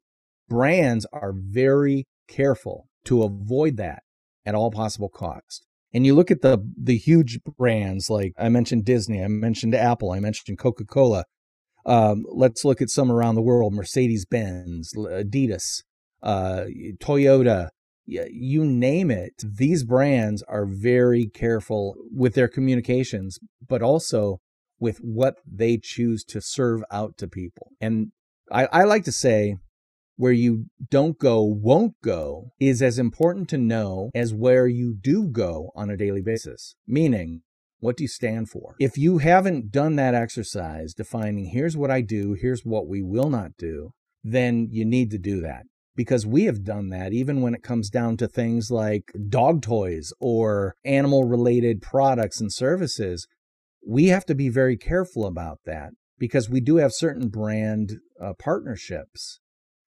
Brands 0.48 1.07
are 1.12 1.33
very 1.35 2.07
careful 2.29 2.88
to 3.07 3.22
avoid 3.22 3.77
that 3.79 4.03
at 4.44 4.55
all 4.55 4.70
possible 4.70 5.09
cost. 5.09 5.66
And 5.94 6.05
you 6.05 6.14
look 6.14 6.31
at 6.31 6.42
the 6.42 6.59
the 6.77 6.96
huge 6.96 7.38
brands 7.57 8.11
like 8.11 8.33
I 8.37 8.48
mentioned 8.48 8.85
Disney, 8.85 9.22
I 9.22 9.29
mentioned 9.29 9.74
Apple, 9.74 10.11
I 10.11 10.20
mentioned 10.20 10.59
Coca 10.59 10.85
Cola. 10.85 11.24
Um, 11.86 12.24
let's 12.30 12.64
look 12.64 12.80
at 12.80 12.90
some 12.90 13.10
around 13.10 13.34
the 13.34 13.42
world: 13.42 13.74
Mercedes 13.74 14.26
Benz, 14.26 14.92
Adidas, 14.96 15.82
uh, 16.22 16.64
Toyota. 17.00 17.68
You 18.06 18.66
name 18.66 19.10
it. 19.10 19.32
These 19.42 19.84
brands 19.84 20.42
are 20.42 20.66
very 20.66 21.26
careful 21.26 21.94
with 22.12 22.34
their 22.34 22.48
communications, 22.48 23.38
but 23.66 23.80
also 23.80 24.40
with 24.78 24.98
what 24.98 25.36
they 25.50 25.78
choose 25.82 26.22
to 26.24 26.42
serve 26.42 26.82
out 26.90 27.16
to 27.16 27.26
people. 27.26 27.70
And 27.80 28.12
I, 28.52 28.66
I 28.66 28.84
like 28.84 29.04
to 29.04 29.12
say 29.12 29.56
where 30.16 30.32
you 30.32 30.66
don't 30.90 31.18
go, 31.18 31.42
won't 31.42 31.94
go, 32.02 32.50
is 32.60 32.82
as 32.82 32.98
important 32.98 33.48
to 33.48 33.56
know 33.56 34.10
as 34.14 34.34
where 34.34 34.66
you 34.66 34.94
do 35.00 35.26
go 35.26 35.70
on 35.74 35.88
a 35.88 35.96
daily 35.96 36.20
basis. 36.20 36.76
Meaning, 36.86 37.40
what 37.84 37.98
do 37.98 38.04
you 38.04 38.08
stand 38.08 38.48
for? 38.48 38.76
If 38.80 38.96
you 38.96 39.18
haven't 39.18 39.70
done 39.70 39.96
that 39.96 40.14
exercise 40.14 40.94
defining 40.94 41.50
here's 41.50 41.76
what 41.76 41.90
I 41.90 42.00
do, 42.00 42.32
here's 42.32 42.62
what 42.64 42.88
we 42.88 43.02
will 43.02 43.28
not 43.28 43.58
do, 43.58 43.90
then 44.22 44.68
you 44.70 44.86
need 44.86 45.10
to 45.10 45.18
do 45.18 45.42
that. 45.42 45.64
Because 45.94 46.26
we 46.26 46.44
have 46.44 46.64
done 46.64 46.88
that 46.88 47.12
even 47.12 47.42
when 47.42 47.54
it 47.54 47.62
comes 47.62 47.90
down 47.90 48.16
to 48.16 48.26
things 48.26 48.70
like 48.70 49.12
dog 49.28 49.60
toys 49.60 50.14
or 50.18 50.76
animal 50.82 51.24
related 51.24 51.82
products 51.82 52.40
and 52.40 52.50
services. 52.50 53.28
We 53.86 54.06
have 54.06 54.24
to 54.26 54.34
be 54.34 54.48
very 54.48 54.78
careful 54.78 55.26
about 55.26 55.58
that 55.66 55.90
because 56.18 56.48
we 56.48 56.60
do 56.60 56.76
have 56.76 56.90
certain 56.94 57.28
brand 57.28 57.98
uh, 58.18 58.32
partnerships 58.38 59.40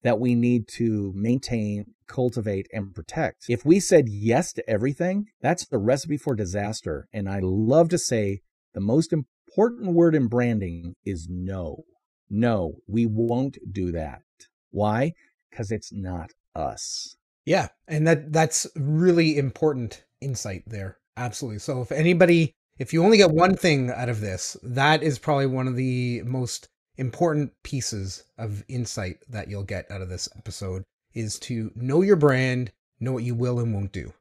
that 0.02 0.18
we 0.18 0.34
need 0.34 0.66
to 0.76 1.12
maintain, 1.14 1.86
cultivate, 2.06 2.66
and 2.72 2.94
protect. 2.94 3.44
If 3.48 3.64
we 3.64 3.80
said 3.80 4.08
yes 4.08 4.52
to 4.54 4.68
everything, 4.68 5.26
that's 5.40 5.66
the 5.66 5.78
recipe 5.78 6.16
for 6.16 6.34
disaster. 6.34 7.08
And 7.12 7.28
I 7.28 7.40
love 7.42 7.88
to 7.90 7.98
say 7.98 8.40
the 8.74 8.80
most 8.80 9.12
important 9.12 9.92
word 9.92 10.14
in 10.14 10.28
branding 10.28 10.94
is 11.04 11.28
no. 11.30 11.84
No, 12.28 12.74
we 12.86 13.06
won't 13.06 13.58
do 13.70 13.90
that. 13.92 14.22
Why? 14.70 15.12
Because 15.50 15.70
it's 15.70 15.92
not 15.92 16.30
us. 16.54 17.16
Yeah, 17.44 17.68
and 17.88 18.06
that 18.06 18.32
that's 18.32 18.66
really 18.76 19.36
important 19.36 20.04
insight 20.20 20.62
there. 20.66 20.98
Absolutely. 21.16 21.58
So 21.58 21.80
if 21.80 21.90
anybody 21.90 22.54
if 22.78 22.94
you 22.94 23.04
only 23.04 23.18
get 23.18 23.30
one 23.30 23.56
thing 23.56 23.90
out 23.90 24.08
of 24.08 24.20
this, 24.20 24.56
that 24.62 25.02
is 25.02 25.18
probably 25.18 25.46
one 25.46 25.68
of 25.68 25.76
the 25.76 26.22
most 26.24 26.68
important 27.00 27.50
pieces 27.62 28.24
of 28.38 28.62
insight 28.68 29.18
that 29.28 29.48
you'll 29.48 29.64
get 29.64 29.90
out 29.90 30.02
of 30.02 30.08
this 30.08 30.28
episode 30.36 30.84
is 31.14 31.38
to 31.40 31.72
know 31.74 32.02
your 32.02 32.16
brand, 32.16 32.70
know 33.00 33.12
what 33.12 33.24
you 33.24 33.34
will 33.34 33.58
and 33.58 33.74
won't 33.74 33.92
do, 33.92 34.12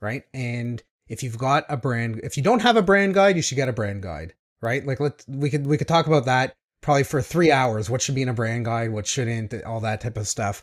right? 0.00 0.22
And 0.32 0.82
if 1.08 1.22
you've 1.22 1.38
got 1.38 1.64
a 1.68 1.76
brand, 1.76 2.20
if 2.22 2.36
you 2.36 2.42
don't 2.42 2.62
have 2.62 2.76
a 2.76 2.82
brand 2.82 3.14
guide, 3.14 3.36
you 3.36 3.42
should 3.42 3.56
get 3.56 3.68
a 3.68 3.72
brand 3.72 4.02
guide, 4.02 4.34
right? 4.60 4.86
Like 4.86 5.00
let 5.00 5.24
we 5.26 5.50
could 5.50 5.66
we 5.66 5.78
could 5.78 5.88
talk 5.88 6.06
about 6.06 6.26
that 6.26 6.54
probably 6.82 7.04
for 7.04 7.22
3 7.22 7.50
hours, 7.50 7.90
what 7.90 8.02
should 8.02 8.14
be 8.14 8.22
in 8.22 8.28
a 8.28 8.34
brand 8.34 8.66
guide, 8.66 8.92
what 8.92 9.06
shouldn't, 9.06 9.54
all 9.64 9.80
that 9.80 10.02
type 10.02 10.16
of 10.16 10.28
stuff. 10.28 10.62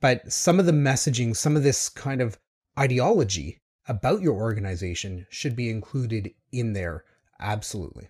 But 0.00 0.30
some 0.32 0.58
of 0.58 0.66
the 0.66 0.72
messaging, 0.72 1.36
some 1.36 1.56
of 1.56 1.62
this 1.62 1.88
kind 1.88 2.20
of 2.20 2.36
ideology 2.78 3.60
about 3.86 4.20
your 4.20 4.34
organization 4.34 5.26
should 5.30 5.54
be 5.54 5.70
included 5.70 6.34
in 6.50 6.72
there 6.72 7.04
absolutely. 7.40 8.08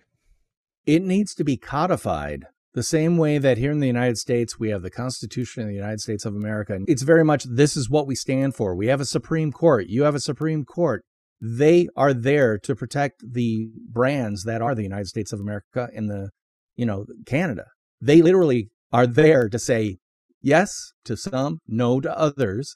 It 0.85 1.03
needs 1.03 1.33
to 1.35 1.43
be 1.43 1.57
codified 1.57 2.47
the 2.73 2.83
same 2.83 3.17
way 3.17 3.37
that 3.37 3.57
here 3.57 3.71
in 3.71 3.79
the 3.79 3.87
United 3.87 4.17
States, 4.17 4.59
we 4.59 4.69
have 4.69 4.81
the 4.81 4.89
Constitution 4.89 5.63
of 5.63 5.69
the 5.69 5.75
United 5.75 5.99
States 5.99 6.25
of 6.25 6.35
America. 6.35 6.79
It's 6.87 7.03
very 7.03 7.23
much 7.23 7.43
this 7.43 7.77
is 7.77 7.89
what 7.89 8.07
we 8.07 8.15
stand 8.15 8.55
for. 8.55 8.75
We 8.75 8.87
have 8.87 9.01
a 9.01 9.05
Supreme 9.05 9.51
Court. 9.51 9.87
You 9.87 10.03
have 10.03 10.15
a 10.15 10.19
Supreme 10.19 10.65
Court. 10.65 11.03
They 11.39 11.87
are 11.95 12.13
there 12.13 12.57
to 12.59 12.75
protect 12.75 13.23
the 13.33 13.69
brands 13.89 14.43
that 14.45 14.61
are 14.61 14.73
the 14.73 14.83
United 14.83 15.07
States 15.07 15.33
of 15.33 15.39
America 15.39 15.89
and 15.95 16.09
the, 16.09 16.29
you 16.75 16.85
know, 16.85 17.05
Canada. 17.25 17.65
They 18.01 18.21
literally 18.21 18.69
are 18.91 19.05
there 19.05 19.49
to 19.49 19.59
say 19.59 19.97
yes 20.41 20.93
to 21.05 21.15
some, 21.15 21.59
no 21.67 21.99
to 21.99 22.17
others, 22.17 22.75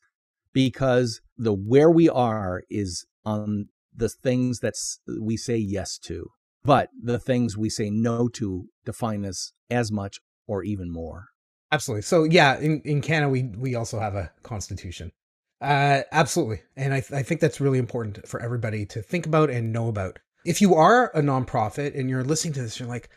because 0.53 1.21
the 1.37 1.53
where 1.53 1.89
we 1.89 2.09
are 2.09 2.63
is 2.69 3.05
on 3.25 3.69
the 3.95 4.09
things 4.09 4.59
that 4.59 4.73
we 5.21 5.37
say 5.37 5.57
yes 5.57 5.97
to. 5.97 6.27
But 6.63 6.89
the 7.01 7.19
things 7.19 7.57
we 7.57 7.69
say 7.69 7.89
no 7.89 8.27
to 8.29 8.67
define 8.85 9.25
us 9.25 9.53
as 9.69 9.91
much 9.91 10.19
or 10.47 10.63
even 10.63 10.91
more. 10.91 11.27
Absolutely. 11.71 12.01
So 12.03 12.23
yeah, 12.23 12.57
in, 12.57 12.81
in 12.85 13.01
Canada 13.01 13.29
we 13.29 13.43
we 13.43 13.75
also 13.75 13.99
have 13.99 14.15
a 14.15 14.31
constitution. 14.43 15.11
Uh, 15.59 16.01
absolutely, 16.11 16.61
and 16.75 16.93
I, 16.93 16.99
th- 16.99 17.13
I 17.13 17.23
think 17.23 17.41
that's 17.41 17.59
really 17.59 17.79
important 17.79 18.27
for 18.27 18.39
everybody 18.39 18.85
to 18.87 19.01
think 19.01 19.25
about 19.25 19.49
and 19.49 19.73
know 19.73 19.87
about. 19.87 20.19
If 20.45 20.61
you 20.61 20.75
are 20.75 21.09
a 21.15 21.21
nonprofit 21.21 21.97
and 21.99 22.09
you're 22.09 22.23
listening 22.23 22.53
to 22.53 22.61
this, 22.61 22.79
you're 22.79 22.87
like, 22.87 23.09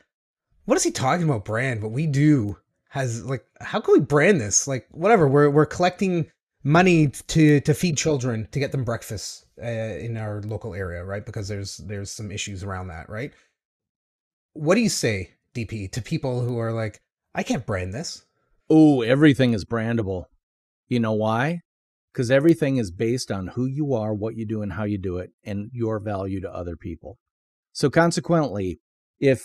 "What 0.65 0.77
is 0.77 0.83
he 0.83 0.91
talking 0.91 1.25
about? 1.25 1.45
Brand? 1.45 1.83
What 1.83 1.93
we 1.93 2.07
do 2.07 2.57
has 2.91 3.25
like, 3.25 3.45
how 3.61 3.81
can 3.81 3.93
we 3.93 4.01
brand 4.01 4.41
this? 4.41 4.67
Like, 4.67 4.87
whatever. 4.91 5.29
We're 5.29 5.49
we're 5.49 5.67
collecting 5.67 6.31
money 6.63 7.09
to 7.09 7.61
to 7.61 7.75
feed 7.75 7.97
children 7.97 8.49
to 8.53 8.59
get 8.59 8.73
them 8.73 8.85
breakfast 8.85 9.47
uh, 9.63 9.67
in 9.67 10.17
our 10.17 10.43
local 10.43 10.75
area, 10.75 11.05
right? 11.05 11.25
Because 11.25 11.49
there's 11.49 11.79
there's 11.79 12.11
some 12.11 12.31
issues 12.31 12.63
around 12.63 12.89
that, 12.89 13.09
right? 13.09 13.33
What 14.53 14.75
do 14.75 14.81
you 14.81 14.89
say, 14.89 15.31
DP, 15.55 15.91
to 15.93 16.03
people 16.03 16.41
who 16.41 16.59
are 16.59 16.73
like, 16.73 17.01
I 17.35 17.43
can't 17.43 17.67
brand 17.67 17.95
this? 17.95 18.25
Oh, 18.69 19.03
everything 19.03 19.53
is 19.53 19.65
brandable. 19.65 20.25
You 20.89 21.01
know 21.01 21.13
why? 21.13 21.61
Because 22.13 22.31
everything 22.31 22.77
is 22.77 22.91
based 22.91 23.31
on 23.31 23.49
who 23.49 23.67
you 23.67 23.95
are, 23.95 24.13
what 24.13 24.37
you 24.37 24.45
do, 24.45 24.63
and 24.63 24.73
how 24.73 24.85
you 24.85 24.99
do 24.99 25.19
it, 25.19 25.31
and 25.45 25.71
your 25.73 26.01
value 26.01 26.41
to 26.41 26.53
other 26.53 26.77
people. 26.77 27.19
So, 27.73 27.89
consequently, 27.89 28.81
if 29.21 29.43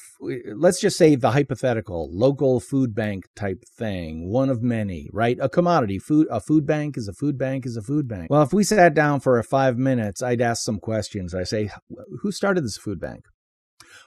let's 0.55 0.79
just 0.79 0.97
say 0.97 1.15
the 1.15 1.31
hypothetical 1.31 2.09
local 2.11 2.59
food 2.59 2.95
bank 2.95 3.25
type 3.35 3.63
thing 3.77 4.29
one 4.29 4.49
of 4.49 4.63
many 4.63 5.09
right? 5.11 5.37
A 5.41 5.49
commodity 5.49 5.99
food 5.99 6.27
a 6.31 6.39
food 6.39 6.65
bank 6.65 6.97
is 6.97 7.07
a 7.07 7.13
food 7.13 7.37
bank 7.37 7.65
is 7.65 7.75
a 7.75 7.81
food 7.81 8.07
bank. 8.07 8.27
Well 8.29 8.41
if 8.41 8.53
we 8.53 8.63
sat 8.63 8.93
down 8.93 9.19
for 9.19 9.41
5 9.41 9.77
minutes 9.77 10.23
i'd 10.23 10.41
ask 10.41 10.63
some 10.63 10.79
questions. 10.79 11.35
I 11.35 11.43
say 11.43 11.69
who 12.21 12.31
started 12.31 12.63
this 12.63 12.77
food 12.77 12.99
bank? 12.99 13.25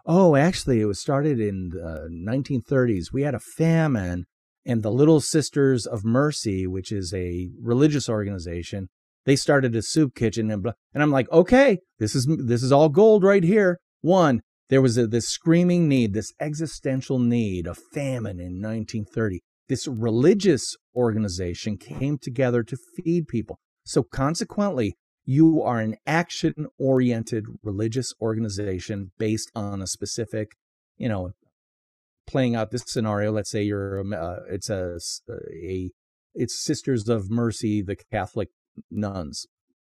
Oh 0.06 0.36
actually 0.36 0.80
it 0.80 0.86
was 0.86 1.00
started 1.00 1.38
in 1.38 1.70
the 1.70 2.08
1930s 2.10 3.12
we 3.12 3.22
had 3.22 3.34
a 3.34 3.40
famine 3.40 4.24
and 4.64 4.82
the 4.82 4.90
little 4.90 5.20
sisters 5.20 5.86
of 5.86 6.04
mercy 6.04 6.66
which 6.66 6.90
is 6.90 7.12
a 7.14 7.50
religious 7.60 8.08
organization 8.08 8.88
they 9.26 9.36
started 9.36 9.76
a 9.76 9.82
soup 9.82 10.14
kitchen 10.14 10.50
and, 10.50 10.66
and 10.94 11.02
i'm 11.02 11.10
like 11.10 11.30
okay 11.30 11.78
this 11.98 12.14
is 12.14 12.26
this 12.26 12.62
is 12.62 12.72
all 12.72 12.88
gold 12.88 13.22
right 13.22 13.44
here. 13.44 13.80
One 14.00 14.40
there 14.68 14.82
was 14.82 14.98
a, 14.98 15.06
this 15.06 15.28
screaming 15.28 15.88
need, 15.88 16.12
this 16.12 16.32
existential 16.40 17.18
need, 17.18 17.66
a 17.66 17.74
famine 17.74 18.38
in 18.38 18.60
1930. 18.60 19.40
This 19.68 19.86
religious 19.86 20.76
organization 20.94 21.76
came 21.76 22.18
together 22.18 22.62
to 22.62 22.76
feed 22.96 23.28
people. 23.28 23.58
So 23.84 24.02
consequently, 24.02 24.96
you 25.24 25.62
are 25.62 25.78
an 25.78 25.96
action 26.06 26.68
oriented 26.78 27.44
religious 27.62 28.12
organization 28.20 29.12
based 29.18 29.50
on 29.54 29.82
a 29.82 29.86
specific, 29.86 30.52
you 30.96 31.08
know, 31.08 31.32
playing 32.26 32.54
out 32.54 32.70
this 32.70 32.84
scenario. 32.86 33.32
Let's 33.32 33.50
say 33.50 33.62
you're, 33.62 34.02
uh, 34.14 34.36
it's 34.50 34.70
a, 34.70 34.98
a, 35.30 35.90
it's 36.34 36.62
Sisters 36.62 37.08
of 37.08 37.30
Mercy, 37.30 37.82
the 37.82 37.96
Catholic 38.10 38.48
nuns, 38.90 39.46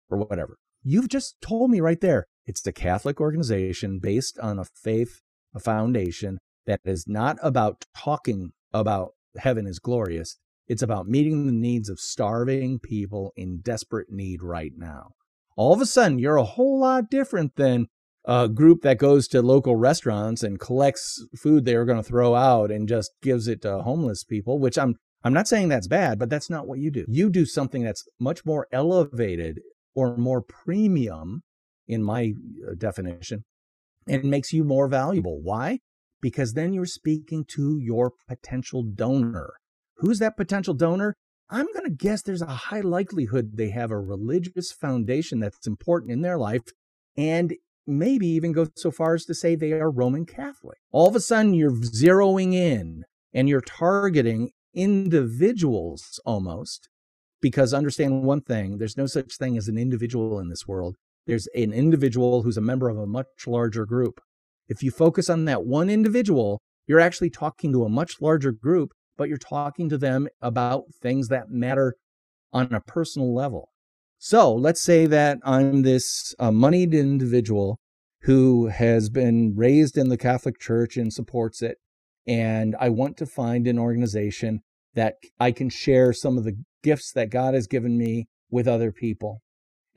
or 0.09 0.19
whatever. 0.19 0.57
You've 0.83 1.09
just 1.09 1.35
told 1.41 1.69
me 1.69 1.81
right 1.81 2.01
there 2.01 2.25
it's 2.47 2.61
the 2.61 2.71
Catholic 2.71 3.19
organization 3.19 3.99
based 3.99 4.39
on 4.39 4.57
a 4.57 4.65
faith, 4.65 5.21
a 5.53 5.59
foundation 5.59 6.39
that 6.65 6.79
is 6.85 7.05
not 7.07 7.37
about 7.43 7.83
talking 7.95 8.53
about 8.73 9.11
heaven 9.37 9.67
is 9.67 9.79
glorious. 9.79 10.37
It's 10.67 10.81
about 10.81 11.07
meeting 11.07 11.45
the 11.45 11.51
needs 11.51 11.89
of 11.89 11.99
starving 11.99 12.79
people 12.79 13.33
in 13.35 13.59
desperate 13.59 14.07
need 14.09 14.41
right 14.41 14.71
now. 14.75 15.11
All 15.55 15.73
of 15.73 15.81
a 15.81 15.85
sudden, 15.85 16.19
you're 16.19 16.37
a 16.37 16.43
whole 16.43 16.79
lot 16.79 17.09
different 17.09 17.55
than 17.55 17.87
a 18.25 18.47
group 18.47 18.81
that 18.81 18.97
goes 18.97 19.27
to 19.29 19.41
local 19.41 19.75
restaurants 19.75 20.43
and 20.43 20.59
collects 20.59 21.25
food 21.37 21.65
they 21.65 21.75
are 21.75 21.85
going 21.85 21.97
to 21.97 22.03
throw 22.03 22.35
out 22.35 22.71
and 22.71 22.87
just 22.87 23.11
gives 23.21 23.47
it 23.47 23.61
to 23.61 23.79
homeless 23.79 24.23
people, 24.23 24.59
which 24.59 24.77
I'm 24.77 24.95
I'm 25.23 25.33
not 25.33 25.47
saying 25.47 25.69
that's 25.69 25.87
bad, 25.87 26.19
but 26.19 26.29
that's 26.29 26.49
not 26.49 26.67
what 26.67 26.79
you 26.79 26.91
do. 26.91 27.05
You 27.07 27.29
do 27.29 27.45
something 27.45 27.83
that's 27.83 28.05
much 28.19 28.45
more 28.45 28.67
elevated 28.71 29.59
or 29.95 30.15
more 30.15 30.41
premium 30.41 31.41
in 31.87 32.03
my 32.03 32.33
uh, 32.67 32.73
definition 32.77 33.43
and 34.07 34.23
makes 34.25 34.53
you 34.53 34.63
more 34.63 34.87
valuable. 34.87 35.39
Why? 35.41 35.79
Because 36.21 36.53
then 36.53 36.73
you're 36.73 36.85
speaking 36.85 37.45
to 37.49 37.77
your 37.79 38.11
potential 38.27 38.83
donor. 38.83 39.53
Who's 39.97 40.19
that 40.19 40.37
potential 40.37 40.73
donor? 40.73 41.15
I'm 41.49 41.67
going 41.73 41.85
to 41.85 41.89
guess 41.91 42.21
there's 42.21 42.41
a 42.41 42.47
high 42.47 42.81
likelihood 42.81 43.51
they 43.53 43.69
have 43.69 43.91
a 43.91 43.99
religious 43.99 44.71
foundation 44.71 45.39
that's 45.39 45.67
important 45.67 46.11
in 46.11 46.21
their 46.21 46.37
life 46.37 46.63
and 47.15 47.53
maybe 47.85 48.27
even 48.27 48.51
go 48.51 48.67
so 48.75 48.91
far 48.91 49.15
as 49.15 49.25
to 49.25 49.33
say 49.33 49.55
they 49.55 49.71
are 49.71 49.89
Roman 49.89 50.25
Catholic. 50.25 50.77
All 50.91 51.07
of 51.07 51.15
a 51.15 51.21
sudden, 51.21 51.53
you're 51.53 51.71
zeroing 51.71 52.53
in 52.53 53.05
and 53.33 53.47
you're 53.47 53.61
targeting 53.61 54.51
individuals 54.73 56.19
almost 56.25 56.89
because 57.41 57.73
understand 57.73 58.23
one 58.23 58.41
thing 58.41 58.77
there's 58.77 58.97
no 58.97 59.05
such 59.05 59.37
thing 59.37 59.57
as 59.57 59.67
an 59.67 59.77
individual 59.77 60.39
in 60.39 60.49
this 60.49 60.67
world. 60.67 60.97
There's 61.27 61.47
an 61.53 61.73
individual 61.73 62.41
who's 62.41 62.57
a 62.57 62.61
member 62.61 62.87
of 62.87 62.97
a 62.97 63.05
much 63.05 63.27
larger 63.45 63.85
group. 63.85 64.21
If 64.69 64.81
you 64.81 64.91
focus 64.91 65.29
on 65.29 65.45
that 65.45 65.65
one 65.65 65.89
individual, 65.89 66.61
you're 66.87 67.01
actually 67.01 67.29
talking 67.29 67.73
to 67.73 67.83
a 67.83 67.89
much 67.89 68.21
larger 68.21 68.53
group, 68.53 68.91
but 69.17 69.27
you're 69.27 69.37
talking 69.37 69.89
to 69.89 69.97
them 69.97 70.29
about 70.41 70.85
things 71.01 71.27
that 71.27 71.49
matter 71.49 71.95
on 72.53 72.73
a 72.73 72.79
personal 72.79 73.35
level. 73.35 73.69
So 74.17 74.53
let's 74.53 74.81
say 74.81 75.05
that 75.05 75.37
I'm 75.43 75.81
this 75.81 76.33
uh, 76.39 76.51
moneyed 76.51 76.93
individual 76.93 77.77
who 78.21 78.67
has 78.67 79.09
been 79.09 79.53
raised 79.55 79.97
in 79.97 80.09
the 80.09 80.17
Catholic 80.17 80.59
Church 80.59 80.97
and 80.97 81.13
supports 81.13 81.61
it. 81.61 81.77
And 82.25 82.75
I 82.79 82.89
want 82.89 83.17
to 83.17 83.25
find 83.25 83.67
an 83.67 83.77
organization 83.77 84.61
that 84.95 85.15
I 85.39 85.51
can 85.51 85.69
share 85.69 86.13
some 86.13 86.37
of 86.37 86.45
the 86.45 86.57
gifts 86.83 87.11
that 87.11 87.29
God 87.29 87.53
has 87.53 87.67
given 87.67 87.97
me 87.97 88.27
with 88.49 88.67
other 88.67 88.91
people. 88.91 89.41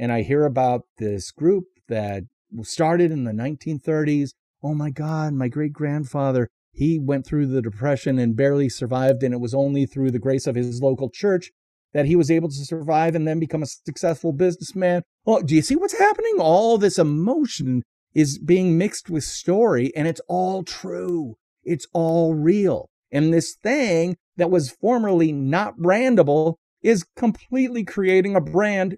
And 0.01 0.11
I 0.11 0.23
hear 0.23 0.47
about 0.47 0.87
this 0.97 1.31
group 1.31 1.65
that 1.89 2.23
started 2.63 3.13
in 3.13 3.25
the 3.25 3.33
1930s. 3.33 4.31
Oh 4.63 4.73
my 4.73 4.89
God, 4.89 5.35
my 5.35 5.49
great 5.49 5.75
grandfather, 5.75 6.49
he 6.73 6.99
went 6.99 7.27
through 7.27 7.49
the 7.49 7.61
Depression 7.61 8.19
and 8.19 8.35
barely 8.35 8.71
survived. 8.71 9.23
And 9.23 9.35
it 9.35 9.41
was 9.41 9.53
only 9.53 9.85
through 9.85 10.11
the 10.11 10.19
grace 10.19 10.47
of 10.47 10.55
his 10.55 10.81
local 10.81 11.11
church 11.11 11.51
that 11.93 12.07
he 12.07 12.17
was 12.17 12.31
able 12.31 12.49
to 12.49 12.65
survive 12.65 13.15
and 13.15 13.29
then 13.29 13.39
become 13.39 13.63
a 13.63 13.67
successful 13.67 14.33
businessman. 14.33 15.03
Oh, 15.27 15.43
do 15.43 15.55
you 15.55 15.61
see 15.61 15.77
what's 15.77 15.99
happening? 15.99 16.37
All 16.39 16.79
this 16.79 16.99
emotion 16.99 17.83
is 18.15 18.39
being 18.39 18.79
mixed 18.79 19.11
with 19.11 19.25
story, 19.25 19.93
and 19.95 20.09
it's 20.09 20.23
all 20.29 20.63
true. 20.63 21.35
It's 21.63 21.87
all 21.93 22.33
real. 22.33 22.89
And 23.13 23.35
this 23.35 23.55
thing 23.55 24.17
that 24.39 24.51
was 24.51 24.71
formerly 24.71 25.31
not 25.31 25.77
brandable 25.77 26.55
is 26.83 27.05
completely 27.17 27.85
creating 27.85 28.35
a 28.35 28.41
brand 28.41 28.97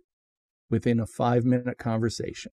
within 0.73 0.99
a 0.99 1.07
five 1.07 1.45
minute 1.45 1.79
conversation. 1.79 2.51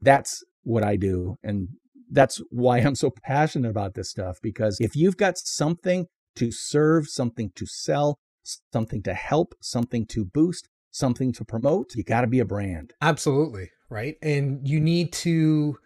That's 0.00 0.42
what 0.64 0.82
I 0.82 0.96
do. 0.96 1.36
And 1.44 1.68
that's 2.10 2.42
why 2.50 2.78
I'm 2.78 2.96
so 2.96 3.12
passionate 3.22 3.70
about 3.70 3.94
this 3.94 4.10
stuff 4.10 4.38
because 4.42 4.78
if 4.80 4.96
you've 4.96 5.16
got 5.16 5.38
something 5.38 6.06
to 6.36 6.50
serve, 6.50 7.08
something 7.08 7.52
to 7.54 7.66
sell, 7.66 8.18
something 8.72 9.02
to 9.02 9.14
help, 9.14 9.54
something 9.60 10.06
to 10.06 10.24
boost, 10.24 10.68
something 10.90 11.32
to 11.34 11.44
promote, 11.44 11.94
you 11.94 12.02
got 12.02 12.22
to 12.22 12.26
be 12.26 12.40
a 12.40 12.44
brand. 12.44 12.92
Absolutely. 13.00 13.70
Right. 13.88 14.16
And 14.22 14.66
you 14.66 14.80
need 14.80 15.12
to 15.12 15.76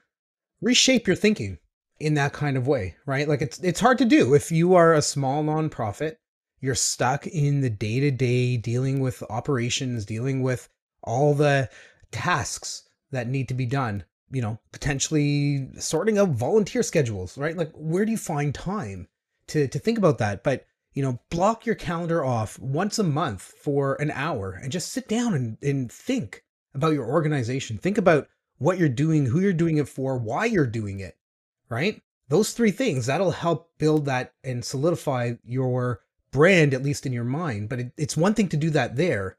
reshape 0.63 1.07
your 1.07 1.17
thinking 1.17 1.59
in 2.01 2.15
that 2.15 2.33
kind 2.33 2.57
of 2.57 2.67
way, 2.67 2.97
right? 3.07 3.29
Like 3.29 3.43
it's 3.43 3.59
it's 3.59 3.81
hard 3.81 3.99
to 3.99 4.05
do 4.05 4.35
if 4.35 4.53
you 4.53 4.75
are 4.75 4.95
a 4.95 5.03
small 5.03 5.43
nonprofit, 5.43 6.15
you're 6.61 6.75
stuck 6.75 7.27
in 7.27 7.61
the 7.61 7.71
day-to-day 7.71 8.57
dealing 8.57 9.01
with 9.01 9.23
operations, 9.31 10.05
dealing 10.05 10.43
with 10.43 10.69
all 11.09 11.35
the 11.35 11.69
tasks 12.13 12.89
that 13.11 13.29
need 13.29 13.49
to 13.49 13.55
be 13.55 13.67
done, 13.67 14.05
you 14.31 14.43
know, 14.43 14.59
potentially 14.73 15.69
sorting 15.79 16.19
out 16.19 16.29
volunteer 16.29 16.83
schedules, 16.83 17.39
right? 17.39 17.57
Like 17.57 17.73
where 17.75 18.05
do 18.05 18.13
you 18.13 18.19
find 18.19 18.55
time 18.55 19.09
to 19.49 19.67
to 19.67 19.79
think 19.79 19.99
about 19.99 20.19
that? 20.19 20.45
But 20.45 20.67
you 20.93 21.03
know, 21.03 21.19
block 21.31 21.65
your 21.65 21.75
calendar 21.75 22.25
off 22.25 22.59
once 22.59 22.99
a 22.99 23.05
month 23.05 23.43
for 23.43 23.95
an 24.01 24.11
hour 24.11 24.53
and 24.53 24.73
just 24.73 24.93
sit 24.93 25.09
down 25.09 25.35
and, 25.35 25.57
and 25.63 25.91
think 25.91 26.45
about 26.75 26.93
your 26.93 27.07
organization. 27.07 27.79
Think 27.79 27.99
about 27.99 28.29
what 28.59 28.79
you're 28.79 28.89
doing, 28.89 29.27
who 29.27 29.41
you're 29.41 29.53
doing 29.53 29.79
it 29.79 29.89
for, 29.89 30.19
why 30.19 30.45
you're 30.45 30.67
doing 30.67 31.01
it, 31.01 31.17
right? 31.69 32.03
Those 32.29 32.53
three 32.53 32.71
things 32.71 33.07
that'll 33.07 33.31
help 33.31 33.71
build 33.79 34.05
that 34.07 34.35
and 34.45 34.65
solidify 34.65 35.35
your 35.45 36.01
brand, 36.31 36.75
at 36.75 36.83
least 36.83 37.07
in 37.07 37.13
your 37.13 37.25
mind. 37.25 37.69
But 37.69 37.81
it, 37.81 37.93
it's 37.97 38.17
one 38.17 38.35
thing 38.35 38.49
to 38.49 38.57
do 38.57 38.71
that 38.71 38.97
there. 38.97 39.38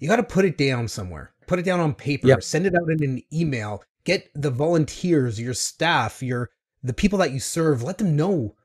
You 0.00 0.08
got 0.08 0.16
to 0.16 0.22
put 0.22 0.46
it 0.46 0.58
down 0.58 0.88
somewhere, 0.88 1.32
put 1.46 1.58
it 1.58 1.64
down 1.64 1.78
on 1.78 1.94
paper, 1.94 2.26
yep. 2.26 2.42
send 2.42 2.66
it 2.66 2.74
out 2.74 2.90
in 2.90 3.04
an 3.04 3.22
email, 3.32 3.84
get 4.04 4.30
the 4.34 4.50
volunteers, 4.50 5.40
your 5.40 5.54
staff, 5.54 6.22
your 6.22 6.50
the 6.82 6.94
people 6.94 7.18
that 7.18 7.32
you 7.32 7.38
serve, 7.38 7.82
let 7.82 7.98
them 7.98 8.16
know 8.16 8.56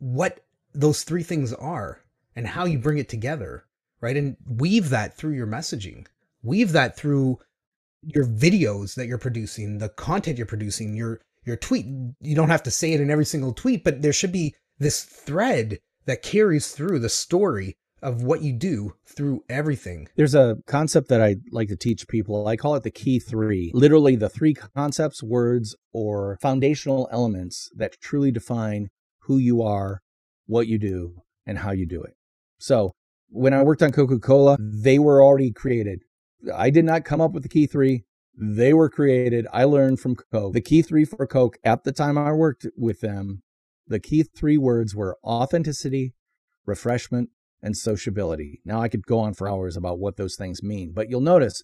what 0.00 0.44
those 0.74 1.04
three 1.04 1.22
things 1.22 1.52
are 1.52 2.00
and 2.34 2.48
how 2.48 2.64
you 2.64 2.78
bring 2.78 2.98
it 2.98 3.08
together, 3.08 3.64
right? 4.00 4.16
And 4.16 4.36
weave 4.44 4.90
that 4.90 5.16
through 5.16 5.34
your 5.34 5.46
messaging, 5.46 6.06
weave 6.42 6.72
that 6.72 6.96
through 6.96 7.38
your 8.02 8.24
videos 8.24 8.94
that 8.96 9.06
you're 9.06 9.18
producing, 9.18 9.78
the 9.78 9.90
content 9.90 10.38
you're 10.38 10.46
producing, 10.46 10.96
your 10.96 11.20
your 11.44 11.56
tweet. 11.56 11.86
You 12.20 12.34
don't 12.34 12.50
have 12.50 12.64
to 12.64 12.70
say 12.70 12.92
it 12.92 13.00
in 13.00 13.10
every 13.10 13.24
single 13.24 13.52
tweet, 13.52 13.84
but 13.84 14.02
there 14.02 14.12
should 14.12 14.32
be 14.32 14.54
this 14.78 15.04
thread 15.04 15.78
that 16.06 16.22
carries 16.22 16.72
through 16.72 16.98
the 16.98 17.08
story 17.08 17.76
of 18.02 18.22
what 18.22 18.42
you 18.42 18.52
do 18.52 18.94
through 19.06 19.42
everything. 19.48 20.08
There's 20.16 20.34
a 20.34 20.58
concept 20.66 21.08
that 21.08 21.22
I 21.22 21.36
like 21.50 21.68
to 21.68 21.76
teach 21.76 22.08
people. 22.08 22.46
I 22.46 22.56
call 22.56 22.74
it 22.74 22.82
the 22.82 22.90
key 22.90 23.18
three. 23.18 23.70
Literally, 23.74 24.16
the 24.16 24.28
three 24.28 24.54
concepts, 24.54 25.22
words, 25.22 25.76
or 25.92 26.38
foundational 26.40 27.08
elements 27.12 27.70
that 27.76 28.00
truly 28.00 28.30
define 28.30 28.88
who 29.24 29.38
you 29.38 29.62
are 29.62 30.02
what 30.50 30.66
you 30.66 30.78
do, 30.78 31.22
and 31.46 31.58
how 31.58 31.70
you 31.70 31.86
do 31.86 32.02
it. 32.02 32.14
So 32.58 32.92
when 33.28 33.54
I 33.54 33.62
worked 33.62 33.82
on 33.82 33.92
Coca 33.92 34.18
Cola, 34.18 34.56
they 34.58 34.98
were 34.98 35.24
already 35.24 35.52
created. 35.52 36.00
I 36.52 36.70
did 36.70 36.84
not 36.84 37.04
come 37.04 37.20
up 37.20 37.32
with 37.32 37.44
the 37.44 37.48
key 37.48 37.66
three. 37.66 38.04
They 38.36 38.74
were 38.74 38.90
created. 38.90 39.46
I 39.52 39.64
learned 39.64 40.00
from 40.00 40.16
Coke. 40.16 40.52
The 40.52 40.60
key 40.60 40.82
three 40.82 41.04
for 41.04 41.24
Coke 41.26 41.56
at 41.62 41.84
the 41.84 41.92
time 41.92 42.18
I 42.18 42.32
worked 42.32 42.66
with 42.76 43.00
them, 43.00 43.42
the 43.86 44.00
key 44.00 44.24
three 44.24 44.58
words 44.58 44.94
were 44.94 45.18
authenticity, 45.22 46.14
refreshment, 46.66 47.30
and 47.62 47.76
sociability. 47.76 48.60
Now 48.64 48.80
I 48.80 48.88
could 48.88 49.06
go 49.06 49.18
on 49.20 49.34
for 49.34 49.48
hours 49.48 49.76
about 49.76 49.98
what 49.98 50.16
those 50.16 50.36
things 50.36 50.62
mean, 50.62 50.92
but 50.94 51.10
you'll 51.10 51.20
notice 51.20 51.62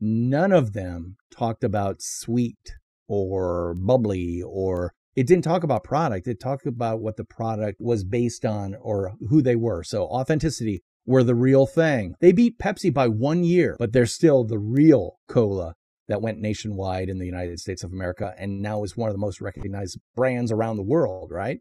none 0.00 0.52
of 0.52 0.72
them 0.72 1.16
talked 1.30 1.64
about 1.64 1.96
sweet 2.00 2.74
or 3.08 3.74
bubbly 3.74 4.42
or 4.46 4.92
it 5.16 5.26
didn't 5.26 5.42
talk 5.42 5.64
about 5.64 5.82
product. 5.82 6.28
It 6.28 6.38
talked 6.38 6.66
about 6.66 7.00
what 7.00 7.16
the 7.16 7.24
product 7.24 7.80
was 7.80 8.04
based 8.04 8.44
on 8.44 8.76
or 8.80 9.14
who 9.28 9.42
they 9.42 9.56
were. 9.56 9.82
So 9.82 10.04
authenticity 10.04 10.82
were 11.06 11.24
the 11.24 11.34
real 11.34 11.66
thing. 11.66 12.14
They 12.20 12.32
beat 12.32 12.58
Pepsi 12.58 12.94
by 12.94 13.08
one 13.08 13.42
year, 13.42 13.74
but 13.78 13.92
they're 13.92 14.06
still 14.06 14.44
the 14.44 14.58
real 14.58 15.16
cola 15.26 15.74
that 16.06 16.22
went 16.22 16.38
nationwide 16.38 17.08
in 17.08 17.18
the 17.18 17.26
United 17.26 17.58
States 17.58 17.82
of 17.82 17.92
America 17.92 18.34
and 18.38 18.62
now 18.62 18.84
is 18.84 18.96
one 18.96 19.08
of 19.08 19.14
the 19.14 19.20
most 19.20 19.40
recognized 19.40 19.98
brands 20.14 20.52
around 20.52 20.76
the 20.76 20.82
world, 20.82 21.30
right? 21.32 21.58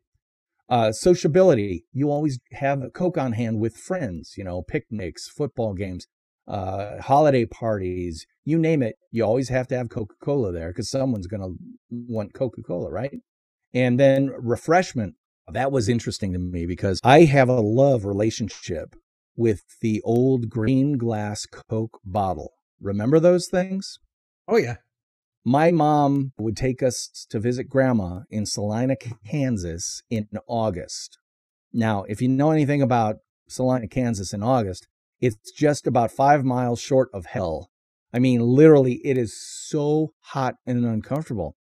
Uh, 0.70 0.91
sociability. 0.91 1.86
You 1.93 2.11
always 2.11 2.39
have 2.51 2.82
a 2.82 2.89
Coke 2.89 3.18
on 3.18 3.34
hand 3.34 3.59
with 3.59 3.78
friends, 3.78 4.34
you 4.38 4.43
know, 4.43 4.61
picnics, 4.61 5.30
football 5.30 5.74
games, 5.74 6.07
uh, 6.47 7.01
holiday 7.01 7.45
parties, 7.45 8.26
you 8.45 8.57
name 8.57 8.82
it. 8.82 8.95
You 9.11 9.24
always 9.24 9.49
have 9.49 9.68
to 9.68 9.78
have 9.78 9.89
Coca 9.89 10.15
Cola 10.22 10.51
there 10.51 10.70
because 10.70 10.89
someone's 10.89 11.28
going 11.28 11.41
to 11.41 11.55
want 11.89 12.34
Coca 12.34 12.61
Cola, 12.61 12.91
right? 12.91 13.20
And 13.74 13.99
then 13.99 14.32
refreshment. 14.38 15.15
That 15.51 15.72
was 15.72 15.88
interesting 15.88 16.34
to 16.34 16.39
me 16.39 16.65
because 16.65 16.99
I 17.03 17.22
have 17.22 17.47
a 17.47 17.61
love 17.61 18.03
relationship 18.05 18.95
with 19.38 19.63
the 19.82 20.01
old 20.03 20.49
green 20.49 20.97
glass 20.97 21.45
Coke 21.45 21.99
bottle. 22.03 22.53
Remember 22.82 23.20
those 23.20 23.47
things? 23.47 23.99
Oh, 24.47 24.57
yeah. 24.57 24.78
My 25.45 25.71
mom 25.71 26.33
would 26.38 26.57
take 26.57 26.83
us 26.83 27.25
to 27.29 27.39
visit 27.39 27.69
grandma 27.69 28.21
in 28.29 28.45
Salina, 28.45 28.95
Kansas 29.25 30.01
in 30.09 30.27
August. 30.47 31.17
Now, 31.71 32.03
if 32.03 32.21
you 32.21 32.27
know 32.27 32.51
anything 32.51 32.81
about 32.81 33.17
Salina, 33.47 33.88
Kansas 33.88 34.33
in 34.33 34.43
August, 34.43 34.88
it's 35.21 35.51
just 35.51 35.88
about 35.88 36.11
five 36.11 36.43
miles 36.43 36.81
short 36.81 37.09
of 37.13 37.27
hell. 37.27 37.69
I 38.13 38.19
mean, 38.19 38.41
literally, 38.41 39.01
it 39.03 39.17
is 39.17 39.39
so 39.39 40.11
hot 40.19 40.55
and 40.65 40.85
uncomfortable. 40.85 41.55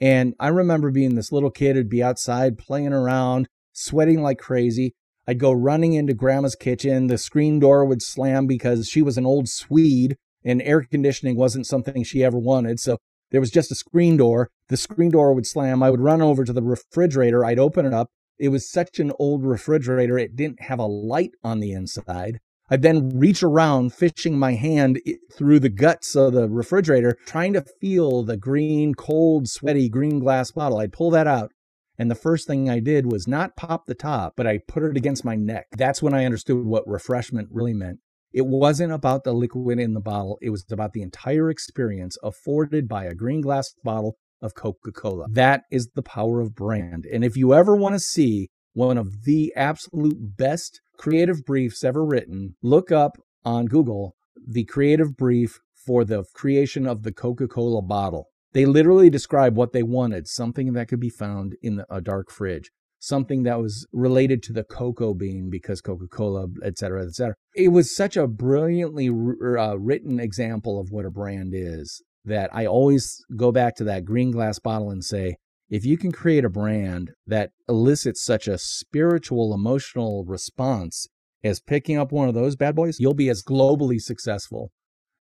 And 0.00 0.34
I 0.40 0.48
remember 0.48 0.90
being 0.90 1.14
this 1.14 1.32
little 1.32 1.50
kid 1.50 1.76
who'd 1.76 1.88
be 1.88 2.02
outside 2.02 2.58
playing 2.58 2.92
around 2.92 3.48
sweating 3.72 4.22
like 4.22 4.38
crazy. 4.38 4.94
I'd 5.26 5.38
go 5.38 5.52
running 5.52 5.94
into 5.94 6.14
grandma's 6.14 6.56
kitchen. 6.56 7.06
The 7.06 7.18
screen 7.18 7.60
door 7.60 7.84
would 7.84 8.02
slam 8.02 8.46
because 8.46 8.88
she 8.88 9.02
was 9.02 9.16
an 9.16 9.26
old 9.26 9.48
Swede 9.48 10.16
and 10.44 10.60
air 10.62 10.82
conditioning 10.82 11.36
wasn't 11.36 11.66
something 11.66 12.02
she 12.02 12.24
ever 12.24 12.38
wanted. 12.38 12.80
So 12.80 12.98
there 13.32 13.40
was 13.40 13.50
just 13.50 13.72
a 13.72 13.74
screen 13.74 14.16
door. 14.16 14.50
The 14.68 14.76
screen 14.76 15.10
door 15.10 15.32
would 15.32 15.46
slam. 15.46 15.82
I 15.82 15.90
would 15.90 16.00
run 16.00 16.22
over 16.22 16.44
to 16.44 16.52
the 16.52 16.62
refrigerator. 16.62 17.44
I'd 17.44 17.58
open 17.58 17.84
it 17.84 17.92
up. 17.92 18.10
It 18.38 18.48
was 18.48 18.70
such 18.70 18.98
an 18.98 19.12
old 19.18 19.44
refrigerator, 19.44 20.18
it 20.18 20.34
didn't 20.34 20.62
have 20.62 20.78
a 20.78 20.86
light 20.86 21.32
on 21.44 21.60
the 21.60 21.72
inside. 21.72 22.40
I'd 22.70 22.82
then 22.82 23.18
reach 23.18 23.42
around, 23.42 23.92
fishing 23.92 24.38
my 24.38 24.54
hand 24.54 25.00
through 25.32 25.60
the 25.60 25.68
guts 25.68 26.16
of 26.16 26.32
the 26.32 26.48
refrigerator, 26.48 27.18
trying 27.26 27.52
to 27.52 27.64
feel 27.80 28.22
the 28.22 28.36
green, 28.36 28.94
cold, 28.94 29.48
sweaty 29.48 29.88
green 29.88 30.18
glass 30.18 30.50
bottle. 30.50 30.78
I'd 30.78 30.92
pull 30.92 31.10
that 31.10 31.26
out. 31.26 31.52
And 31.98 32.10
the 32.10 32.16
first 32.16 32.46
thing 32.46 32.68
I 32.68 32.80
did 32.80 33.12
was 33.12 33.28
not 33.28 33.56
pop 33.56 33.86
the 33.86 33.94
top, 33.94 34.32
but 34.36 34.46
I 34.46 34.58
put 34.66 34.82
it 34.82 34.96
against 34.96 35.24
my 35.24 35.36
neck. 35.36 35.66
That's 35.76 36.02
when 36.02 36.14
I 36.14 36.24
understood 36.24 36.64
what 36.64 36.88
refreshment 36.88 37.48
really 37.52 37.74
meant. 37.74 38.00
It 38.32 38.46
wasn't 38.46 38.92
about 38.92 39.24
the 39.24 39.32
liquid 39.32 39.78
in 39.78 39.94
the 39.94 40.00
bottle, 40.00 40.38
it 40.40 40.50
was 40.50 40.64
about 40.70 40.92
the 40.92 41.02
entire 41.02 41.50
experience 41.50 42.16
afforded 42.22 42.88
by 42.88 43.04
a 43.04 43.14
green 43.14 43.40
glass 43.40 43.74
bottle 43.84 44.16
of 44.40 44.54
Coca 44.54 44.92
Cola. 44.92 45.26
That 45.30 45.62
is 45.70 45.90
the 45.94 46.02
power 46.02 46.40
of 46.40 46.54
brand. 46.54 47.06
And 47.10 47.24
if 47.24 47.36
you 47.36 47.54
ever 47.54 47.76
want 47.76 47.94
to 47.94 48.00
see 48.00 48.48
one 48.72 48.98
of 48.98 49.24
the 49.24 49.52
absolute 49.54 50.36
best 50.36 50.80
creative 50.96 51.44
briefs 51.44 51.84
ever 51.84 52.04
written, 52.04 52.56
look 52.62 52.90
up 52.90 53.18
on 53.44 53.66
Google 53.66 54.14
the 54.46 54.64
creative 54.64 55.16
brief 55.16 55.60
for 55.74 56.04
the 56.04 56.24
creation 56.34 56.86
of 56.86 57.02
the 57.02 57.12
Coca 57.12 57.46
Cola 57.46 57.82
bottle. 57.82 58.28
They 58.52 58.66
literally 58.66 59.10
describe 59.10 59.56
what 59.56 59.72
they 59.72 59.82
wanted 59.82 60.28
something 60.28 60.72
that 60.72 60.88
could 60.88 61.00
be 61.00 61.10
found 61.10 61.56
in 61.62 61.84
a 61.88 62.00
dark 62.00 62.30
fridge, 62.30 62.70
something 63.02 63.42
that 63.42 63.60
was 63.60 63.84
related 63.92 64.44
to 64.44 64.52
the 64.52 64.62
cocoa 64.62 65.12
bean 65.12 65.50
because 65.50 65.80
Coca 65.80 66.06
Cola, 66.06 66.46
et 66.62 66.78
cetera, 66.78 67.04
et 67.04 67.14
cetera. 67.14 67.34
It 67.52 67.68
was 67.68 67.94
such 67.94 68.16
a 68.16 68.28
brilliantly 68.28 69.08
uh, 69.08 69.74
written 69.74 70.20
example 70.20 70.78
of 70.78 70.92
what 70.92 71.04
a 71.04 71.10
brand 71.10 71.52
is 71.52 72.00
that 72.24 72.48
I 72.54 72.64
always 72.64 73.24
go 73.36 73.50
back 73.50 73.74
to 73.76 73.84
that 73.84 74.04
green 74.04 74.30
glass 74.30 74.60
bottle 74.60 74.88
and 74.88 75.04
say, 75.04 75.34
if 75.68 75.84
you 75.84 75.98
can 75.98 76.12
create 76.12 76.44
a 76.44 76.48
brand 76.48 77.10
that 77.26 77.50
elicits 77.68 78.24
such 78.24 78.46
a 78.46 78.56
spiritual, 78.56 79.52
emotional 79.52 80.24
response 80.24 81.08
as 81.42 81.58
picking 81.58 81.98
up 81.98 82.12
one 82.12 82.28
of 82.28 82.34
those 82.34 82.54
bad 82.54 82.76
boys, 82.76 83.00
you'll 83.00 83.14
be 83.14 83.28
as 83.28 83.42
globally 83.42 84.00
successful 84.00 84.70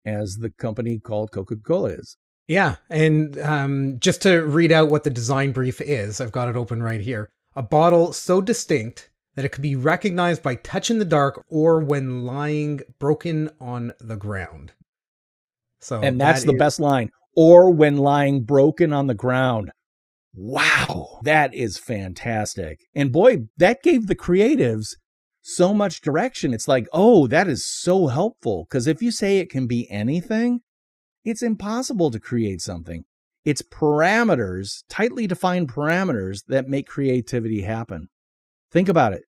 as 0.06 0.38
the 0.38 0.52
company 0.52 1.00
called 1.00 1.32
Coca 1.32 1.56
Cola 1.56 1.90
is. 1.90 2.18
Yeah. 2.48 2.76
And 2.92 3.40
um, 3.40 3.98
just 4.00 4.22
to 4.22 4.42
read 4.42 4.72
out 4.72 4.90
what 4.90 5.04
the 5.04 5.10
design 5.10 5.52
brief 5.52 5.82
is, 5.82 6.22
I've 6.22 6.32
got 6.32 6.48
it 6.48 6.56
open 6.56 6.84
right 6.84 7.02
here 7.02 7.32
a 7.56 7.64
bottle 7.64 8.14
so 8.14 8.42
distinct 8.42 9.10
that 9.36 9.46
it 9.46 9.50
could 9.50 9.62
be 9.62 9.76
recognized 9.76 10.44
by 10.44 10.56
touch 10.56 10.90
in 10.90 11.00
the 11.00 11.06
dark 11.06 11.44
or 11.50 11.80
when 11.80 12.26
lying 12.26 12.82
broken 13.00 13.50
on 13.60 13.94
the 14.00 14.18
ground. 14.18 14.74
So 15.80 16.02
And 16.02 16.20
that's 16.20 16.42
that 16.42 16.48
the 16.48 16.54
is... 16.54 16.60
best 16.60 16.80
line. 16.80 17.12
Or 17.36 17.72
when 17.72 17.98
lying 17.98 18.44
broken 18.44 18.92
on 18.92 19.08
the 19.08 19.14
ground. 19.14 19.72
Wow, 20.34 21.20
that 21.24 21.54
is 21.54 21.78
fantastic. 21.78 22.80
And 22.94 23.12
boy, 23.12 23.48
that 23.58 23.84
gave 23.84 24.08
the 24.08 24.16
creatives 24.16 24.96
so 25.42 25.74
much 25.74 26.02
direction. 26.02 26.54
It's 26.54 26.68
like, 26.68 26.88
oh, 26.94 27.28
that 27.28 27.48
is 27.48 27.66
so 27.66 28.08
helpful. 28.08 28.66
Because 28.70 28.88
if 28.88 29.02
you 29.02 29.12
say 29.12 29.38
it 29.38 29.50
can 29.50 29.66
be 29.68 29.90
anything, 29.90 30.60
it's 31.24 31.42
impossible 31.42 32.12
to 32.12 32.20
create 32.20 32.62
something. 32.62 33.06
It's 33.44 33.64
parameters, 33.64 34.84
tightly 34.90 35.26
defined 35.26 35.72
parameters 35.72 36.44
that 36.48 36.68
make 36.68 36.88
creativity 36.88 37.62
happen. 37.62 38.08
Think 38.72 38.88
about 38.88 39.14
it. 39.14 39.24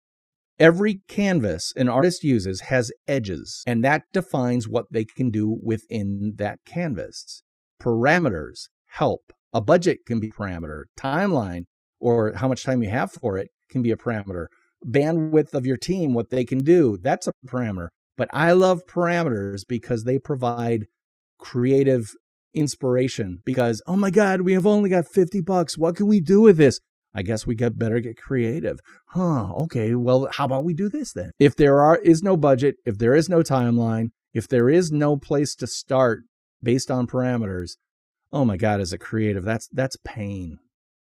Every 0.59 1.01
canvas 1.07 1.73
an 1.75 1.89
artist 1.89 2.23
uses 2.23 2.61
has 2.61 2.91
edges, 3.07 3.63
and 3.65 3.83
that 3.83 4.03
defines 4.13 4.67
what 4.67 4.85
they 4.91 5.05
can 5.05 5.31
do 5.31 5.57
within 5.63 6.33
that 6.35 6.59
canvas. 6.65 7.41
Parameters 7.81 8.67
help. 8.89 9.33
A 9.53 9.61
budget 9.61 9.99
can 10.05 10.19
be 10.19 10.27
a 10.27 10.31
parameter. 10.31 10.83
Timeline, 10.99 11.63
or 11.99 12.33
how 12.35 12.47
much 12.47 12.63
time 12.63 12.83
you 12.83 12.89
have 12.89 13.11
for 13.11 13.37
it, 13.37 13.49
can 13.69 13.81
be 13.81 13.91
a 13.91 13.97
parameter. 13.97 14.47
Bandwidth 14.85 15.53
of 15.53 15.65
your 15.65 15.77
team, 15.77 16.13
what 16.13 16.29
they 16.29 16.43
can 16.45 16.59
do, 16.59 16.97
that's 17.01 17.27
a 17.27 17.33
parameter. 17.47 17.87
But 18.17 18.29
I 18.33 18.51
love 18.51 18.85
parameters 18.87 19.61
because 19.67 20.03
they 20.03 20.19
provide 20.19 20.85
creative 21.39 22.13
inspiration 22.53 23.41
because, 23.45 23.81
oh 23.87 23.95
my 23.95 24.09
God, 24.09 24.41
we 24.41 24.53
have 24.53 24.65
only 24.65 24.89
got 24.89 25.07
50 25.07 25.41
bucks. 25.41 25.77
What 25.77 25.95
can 25.95 26.07
we 26.07 26.19
do 26.19 26.41
with 26.41 26.57
this? 26.57 26.79
I 27.13 27.23
guess 27.23 27.45
we 27.45 27.55
get 27.55 27.77
better 27.77 27.99
get 27.99 28.17
creative. 28.17 28.79
Huh, 29.07 29.51
okay, 29.63 29.95
well, 29.95 30.29
how 30.31 30.45
about 30.45 30.63
we 30.63 30.73
do 30.73 30.89
this 30.89 31.11
then? 31.11 31.31
If 31.39 31.55
there 31.55 31.81
are 31.81 31.97
is 31.97 32.23
no 32.23 32.37
budget, 32.37 32.75
if 32.85 32.97
there 32.97 33.15
is 33.15 33.27
no 33.27 33.39
timeline, 33.39 34.11
if 34.33 34.47
there 34.47 34.69
is 34.69 34.91
no 34.91 35.17
place 35.17 35.53
to 35.55 35.67
start 35.67 36.21
based 36.63 36.89
on 36.89 37.07
parameters, 37.07 37.71
oh 38.31 38.45
my 38.45 38.55
God, 38.55 38.79
as 38.79 38.93
a 38.93 38.97
creative, 38.97 39.43
that's 39.43 39.67
that's 39.73 39.97
pain. 40.05 40.59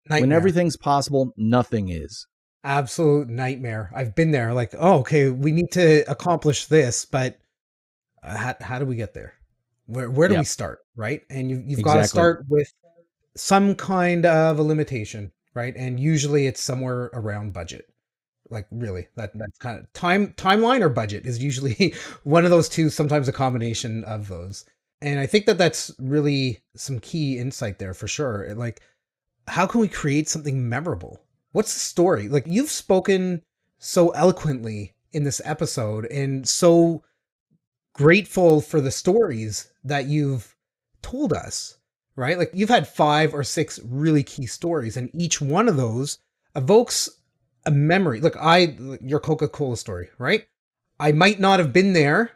Nightmare. 0.10 0.22
When 0.22 0.32
everything's 0.32 0.78
possible, 0.78 1.34
nothing 1.38 1.90
is. 1.90 2.26
Absolute 2.64 3.30
nightmare. 3.30 3.92
I've 3.96 4.16
been 4.16 4.32
there. 4.32 4.54
Like, 4.54 4.74
oh, 4.78 5.00
okay, 5.00 5.30
we 5.30 5.52
need 5.52 5.72
to 5.74 6.04
accomplish 6.10 6.66
this, 6.66 7.06
but 7.06 7.38
uh, 8.24 8.36
how, 8.36 8.56
how 8.60 8.80
do 8.80 8.86
we 8.86 8.96
get 8.96 9.14
there? 9.14 9.34
Where 9.86 10.10
where 10.10 10.28
do 10.28 10.36
yep. 10.36 10.42
we 10.42 10.46
start, 10.46 10.80
right? 10.96 11.22
And 11.30 11.50
you, 11.50 11.58
you've 11.58 11.80
exactly. 11.80 11.94
got 11.94 12.02
to 12.02 12.08
start 12.08 12.46
with 12.50 12.72
some 13.36 13.76
kind 13.76 14.26
of 14.26 14.60
a 14.60 14.64
limitation, 14.64 15.32
right? 15.54 15.74
And 15.76 16.00
usually 16.00 16.48
it's 16.48 16.62
somewhere 16.62 17.10
around 17.14 17.54
budget. 17.54 17.86
Like 18.50 18.68
really, 18.72 19.08
that 19.16 19.32
that's 19.34 19.58
kind 19.60 19.80
of 19.80 19.92
time 19.94 20.34
timeline 20.34 20.82
or 20.82 20.90
budget 20.90 21.26
is 21.26 21.42
usually 21.42 21.94
one 22.24 22.44
of 22.44 22.52
those 22.52 22.70
two. 22.70 22.90
Sometimes 22.90 23.28
a 23.28 23.34
combination 23.34 24.04
of 24.04 24.28
those. 24.28 24.66
And 25.02 25.20
I 25.20 25.26
think 25.26 25.48
that 25.48 25.58
that's 25.58 25.92
really 26.00 26.60
some 26.76 27.00
key 27.00 27.40
insight 27.40 27.80
there 27.80 27.94
for 27.94 28.08
sure. 28.08 28.54
Like, 28.54 28.82
how 29.48 29.66
can 29.66 29.82
we 29.82 29.88
create 29.88 30.30
something 30.30 30.70
memorable? 30.70 31.22
What's 31.54 31.74
the 31.74 31.80
story? 31.80 32.28
Like 32.28 32.46
you've 32.48 32.70
spoken 32.70 33.42
so 33.80 34.10
eloquently 34.10 34.94
in 35.12 35.24
this 35.24 35.42
episode 35.44 36.06
and 36.06 36.48
so 36.48 37.04
grateful 37.94 38.62
for 38.62 38.80
the 38.80 38.92
stories 38.92 39.71
that 39.84 40.06
you've 40.06 40.56
told 41.02 41.34
us, 41.34 41.78
right? 42.16 42.38
Like 42.38 42.52
you've 42.54 42.70
had 42.70 42.88
five 42.88 43.34
or 43.34 43.44
six 43.44 43.80
really 43.84 44.24
key 44.24 44.46
stories, 44.46 44.98
and 44.98 45.10
each 45.14 45.42
one 45.42 45.68
of 45.68 45.78
those 45.78 46.20
evokes 46.56 47.10
a 47.66 47.72
memory. 47.72 48.20
Look, 48.22 48.36
I, 48.40 48.78
your 49.02 49.20
Coca 49.20 49.48
Cola 49.48 49.78
story, 49.78 50.10
right? 50.18 50.46
I 51.00 51.12
might 51.12 51.40
not 51.40 51.60
have 51.60 51.74
been 51.74 51.94
there, 51.94 52.32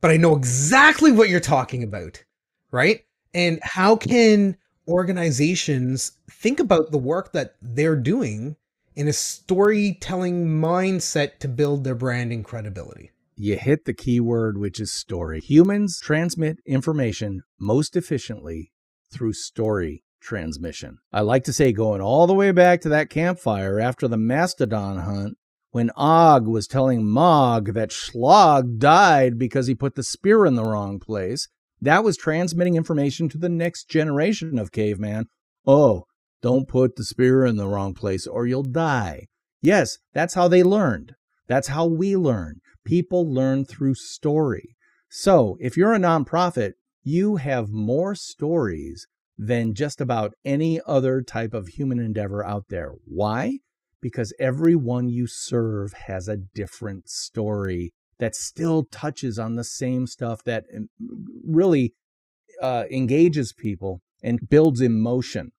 but 0.00 0.10
I 0.10 0.16
know 0.16 0.36
exactly 0.36 1.12
what 1.12 1.28
you're 1.28 1.40
talking 1.40 1.82
about, 1.82 2.22
right? 2.70 3.04
And 3.34 3.58
how 3.62 3.96
can 3.96 4.56
organizations 4.88 6.12
think 6.30 6.60
about 6.60 6.90
the 6.90 6.98
work 6.98 7.32
that 7.32 7.56
they're 7.60 7.96
doing 7.96 8.56
in 8.94 9.08
a 9.08 9.12
storytelling 9.12 10.46
mindset 10.46 11.38
to 11.40 11.48
build 11.48 11.84
their 11.84 11.94
branding 11.94 12.42
credibility? 12.42 13.10
You 13.36 13.56
hit 13.56 13.84
the 13.84 13.94
key 13.94 14.18
word, 14.18 14.58
which 14.58 14.80
is 14.80 14.92
story. 14.92 15.40
Humans 15.40 16.00
transmit 16.00 16.58
information 16.66 17.42
most 17.58 17.94
efficiently 17.94 18.72
through 19.12 19.34
story 19.34 20.02
transmission. 20.20 20.98
I 21.12 21.20
like 21.20 21.44
to 21.44 21.52
say, 21.52 21.72
going 21.72 22.00
all 22.00 22.26
the 22.26 22.34
way 22.34 22.50
back 22.50 22.80
to 22.80 22.88
that 22.88 23.10
campfire 23.10 23.78
after 23.78 24.08
the 24.08 24.16
mastodon 24.16 24.98
hunt, 25.00 25.36
when 25.70 25.90
Og 25.90 26.46
was 26.46 26.66
telling 26.66 27.06
Mog 27.06 27.74
that 27.74 27.90
Schlog 27.90 28.78
died 28.78 29.38
because 29.38 29.66
he 29.66 29.74
put 29.74 29.94
the 29.94 30.02
spear 30.02 30.46
in 30.46 30.54
the 30.54 30.64
wrong 30.64 30.98
place, 30.98 31.48
that 31.80 32.02
was 32.02 32.16
transmitting 32.16 32.76
information 32.76 33.28
to 33.28 33.38
the 33.38 33.50
next 33.50 33.88
generation 33.88 34.58
of 34.58 34.72
caveman. 34.72 35.26
Oh, 35.66 36.04
don't 36.40 36.66
put 36.66 36.96
the 36.96 37.04
spear 37.04 37.44
in 37.44 37.56
the 37.56 37.68
wrong 37.68 37.92
place 37.92 38.26
or 38.26 38.46
you'll 38.46 38.62
die. 38.62 39.26
Yes, 39.60 39.98
that's 40.14 40.34
how 40.34 40.48
they 40.48 40.62
learned. 40.62 41.14
That's 41.46 41.68
how 41.68 41.86
we 41.86 42.16
learn. 42.16 42.60
People 42.86 43.30
learn 43.30 43.64
through 43.64 43.96
story. 43.96 44.76
So 45.10 45.58
if 45.60 45.76
you're 45.76 45.92
a 45.92 45.98
nonprofit, 45.98 46.74
you 47.02 47.36
have 47.36 47.68
more 47.70 48.14
stories 48.14 49.08
than 49.36 49.74
just 49.74 50.00
about 50.00 50.34
any 50.44 50.80
other 50.86 51.20
type 51.20 51.52
of 51.52 51.66
human 51.66 51.98
endeavor 51.98 52.46
out 52.46 52.66
there. 52.68 52.92
Why? 53.04 53.58
Because 54.00 54.32
everyone 54.38 55.08
you 55.08 55.26
serve 55.26 55.92
has 56.06 56.28
a 56.28 56.36
different 56.36 57.08
story 57.08 57.92
that 58.18 58.36
still 58.36 58.84
touches 58.84 59.38
on 59.38 59.56
the 59.56 59.64
same 59.64 60.06
stuff 60.06 60.44
that 60.44 60.64
um, 60.74 60.88
really 61.44 61.92
uh, 62.62 62.84
engages 62.90 63.52
people 63.52 64.00
and 64.22 64.48
builds 64.48 64.80
emotion. 64.80 65.50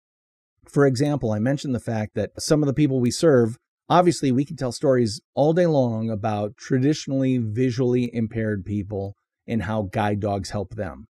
For 0.67 0.85
example, 0.85 1.31
I 1.31 1.39
mentioned 1.39 1.75
the 1.75 1.79
fact 1.79 2.15
that 2.15 2.31
some 2.41 2.63
of 2.63 2.67
the 2.67 2.73
people 2.73 2.99
we 2.99 3.11
serve 3.11 3.57
Obviously, 3.89 4.31
we 4.31 4.43
can 4.43 4.57
tell 4.57 4.71
stories 4.71 5.21
all 5.33 5.53
day 5.53 5.65
long 5.65 6.09
about 6.09 6.57
traditionally 6.57 7.37
visually 7.37 8.13
impaired 8.13 8.65
people 8.65 9.15
and 9.47 9.63
how 9.63 9.83
guide 9.83 10.19
dogs 10.19 10.49
help 10.49 10.75
them. 10.75 11.07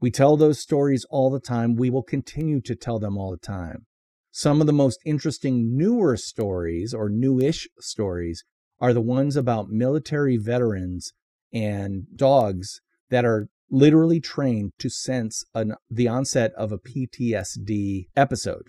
We 0.00 0.10
tell 0.10 0.36
those 0.36 0.60
stories 0.60 1.04
all 1.10 1.30
the 1.30 1.40
time. 1.40 1.74
We 1.74 1.90
will 1.90 2.02
continue 2.02 2.60
to 2.62 2.76
tell 2.76 2.98
them 2.98 3.18
all 3.18 3.30
the 3.32 3.36
time. 3.36 3.86
some 4.34 4.62
of 4.62 4.66
the 4.66 4.72
most 4.72 4.98
interesting 5.04 5.76
newer 5.76 6.16
stories 6.16 6.94
or 6.94 7.10
newish 7.10 7.68
stories 7.78 8.44
are 8.80 8.94
the 8.94 9.00
ones 9.00 9.36
about 9.36 9.68
military 9.68 10.38
veterans 10.38 11.12
and 11.52 12.06
dogs 12.16 12.80
that 13.10 13.26
are 13.26 13.48
literally 13.70 14.20
trained 14.20 14.72
to 14.78 14.88
sense 14.88 15.44
an, 15.54 15.74
the 15.90 16.08
onset 16.08 16.50
of 16.56 16.72
a 16.72 16.78
PTSD 16.78 18.06
episode, 18.16 18.68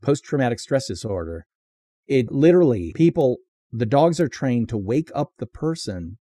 post 0.00 0.24
traumatic 0.24 0.58
stress 0.58 0.88
disorder. 0.88 1.46
It 2.06 2.30
literally, 2.30 2.92
people, 2.94 3.38
the 3.70 3.86
dogs 3.86 4.20
are 4.20 4.28
trained 4.28 4.68
to 4.70 4.76
wake 4.76 5.10
up 5.14 5.32
the 5.38 5.46
person 5.46 6.18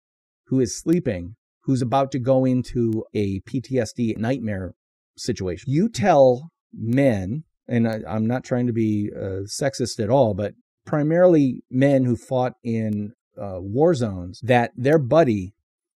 who 0.47 0.61
is 0.61 0.79
sleeping, 0.79 1.37
who's 1.62 1.83
about 1.83 2.12
to 2.12 2.18
go 2.18 2.45
into 2.45 3.05
a 3.14 3.41
PTSD 3.41 4.16
nightmare 4.16 4.75
situation. 5.16 5.72
You 5.72 5.89
tell 5.89 6.51
men, 6.72 7.45
and 7.66 7.89
I, 7.89 8.01
am 8.07 8.27
not 8.27 8.45
trying 8.45 8.66
to 8.66 8.72
be 8.72 9.11
uh, 9.14 9.47
sexist 9.47 10.03
at 10.03 10.11
all, 10.11 10.35
but 10.35 10.55
primarily 10.85 11.62
men 11.70 12.05
who 12.05 12.16
fought 12.16 12.55
in 12.62 13.12
uh, 13.41 13.59
war 13.61 13.95
zones, 13.95 14.41
that 14.43 14.72
their 14.77 14.99
buddy 14.99 15.55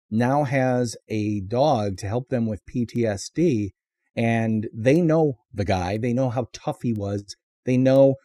now 0.10 0.44
has 0.44 0.96
a 1.08 1.42
dog 1.42 1.98
to 1.98 2.08
help 2.08 2.30
them 2.30 2.46
with 2.46 2.66
PTSD. 2.66 3.72
And 4.16 4.68
they 4.74 5.02
know 5.02 5.40
the 5.54 5.66
guy, 5.66 5.98
they 5.98 6.14
know 6.14 6.30
how 6.30 6.48
tough 6.52 6.82
he 6.82 6.94
was, 6.94 7.36
they 7.66 7.78
know 7.78 8.16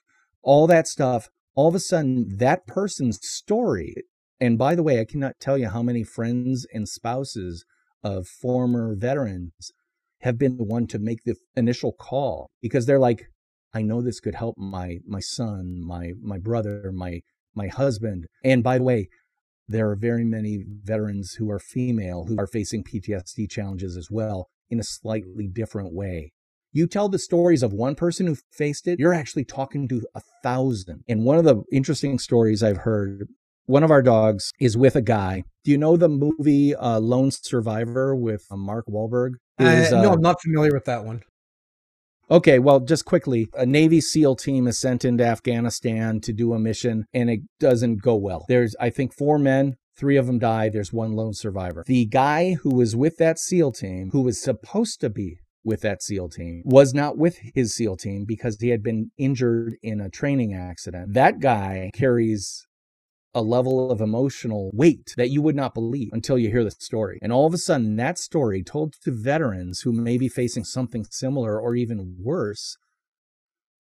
all 0.43 0.67
that 0.69 0.87
stuff. 0.87 1.29
All 1.55 1.69
of 1.69 1.75
a 1.75 1.81
sudden, 1.81 2.37
that 2.39 2.67
person's 2.67 3.19
story, 3.27 3.95
and 4.41 4.57
by 4.57 4.75
the 4.75 4.83
way, 4.83 5.01
I 5.01 5.05
cannot 5.05 5.39
tell 5.39 5.59
you 5.59 5.69
how 5.69 5.83
many 5.83 6.03
friends 6.03 6.67
and 6.73 6.89
spouses 6.89 7.65
of 8.03 8.27
former 8.27 8.95
veterans 8.97 9.71
have 10.21 10.39
been 10.39 10.57
the 10.57 10.65
one 10.65 10.87
to 10.87 10.99
make 10.99 11.25
the 11.25 11.37
initial 11.55 11.93
call 11.93 12.51
because 12.61 12.87
they're 12.87 12.99
like, 12.99 13.27
I 13.75 13.83
know 13.83 14.01
this 14.01 14.21
could 14.21 14.35
help 14.35 14.57
my 14.57 14.99
my 15.07 15.21
son, 15.21 15.81
my 15.85 16.13
my 16.21 16.39
brother, 16.39 16.91
my 16.93 17.21
my 17.55 17.69
husband. 17.69 18.27
And 18.45 18.63
by 18.63 18.79
the 18.79 18.85
way, 18.85 19.09
there 19.69 19.91
are 19.91 19.97
very 19.97 20.25
many 20.25 20.65
veterans 20.83 21.35
who 21.35 21.51
are 21.51 21.59
female 21.59 22.25
who 22.27 22.39
are 22.39 22.47
facing 22.47 22.85
PTSD 22.85 23.51
challenges 23.51 23.97
as 23.97 24.09
well 24.11 24.49
in 24.71 24.81
a 24.81 24.85
slightly 24.85 25.49
different 25.49 25.93
way. 25.93 26.33
You 26.75 26.87
tell 26.87 27.11
the 27.11 27.19
stories 27.19 27.63
of 27.63 27.75
one 27.75 27.95
person 27.95 28.27
who 28.27 28.37
faced 28.51 28.89
it, 28.89 28.99
you're 28.99 29.13
actually 29.13 29.45
talking 29.45 29.87
to 29.89 30.03
a 30.15 30.23
thousand. 30.43 31.05
And 31.07 31.23
one 31.23 31.37
of 31.37 31.45
the 31.45 31.63
interesting 31.71 32.19
stories 32.19 32.63
I've 32.63 32.79
heard, 32.79 33.29
one 33.67 33.85
of 33.85 33.91
our 33.91 34.01
dogs 34.01 34.53
is 34.59 34.75
with 34.75 34.97
a 34.97 35.03
guy. 35.03 35.45
Do 35.65 35.71
you 35.71 35.77
know 35.77 35.99
the 35.99 36.09
movie 36.09 36.75
uh, 36.75 36.99
Lone 36.99 37.31
Survivor 37.31 38.17
with 38.17 38.47
uh, 38.51 38.57
Mark 38.57 38.87
Wahlberg? 38.87 39.33
uh, 39.59 39.87
no, 39.91 40.13
I'm 40.15 40.23
not 40.23 40.41
familiar 40.41 40.73
with 40.73 40.87
that 40.87 41.05
one. 41.05 41.23
Okay, 42.31 42.59
well, 42.59 42.81
just 42.81 43.05
quickly, 43.05 43.49
a 43.53 43.67
Navy 43.67 44.01
SEAL 44.01 44.37
team 44.37 44.67
is 44.67 44.81
sent 44.81 45.05
into 45.05 45.27
Afghanistan 45.27 46.21
to 46.23 46.33
do 46.33 46.55
a 46.55 46.59
mission 46.59 47.05
and 47.13 47.29
it 47.29 47.41
doesn't 47.61 48.01
go 48.01 48.17
well. 48.17 48.47
There's, 48.49 48.75
I 48.81 48.89
think, 48.89 49.13
four 49.13 49.39
men. 49.39 49.77
Three 49.95 50.17
of 50.17 50.27
them 50.27 50.39
die. 50.39 50.71
There's 50.71 50.91
one 50.91 51.13
lone 51.13 51.35
survivor. 51.35 51.85
The 51.87 52.07
guy 52.07 52.55
who 52.55 52.75
was 52.75 52.97
with 52.97 53.19
that 53.19 53.39
SEAL 53.39 53.73
team, 53.73 54.09
who 54.13 54.23
was 54.23 54.41
supposed 54.41 55.03
to 55.03 55.11
be 55.11 55.37
with 55.65 55.81
that 55.83 56.03
SEAL 56.03 56.31
team, 56.31 56.63
was 56.65 56.93
not 56.93 57.17
with 57.17 57.39
his 57.55 57.75
SEAL 57.75 57.97
team 57.97 58.25
because 58.27 58.59
he 58.61 58.71
had 58.71 58.83
been 58.83 59.11
injured 59.17 59.77
in 59.83 60.01
a 60.01 60.11
training 60.11 60.55
accident. 60.55 61.15
That 61.15 61.41
guy 61.41 61.91
carries 61.95 62.67
a 63.35 63.43
level 63.43 63.91
of 63.91 64.01
emotional 64.01 64.71
weight 64.75 65.15
that 65.17 65.31
you 65.31 65.41
would 65.41 65.57
not 65.57 65.75
believe 65.75 66.11
until 66.13 66.37
you 66.37 66.51
hear 66.51 66.65
the 66.65 66.71
story. 66.71 67.19
And 67.23 67.33
all 67.33 67.47
of 67.47 67.55
a 67.55 67.59
sudden, 67.59 67.97
that 67.97 68.19
story 68.19 68.63
told 68.63 68.95
to 69.05 69.11
veterans 69.11 69.81
who 69.81 69.93
may 69.93 70.19
be 70.19 70.29
facing 70.29 70.65
something 70.65 71.07
similar 71.11 71.59
or 71.59 71.75
even 71.75 72.17
worse. 72.19 72.77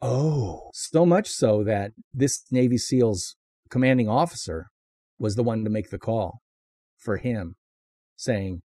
Oh, 0.00 0.70
so 0.72 1.04
much 1.04 1.28
so 1.28 1.62
that 1.64 1.92
this 2.14 2.44
Navy 2.50 2.78
SEAL's 2.78 3.36
commanding 3.68 4.08
officer 4.08 4.66
was 5.18 5.36
the 5.36 5.44
one 5.44 5.64
to 5.64 5.70
make 5.70 5.90
the 5.90 5.98
call 5.98 6.40
for 6.96 7.18
him, 7.18 7.56
saying, 8.16 8.62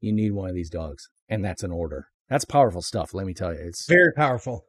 You 0.00 0.12
need 0.12 0.32
one 0.32 0.48
of 0.48 0.54
these 0.54 0.70
dogs. 0.70 1.08
And 1.28 1.44
that's 1.44 1.62
an 1.62 1.70
order. 1.70 2.06
That's 2.30 2.46
powerful 2.46 2.80
stuff, 2.80 3.12
let 3.12 3.26
me 3.26 3.34
tell 3.34 3.52
you. 3.52 3.60
It's 3.60 3.86
very 3.86 4.12
powerful. 4.14 4.64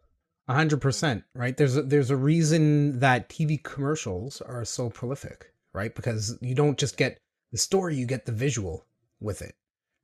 100%, 0.50 1.24
right? 1.34 1.56
There's 1.56 1.78
a, 1.78 1.84
there's 1.84 2.10
a 2.10 2.18
reason 2.18 3.00
that 3.00 3.30
TV 3.30 3.64
commercials 3.64 4.42
are 4.42 4.66
so 4.66 4.90
prolific 4.90 5.52
right? 5.74 5.94
Because 5.94 6.38
you 6.42 6.56
don't 6.56 6.78
just 6.78 6.98
get 6.98 7.18
the 7.52 7.58
story, 7.58 7.96
you 7.96 8.06
get 8.06 8.26
the 8.26 8.32
visual 8.32 8.86
with 9.20 9.42
it, 9.42 9.56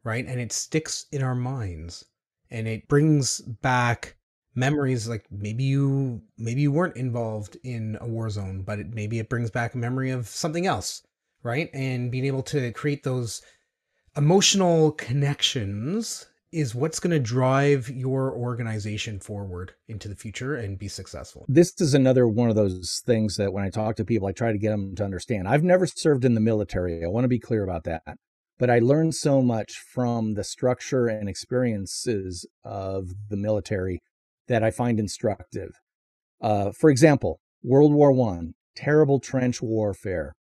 right? 0.03 0.25
And 0.25 0.39
it 0.39 0.51
sticks 0.51 1.05
in 1.11 1.23
our 1.23 1.35
minds 1.35 2.05
and 2.49 2.67
it 2.67 2.87
brings 2.87 3.39
back 3.41 4.15
memories 4.55 5.07
like 5.07 5.25
maybe 5.29 5.63
you 5.63 6.19
maybe 6.39 6.61
you 6.61 6.71
weren't 6.71 6.97
involved 6.97 7.57
in 7.63 7.95
a 8.01 8.07
war 8.07 8.27
zone 8.27 8.63
but 8.63 8.79
it, 8.79 8.87
maybe 8.91 9.19
it 9.19 9.29
brings 9.29 9.51
back 9.51 9.75
a 9.75 9.77
memory 9.77 10.09
of 10.09 10.27
something 10.27 10.65
else 10.65 11.03
right 11.43 11.69
and 11.75 12.09
being 12.09 12.25
able 12.25 12.41
to 12.41 12.71
create 12.71 13.03
those 13.03 13.43
emotional 14.15 14.93
connections 14.93 16.25
is 16.51 16.73
what's 16.73 16.99
going 16.99 17.11
to 17.11 17.19
drive 17.19 17.89
your 17.89 18.33
organization 18.33 19.19
forward 19.19 19.73
into 19.87 20.07
the 20.07 20.15
future 20.15 20.55
and 20.55 20.79
be 20.79 20.87
successful. 20.87 21.45
This 21.49 21.73
is 21.81 21.93
another 21.93 22.27
one 22.27 22.49
of 22.49 22.55
those 22.55 23.01
things 23.05 23.35
that 23.35 23.51
when 23.51 23.65
I 23.65 23.69
talk 23.69 23.97
to 23.97 24.05
people, 24.05 24.27
I 24.27 24.31
try 24.31 24.51
to 24.51 24.57
get 24.57 24.69
them 24.69 24.95
to 24.95 25.03
understand. 25.03 25.47
I've 25.47 25.63
never 25.63 25.85
served 25.85 26.23
in 26.23 26.35
the 26.35 26.41
military. 26.41 27.03
I 27.03 27.07
want 27.07 27.25
to 27.25 27.29
be 27.29 27.39
clear 27.39 27.63
about 27.63 27.83
that. 27.83 28.17
But 28.59 28.69
I 28.69 28.79
learned 28.79 29.13
so 29.13 29.41
much 29.41 29.77
from 29.77 30.33
the 30.33 30.43
structure 30.43 31.07
and 31.07 31.29
experiences 31.29 32.45
of 32.63 33.09
the 33.29 33.37
military 33.37 34.01
that 34.47 34.63
I 34.63 34.71
find 34.71 34.99
instructive. 34.99 35.71
Uh, 36.41 36.71
for 36.71 36.89
example, 36.89 37.39
World 37.61 37.93
War 37.93 38.11
One, 38.11 38.53
terrible 38.75 39.19
trench 39.19 39.61
warfare. 39.61 40.33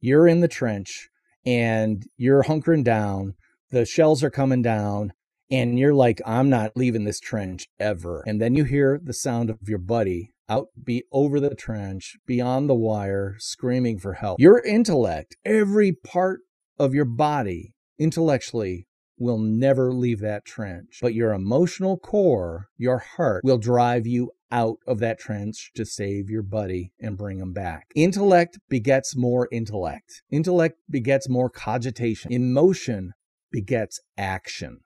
You're 0.00 0.28
in 0.28 0.40
the 0.40 0.48
trench 0.48 1.08
and 1.44 2.04
you're 2.16 2.44
hunkering 2.44 2.84
down. 2.84 3.34
The 3.70 3.84
shells 3.84 4.22
are 4.22 4.30
coming 4.30 4.62
down 4.62 5.12
and 5.50 5.78
you're 5.78 5.94
like, 5.94 6.20
I'm 6.26 6.48
not 6.48 6.76
leaving 6.76 7.04
this 7.04 7.20
trench 7.20 7.68
ever. 7.78 8.22
And 8.26 8.40
then 8.40 8.54
you 8.54 8.64
hear 8.64 9.00
the 9.02 9.12
sound 9.12 9.50
of 9.50 9.68
your 9.68 9.78
buddy 9.78 10.32
out 10.48 10.68
be 10.82 11.04
over 11.12 11.40
the 11.40 11.54
trench, 11.54 12.16
beyond 12.26 12.68
the 12.68 12.74
wire, 12.74 13.36
screaming 13.38 13.98
for 13.98 14.14
help. 14.14 14.40
Your 14.40 14.60
intellect, 14.64 15.36
every 15.44 15.92
part 15.92 16.40
of 16.78 16.94
your 16.94 17.04
body, 17.04 17.74
intellectually, 17.98 18.86
will 19.18 19.38
never 19.38 19.92
leave 19.92 20.20
that 20.20 20.44
trench. 20.44 21.00
But 21.02 21.14
your 21.14 21.32
emotional 21.32 21.98
core, 21.98 22.68
your 22.76 22.98
heart, 22.98 23.44
will 23.44 23.58
drive 23.58 24.06
you 24.06 24.30
out 24.50 24.78
of 24.86 25.00
that 25.00 25.18
trench 25.18 25.70
to 25.74 25.84
save 25.84 26.30
your 26.30 26.42
buddy 26.42 26.92
and 27.00 27.18
bring 27.18 27.38
him 27.38 27.52
back. 27.52 27.88
Intellect 27.94 28.58
begets 28.70 29.14
more 29.14 29.48
intellect. 29.52 30.22
Intellect 30.30 30.78
begets 30.88 31.28
more 31.28 31.50
cogitation. 31.50 32.32
Emotion 32.32 33.12
begets 33.50 34.00
action. 34.16 34.80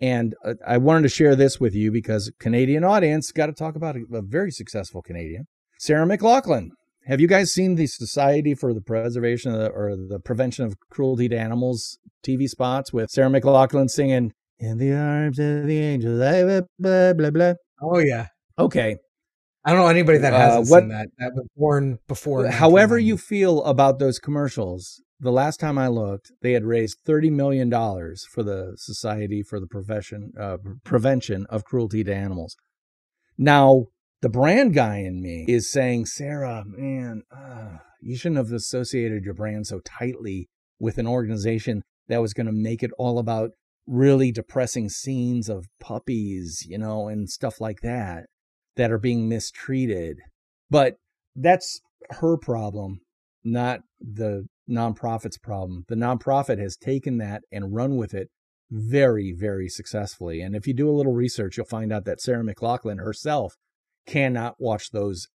And 0.00 0.34
uh, 0.44 0.54
I 0.66 0.76
wanted 0.78 1.02
to 1.02 1.08
share 1.08 1.34
this 1.34 1.58
with 1.58 1.74
you 1.74 1.90
because 1.90 2.30
Canadian 2.38 2.84
audience 2.84 3.32
got 3.32 3.46
to 3.46 3.52
talk 3.52 3.76
about 3.76 3.96
a, 3.96 4.04
a, 4.12 4.22
very 4.22 4.50
successful 4.50 5.00
Canadian, 5.00 5.46
Sarah 5.78 6.06
McLachlan. 6.06 6.68
Have 7.06 7.20
you 7.20 7.28
guys 7.28 7.52
seen 7.52 7.76
the 7.76 7.86
Society 7.86 8.54
for 8.54 8.74
the 8.74 8.80
Preservation 8.80 9.52
the, 9.52 9.68
or 9.68 9.96
the 9.96 10.18
Prevention 10.18 10.66
of 10.66 10.74
Cruelty 10.90 11.28
to 11.28 11.38
Animals 11.38 11.98
TV 12.26 12.48
spots 12.48 12.92
with 12.92 13.10
Sarah 13.10 13.30
McLachlan 13.30 13.88
singing 13.88 14.32
"In 14.58 14.78
the 14.78 14.92
Arms 14.92 15.38
of 15.38 15.66
the 15.66 15.78
Angels"? 15.78 16.18
Blah 16.18 16.60
blah 16.78 17.12
blah. 17.14 17.30
blah. 17.30 17.54
Oh 17.80 17.98
yeah. 17.98 18.26
Okay. 18.58 18.96
I 19.64 19.72
don't 19.72 19.80
know 19.80 19.88
anybody 19.88 20.18
that 20.18 20.32
hasn't 20.32 20.68
uh, 20.68 20.70
what, 20.70 20.80
seen 20.80 20.88
that. 20.90 21.08
That 21.18 21.32
was 21.34 21.46
born 21.56 21.98
before. 22.06 22.46
However 22.48 22.98
you 22.98 23.16
feel 23.16 23.64
about 23.64 23.98
those 23.98 24.20
commercials, 24.20 25.02
the 25.18 25.32
last 25.32 25.60
time 25.60 25.78
I 25.78 25.88
looked, 25.88 26.32
they 26.42 26.52
had 26.52 26.64
raised 26.64 26.98
thirty 27.04 27.30
million 27.30 27.68
dollars 27.68 28.26
for 28.30 28.42
the 28.42 28.74
Society 28.76 29.42
for 29.42 29.60
the 29.60 29.66
Profession 29.66 30.32
uh, 30.38 30.58
Prevention 30.84 31.46
of 31.48 31.64
Cruelty 31.64 32.04
to 32.04 32.14
Animals. 32.14 32.56
Now, 33.38 33.86
the 34.22 34.28
brand 34.28 34.74
guy 34.74 34.98
in 34.98 35.20
me 35.22 35.44
is 35.48 35.70
saying, 35.70 36.06
Sarah, 36.06 36.64
man, 36.66 37.22
uh, 37.30 37.78
you 38.00 38.16
shouldn't 38.16 38.38
have 38.38 38.52
associated 38.52 39.24
your 39.24 39.34
brand 39.34 39.66
so 39.66 39.80
tightly 39.80 40.48
with 40.78 40.98
an 40.98 41.06
organization 41.06 41.82
that 42.08 42.20
was 42.22 42.32
going 42.32 42.46
to 42.46 42.52
make 42.52 42.82
it 42.82 42.90
all 42.98 43.18
about 43.18 43.50
really 43.86 44.32
depressing 44.32 44.88
scenes 44.88 45.48
of 45.48 45.66
puppies, 45.80 46.66
you 46.68 46.78
know, 46.78 47.08
and 47.08 47.30
stuff 47.30 47.60
like 47.60 47.80
that 47.82 48.24
that 48.76 48.90
are 48.90 48.98
being 48.98 49.28
mistreated. 49.28 50.18
But 50.70 50.96
that's 51.34 51.80
her 52.10 52.36
problem, 52.36 53.00
not 53.44 53.80
the 54.00 54.46
nonprofit's 54.68 55.38
problem. 55.38 55.84
The 55.88 55.94
nonprofit 55.94 56.58
has 56.58 56.76
taken 56.76 57.18
that 57.18 57.42
and 57.52 57.74
run 57.74 57.96
with 57.96 58.14
it 58.14 58.30
very, 58.70 59.32
very 59.32 59.68
successfully. 59.68 60.40
And 60.40 60.56
if 60.56 60.66
you 60.66 60.74
do 60.74 60.90
a 60.90 60.92
little 60.92 61.12
research, 61.12 61.56
you'll 61.56 61.66
find 61.66 61.92
out 61.92 62.04
that 62.04 62.20
Sarah 62.20 62.44
McLachlan 62.44 62.98
herself 62.98 63.56
cannot 64.06 64.56
watch 64.58 64.90
those 64.90 65.28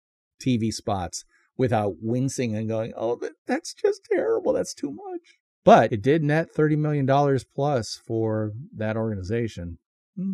TV 0.42 0.72
spots 0.72 1.26
without 1.58 1.96
wincing 2.02 2.56
and 2.56 2.70
going, 2.70 2.94
oh, 2.96 3.20
that's 3.46 3.74
just 3.74 4.02
terrible. 4.12 4.54
That's 4.54 4.74
too 4.74 4.92
much. 4.92 5.38
But 5.66 5.92
it 5.92 6.02
did 6.02 6.24
net 6.24 6.48
$30 6.56 6.78
million 6.78 7.40
plus 7.54 8.00
for 8.08 8.54
that 8.76 8.96
organization. 8.96 9.78
Hmm. 10.16 10.34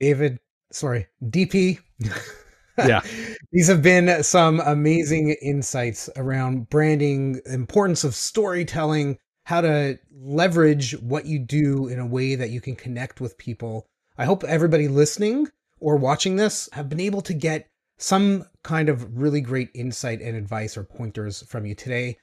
David, 0.00 0.38
sorry, 0.70 1.08
DP. 1.22 1.80
yeah. 2.78 3.00
These 3.52 3.68
have 3.68 3.82
been 3.82 4.22
some 4.22 4.60
amazing 4.60 5.36
insights 5.42 6.10
around 6.16 6.68
branding, 6.68 7.40
importance 7.46 8.04
of 8.04 8.14
storytelling, 8.14 9.18
how 9.44 9.60
to 9.60 9.98
leverage 10.12 10.92
what 11.00 11.26
you 11.26 11.38
do 11.38 11.88
in 11.88 11.98
a 11.98 12.06
way 12.06 12.34
that 12.34 12.50
you 12.50 12.60
can 12.60 12.74
connect 12.74 13.20
with 13.20 13.38
people. 13.38 13.86
I 14.18 14.24
hope 14.24 14.44
everybody 14.44 14.88
listening 14.88 15.48
or 15.78 15.96
watching 15.96 16.36
this 16.36 16.68
have 16.72 16.88
been 16.88 17.00
able 17.00 17.22
to 17.22 17.34
get 17.34 17.68
some 17.98 18.44
kind 18.62 18.88
of 18.88 19.18
really 19.18 19.40
great 19.40 19.70
insight 19.74 20.20
and 20.20 20.36
advice 20.36 20.76
or 20.76 20.84
pointers 20.84 21.42
from 21.42 21.66
you 21.66 21.74
today. 21.74 22.18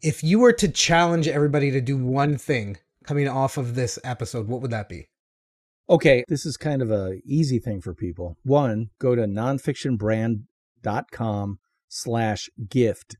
If 0.00 0.22
you 0.22 0.38
were 0.38 0.52
to 0.52 0.68
challenge 0.68 1.28
everybody 1.28 1.70
to 1.72 1.80
do 1.80 1.96
one 1.96 2.38
thing 2.38 2.78
coming 3.04 3.28
off 3.28 3.56
of 3.56 3.74
this 3.74 3.98
episode, 4.04 4.48
what 4.48 4.62
would 4.62 4.70
that 4.70 4.88
be? 4.88 5.07
Okay, 5.90 6.22
this 6.28 6.44
is 6.44 6.58
kind 6.58 6.82
of 6.82 6.90
a 6.90 7.16
easy 7.24 7.58
thing 7.58 7.80
for 7.80 7.94
people. 7.94 8.36
One, 8.42 8.90
go 9.00 9.14
to 9.14 9.22
nonfictionbrand.com 9.22 11.58
slash 11.88 12.50
gift. 12.68 13.16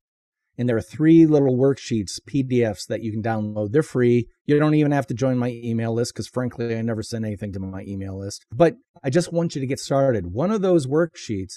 And 0.59 0.69
there 0.69 0.77
are 0.77 0.83
three 0.83 1.25
little 1.25 1.57
worksheets, 1.57 2.21
PDFs 2.29 2.87
that 2.89 3.03
you 3.03 3.11
can 3.11 3.23
download. 3.23 3.73
They're 3.73 3.83
free. 3.83 4.29
You 4.45 4.59
don't 4.59 4.75
even 4.75 4.93
have 4.93 5.07
to 5.07 5.15
join 5.15 5.39
my 5.39 5.59
email 5.65 5.95
list 5.95 6.13
because, 6.13 6.29
frankly, 6.29 6.77
I 6.77 6.83
never 6.83 7.03
send 7.03 7.25
anything 7.25 7.55
to 7.55 7.61
my 7.61 7.85
email 7.85 8.19
list. 8.19 8.45
But 8.53 8.75
I 9.03 9.09
just 9.09 9.33
want 9.33 9.55
you 9.55 9.63
to 9.63 9.67
get 9.67 9.81
started. 9.81 10.35
One 10.35 10.51
of 10.51 10.61
those 10.61 10.87
worksheets 10.87 11.55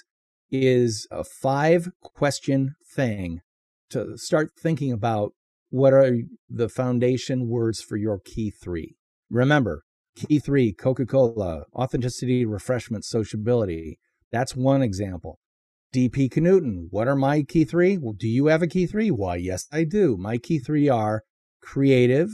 is 0.50 1.10
a 1.12 1.26
five 1.26 1.90
question 2.02 2.76
thing 2.96 3.42
to 3.90 4.18
start 4.18 4.52
thinking 4.58 4.94
about 4.94 5.34
what 5.72 5.92
are 5.94 6.20
the 6.50 6.70
foundation 6.70 7.50
words 7.50 7.82
for 7.82 7.98
your 7.98 8.22
key 8.24 8.50
three. 8.52 8.96
Remember, 9.30 9.84
Key 10.16 10.40
three, 10.40 10.74
Coca 10.74 11.06
Cola, 11.06 11.64
authenticity, 11.74 12.46
refreshment, 12.46 13.06
sociability. 13.06 14.00
That's 14.32 14.56
one 14.56 14.82
example. 14.82 15.40
DP 15.94 16.30
Knudten, 16.30 16.88
what 16.90 17.08
are 17.08 17.16
my 17.16 17.44
key 17.44 17.66
three? 17.66 17.98
Well, 17.98 18.14
do 18.14 18.28
you 18.28 18.46
have 18.48 18.62
a 18.62 18.68
key 18.68 18.86
three? 18.86 19.10
Why, 19.10 19.36
yes, 19.36 19.68
I 19.72 19.84
do. 19.84 20.18
My 20.18 20.38
key 20.38 20.60
three 20.60 20.88
are 20.88 21.24
creative. 21.62 22.30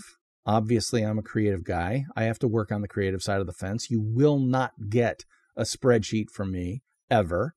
Obviously, 0.46 1.04
I'm 1.04 1.20
a 1.20 1.24
creative 1.24 1.64
guy. 1.64 2.06
I 2.16 2.24
have 2.24 2.40
to 2.40 2.48
work 2.48 2.72
on 2.72 2.82
the 2.82 2.88
creative 2.88 3.22
side 3.22 3.42
of 3.42 3.48
the 3.48 3.54
fence. 3.54 3.90
You 3.90 4.02
will 4.02 4.40
not 4.40 4.72
get 4.90 5.26
a 5.56 5.64
spreadsheet 5.64 6.30
from 6.32 6.52
me 6.52 6.84
ever. 7.10 7.54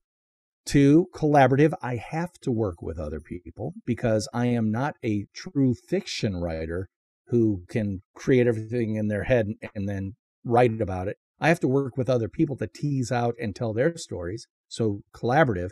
Two, 0.65 1.07
collaborative. 1.15 1.73
I 1.83 1.97
have 1.97 2.33
to 2.43 2.51
work 2.51 2.83
with 2.83 2.99
other 2.99 3.21
people 3.21 3.75
because 3.87 4.29
I 4.33 4.47
am 4.47 4.71
not 4.71 4.97
a 5.05 5.27
true 5.35 5.75
fiction 5.75 6.37
writer 6.37 6.89
who 7.31 7.63
can 7.69 8.03
create 8.15 8.47
everything 8.47 8.97
in 8.97 9.09
their 9.09 9.25
head 9.25 9.47
and 9.75 9.89
then 9.89 10.13
write 10.45 10.81
about 10.81 11.09
it. 11.09 11.17
I 11.41 11.49
have 11.49 11.61
to 11.61 11.69
work 11.69 11.97
with 11.97 12.11
other 12.11 12.29
people 12.29 12.57
to 12.57 12.67
tease 12.67 13.11
out 13.11 13.35
and 13.41 13.55
tell 13.55 13.73
their 13.73 13.97
stories. 13.97 14.47
So 14.69 15.01
collaborative. 15.15 15.71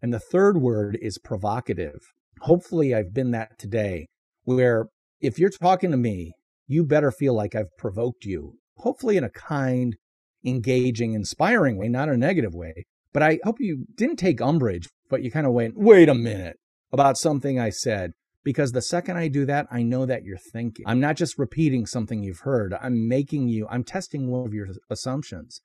And 0.00 0.14
the 0.14 0.20
third 0.20 0.58
word 0.58 0.98
is 1.02 1.18
provocative. 1.18 2.00
Hopefully, 2.42 2.94
I've 2.94 3.12
been 3.12 3.32
that 3.32 3.58
today, 3.58 4.06
where 4.44 4.86
if 5.20 5.38
you're 5.38 5.50
talking 5.50 5.90
to 5.90 5.96
me, 5.96 6.32
you 6.66 6.84
better 6.84 7.10
feel 7.10 7.34
like 7.34 7.54
I've 7.54 7.76
provoked 7.76 8.24
you, 8.24 8.54
hopefully 8.78 9.16
in 9.16 9.24
a 9.24 9.30
kind, 9.30 9.96
engaging, 10.44 11.12
inspiring 11.12 11.76
way, 11.76 11.88
not 11.88 12.08
a 12.08 12.16
negative 12.16 12.54
way. 12.54 12.86
But 13.12 13.22
I 13.22 13.40
hope 13.44 13.56
you 13.58 13.86
didn't 13.96 14.16
take 14.16 14.40
umbrage, 14.40 14.88
but 15.10 15.22
you 15.22 15.30
kind 15.30 15.46
of 15.46 15.52
went, 15.52 15.74
wait 15.76 16.08
a 16.08 16.14
minute 16.14 16.56
about 16.92 17.18
something 17.18 17.58
I 17.58 17.70
said 17.70 18.12
because 18.44 18.72
the 18.72 18.82
second 18.82 19.16
I 19.16 19.28
do 19.28 19.44
that, 19.46 19.66
I 19.70 19.82
know 19.82 20.06
that 20.06 20.24
you're 20.24 20.38
thinking. 20.38 20.84
I'm 20.86 21.00
not 21.00 21.16
just 21.16 21.38
repeating 21.38 21.86
something 21.86 22.22
you've 22.22 22.40
heard, 22.40 22.74
I'm 22.80 23.08
making 23.08 23.48
you, 23.48 23.66
I'm 23.70 23.84
testing 23.84 24.30
one 24.30 24.46
of 24.46 24.54
your 24.54 24.68
assumptions. 24.88 25.60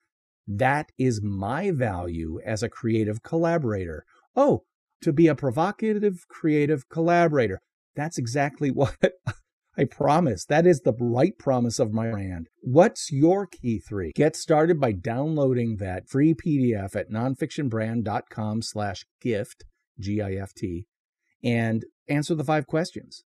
That 0.47 0.91
is 0.97 1.21
my 1.23 1.71
value 1.71 2.39
as 2.45 2.61
a 2.61 2.69
creative 2.69 3.23
collaborator. 3.23 4.05
Oh, 4.36 4.63
to 5.01 5.11
be 5.11 5.28
a 5.28 5.36
provocative 5.36 6.28
creative 6.28 6.88
collaborator. 6.89 7.61
That's 7.95 8.17
exactly 8.17 8.71
what 8.71 8.97
I 9.78 9.86
promise. 9.86 10.45
That 10.45 10.65
is 10.65 10.82
the 10.82 10.93
right 10.99 11.38
promise 11.38 11.80
of 11.80 11.91
my 11.91 12.09
brand. 12.09 12.47
What's 12.61 13.11
your 13.11 13.45
key 13.47 13.80
three? 13.80 14.11
Get 14.15 14.36
started 14.36 14.80
by 14.80 14.93
downloading 14.93 15.78
that 15.78 16.07
free 16.07 16.34
PDF 16.34 16.95
at 16.95 17.09
nonfictionbrand.com 17.09 18.61
slash 18.61 19.05
gift, 19.21 19.65
G-I-F-T, 19.99 20.86
and 21.46 21.86
answer 22.10 22.36
the 22.36 22.43
five 22.43 22.68
questions. 22.68 23.24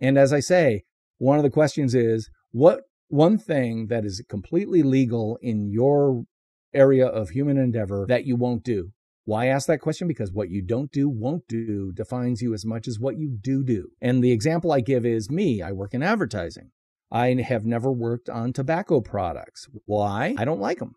And 0.00 0.16
as 0.16 0.32
I 0.32 0.40
say, 0.40 0.84
one 1.18 1.36
of 1.36 1.42
the 1.42 1.50
questions 1.50 1.94
is 1.94 2.30
what 2.52 2.82
one 3.08 3.36
thing 3.36 3.88
that 3.88 4.04
is 4.04 4.22
completely 4.28 4.82
legal 4.82 5.38
in 5.42 5.68
your 5.70 6.24
area 6.72 7.06
of 7.06 7.30
human 7.30 7.58
endeavor 7.58 8.06
that 8.08 8.24
you 8.24 8.36
won't 8.36 8.62
do? 8.62 8.92
Why 9.24 9.46
ask 9.46 9.66
that 9.66 9.80
question? 9.80 10.08
Because 10.08 10.32
what 10.32 10.48
you 10.48 10.62
don't 10.62 10.90
do, 10.90 11.08
won't 11.08 11.46
do, 11.48 11.92
defines 11.92 12.40
you 12.40 12.54
as 12.54 12.64
much 12.64 12.88
as 12.88 12.98
what 12.98 13.18
you 13.18 13.36
do 13.38 13.62
do. 13.62 13.88
And 14.00 14.22
the 14.22 14.32
example 14.32 14.72
I 14.72 14.80
give 14.80 15.04
is 15.04 15.30
me. 15.30 15.60
I 15.60 15.72
work 15.72 15.92
in 15.92 16.02
advertising. 16.02 16.70
I 17.10 17.34
have 17.34 17.66
never 17.66 17.90
worked 17.90 18.30
on 18.30 18.52
tobacco 18.52 19.00
products. 19.00 19.68
Why? 19.84 20.34
I 20.38 20.44
don't 20.44 20.60
like 20.60 20.78
them. 20.78 20.94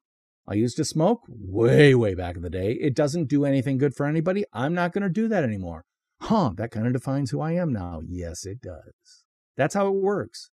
I 0.48 0.54
used 0.54 0.78
to 0.78 0.86
smoke 0.86 1.22
way, 1.28 1.94
way 1.96 2.16
back 2.16 2.36
in 2.36 2.42
the 2.42 2.50
day. 2.50 2.74
It 2.74 2.96
doesn't 2.96 3.30
do 3.30 3.46
anything 3.46 3.78
good 3.78 3.96
for 3.96 4.06
anybody. 4.06 4.46
I'm 4.54 4.74
not 4.74 4.94
going 4.94 5.04
to 5.04 5.10
do 5.10 5.28
that 5.30 5.44
anymore 5.44 5.86
huh, 6.22 6.52
that 6.56 6.72
kind 6.72 6.88
of 6.88 6.94
defines 6.94 7.32
who 7.32 7.42
I 7.42 7.54
am 7.54 7.74
now. 7.74 8.02
Yes, 8.08 8.46
it 8.46 8.62
does. 8.62 9.24
That's 9.58 9.74
how 9.74 9.88
it 9.88 9.96
works. 9.96 10.50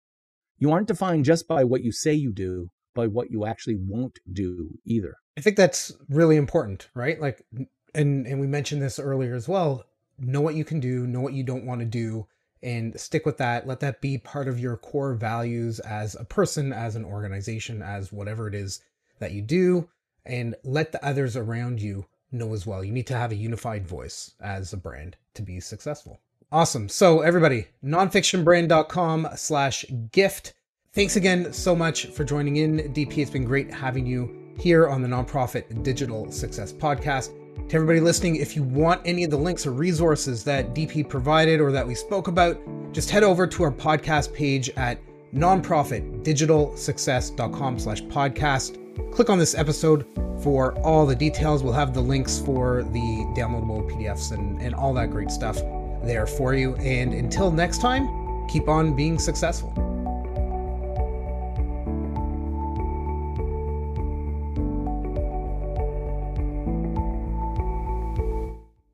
You 0.59 0.73
aren't 0.73 0.89
defined 0.89 1.25
just 1.25 1.47
by 1.47 1.65
what 1.65 1.83
you 1.83 1.93
say 1.93 2.15
you 2.15 2.33
do, 2.33 2.71
by 2.95 3.07
what 3.07 3.31
you 3.31 3.45
actually 3.45 3.77
won't 3.77 4.19
do 4.33 4.79
either. 4.85 5.17
I 5.37 5.43
think 5.43 5.57
that's 5.57 5.93
really 6.09 6.37
important, 6.37 6.89
right? 6.95 7.21
Like, 7.21 7.43
and 7.95 8.27
and 8.27 8.41
we 8.41 8.47
mentioned 8.47 8.81
this 8.81 8.99
earlier 8.99 9.35
as 9.35 9.49
well. 9.49 9.85
Know 10.19 10.41
what 10.41 10.55
you 10.55 10.65
can 10.65 10.81
do, 10.81 11.07
know 11.07 11.21
what 11.21 11.35
you 11.35 11.43
don't 11.43 11.67
want 11.67 11.81
to 11.81 11.87
do, 11.87 12.27
and 12.63 12.99
stick 12.99 13.27
with 13.27 13.37
that. 13.39 13.67
Let 13.67 13.81
that 13.81 14.01
be 14.01 14.17
part 14.17 14.49
of 14.49 14.59
your 14.59 14.79
core 14.79 15.15
values 15.15 15.79
as 15.81 16.15
a 16.15 16.25
person, 16.25 16.73
as 16.73 16.97
an 16.97 17.05
organization, 17.05 17.83
as 17.83 18.13
whatever 18.13 18.49
it 18.49 18.55
is 18.55 18.81
that 19.19 19.33
you 19.33 19.43
do, 19.43 19.91
and 20.25 20.55
let 20.65 20.93
the 20.93 21.05
others 21.05 21.37
around 21.37 21.83
you 21.83 22.07
know 22.33 22.55
as 22.55 22.67
well. 22.67 22.83
You 22.83 22.93
need 22.93 23.07
to 23.09 23.17
have 23.17 23.33
a 23.33 23.37
unified 23.37 23.87
voice 23.87 24.33
as 24.41 24.73
a 24.73 24.79
brand 24.79 25.17
to 25.37 25.43
be 25.43 25.61
successful. 25.61 26.21
Awesome. 26.53 26.89
So 26.89 27.21
everybody, 27.21 27.67
nonfictionbrand.com 27.85 29.29
slash 29.37 29.85
gift. 30.13 30.55
Thanks 30.93 31.17
again 31.17 31.53
so 31.53 31.77
much 31.77 32.07
for 32.07 32.25
joining 32.25 32.57
in, 32.57 32.95
DP. 32.95 33.19
It's 33.19 33.31
been 33.31 33.45
great 33.45 33.71
having 33.73 34.07
you 34.07 34.55
here 34.59 34.89
on 34.89 35.03
the 35.03 35.09
Nonprofit 35.09 35.83
Digital 35.83 36.31
Success 36.31 36.73
Podcast. 36.73 37.35
To 37.69 37.75
everybody 37.75 38.01
listening, 38.01 38.37
if 38.37 38.55
you 38.55 38.63
want 38.63 39.01
any 39.05 39.25
of 39.25 39.31
the 39.31 39.37
links 39.37 39.67
or 39.67 39.73
resources 39.73 40.45
that 40.45 40.75
DP 40.75 41.09
provided 41.09 41.61
or 41.61 41.73
that 41.73 41.87
we 41.87 41.95
spoke 41.95 42.29
about, 42.29 42.59
just 42.93 43.11
head 43.11 43.25
over 43.25 43.47
to 43.47 43.63
our 43.65 43.73
podcast 43.73 44.33
page 44.33 44.71
at 44.71 44.99
nonprofitdigitalsuccess.com 45.35 47.79
slash 47.79 48.03
podcast 48.05 48.83
click 49.13 49.31
on 49.31 49.39
this 49.39 49.55
episode 49.55 50.07
for 50.43 50.79
all 50.81 51.07
the 51.07 51.15
details. 51.15 51.63
We'll 51.63 51.73
have 51.73 51.95
the 51.95 52.01
links 52.01 52.39
for 52.39 52.83
the 52.83 53.25
downloadable 53.37 53.91
PDFs 53.91 54.33
and, 54.33 54.61
and 54.61 54.75
all 54.75 54.93
that 54.95 55.11
great 55.11 55.31
stuff 55.31 55.57
there 56.03 56.27
for 56.27 56.55
you. 56.55 56.75
And 56.77 57.15
until 57.15 57.51
next 57.51 57.81
time, 57.81 58.47
keep 58.49 58.69
on 58.69 58.95
being 58.95 59.19
successful. 59.19 59.73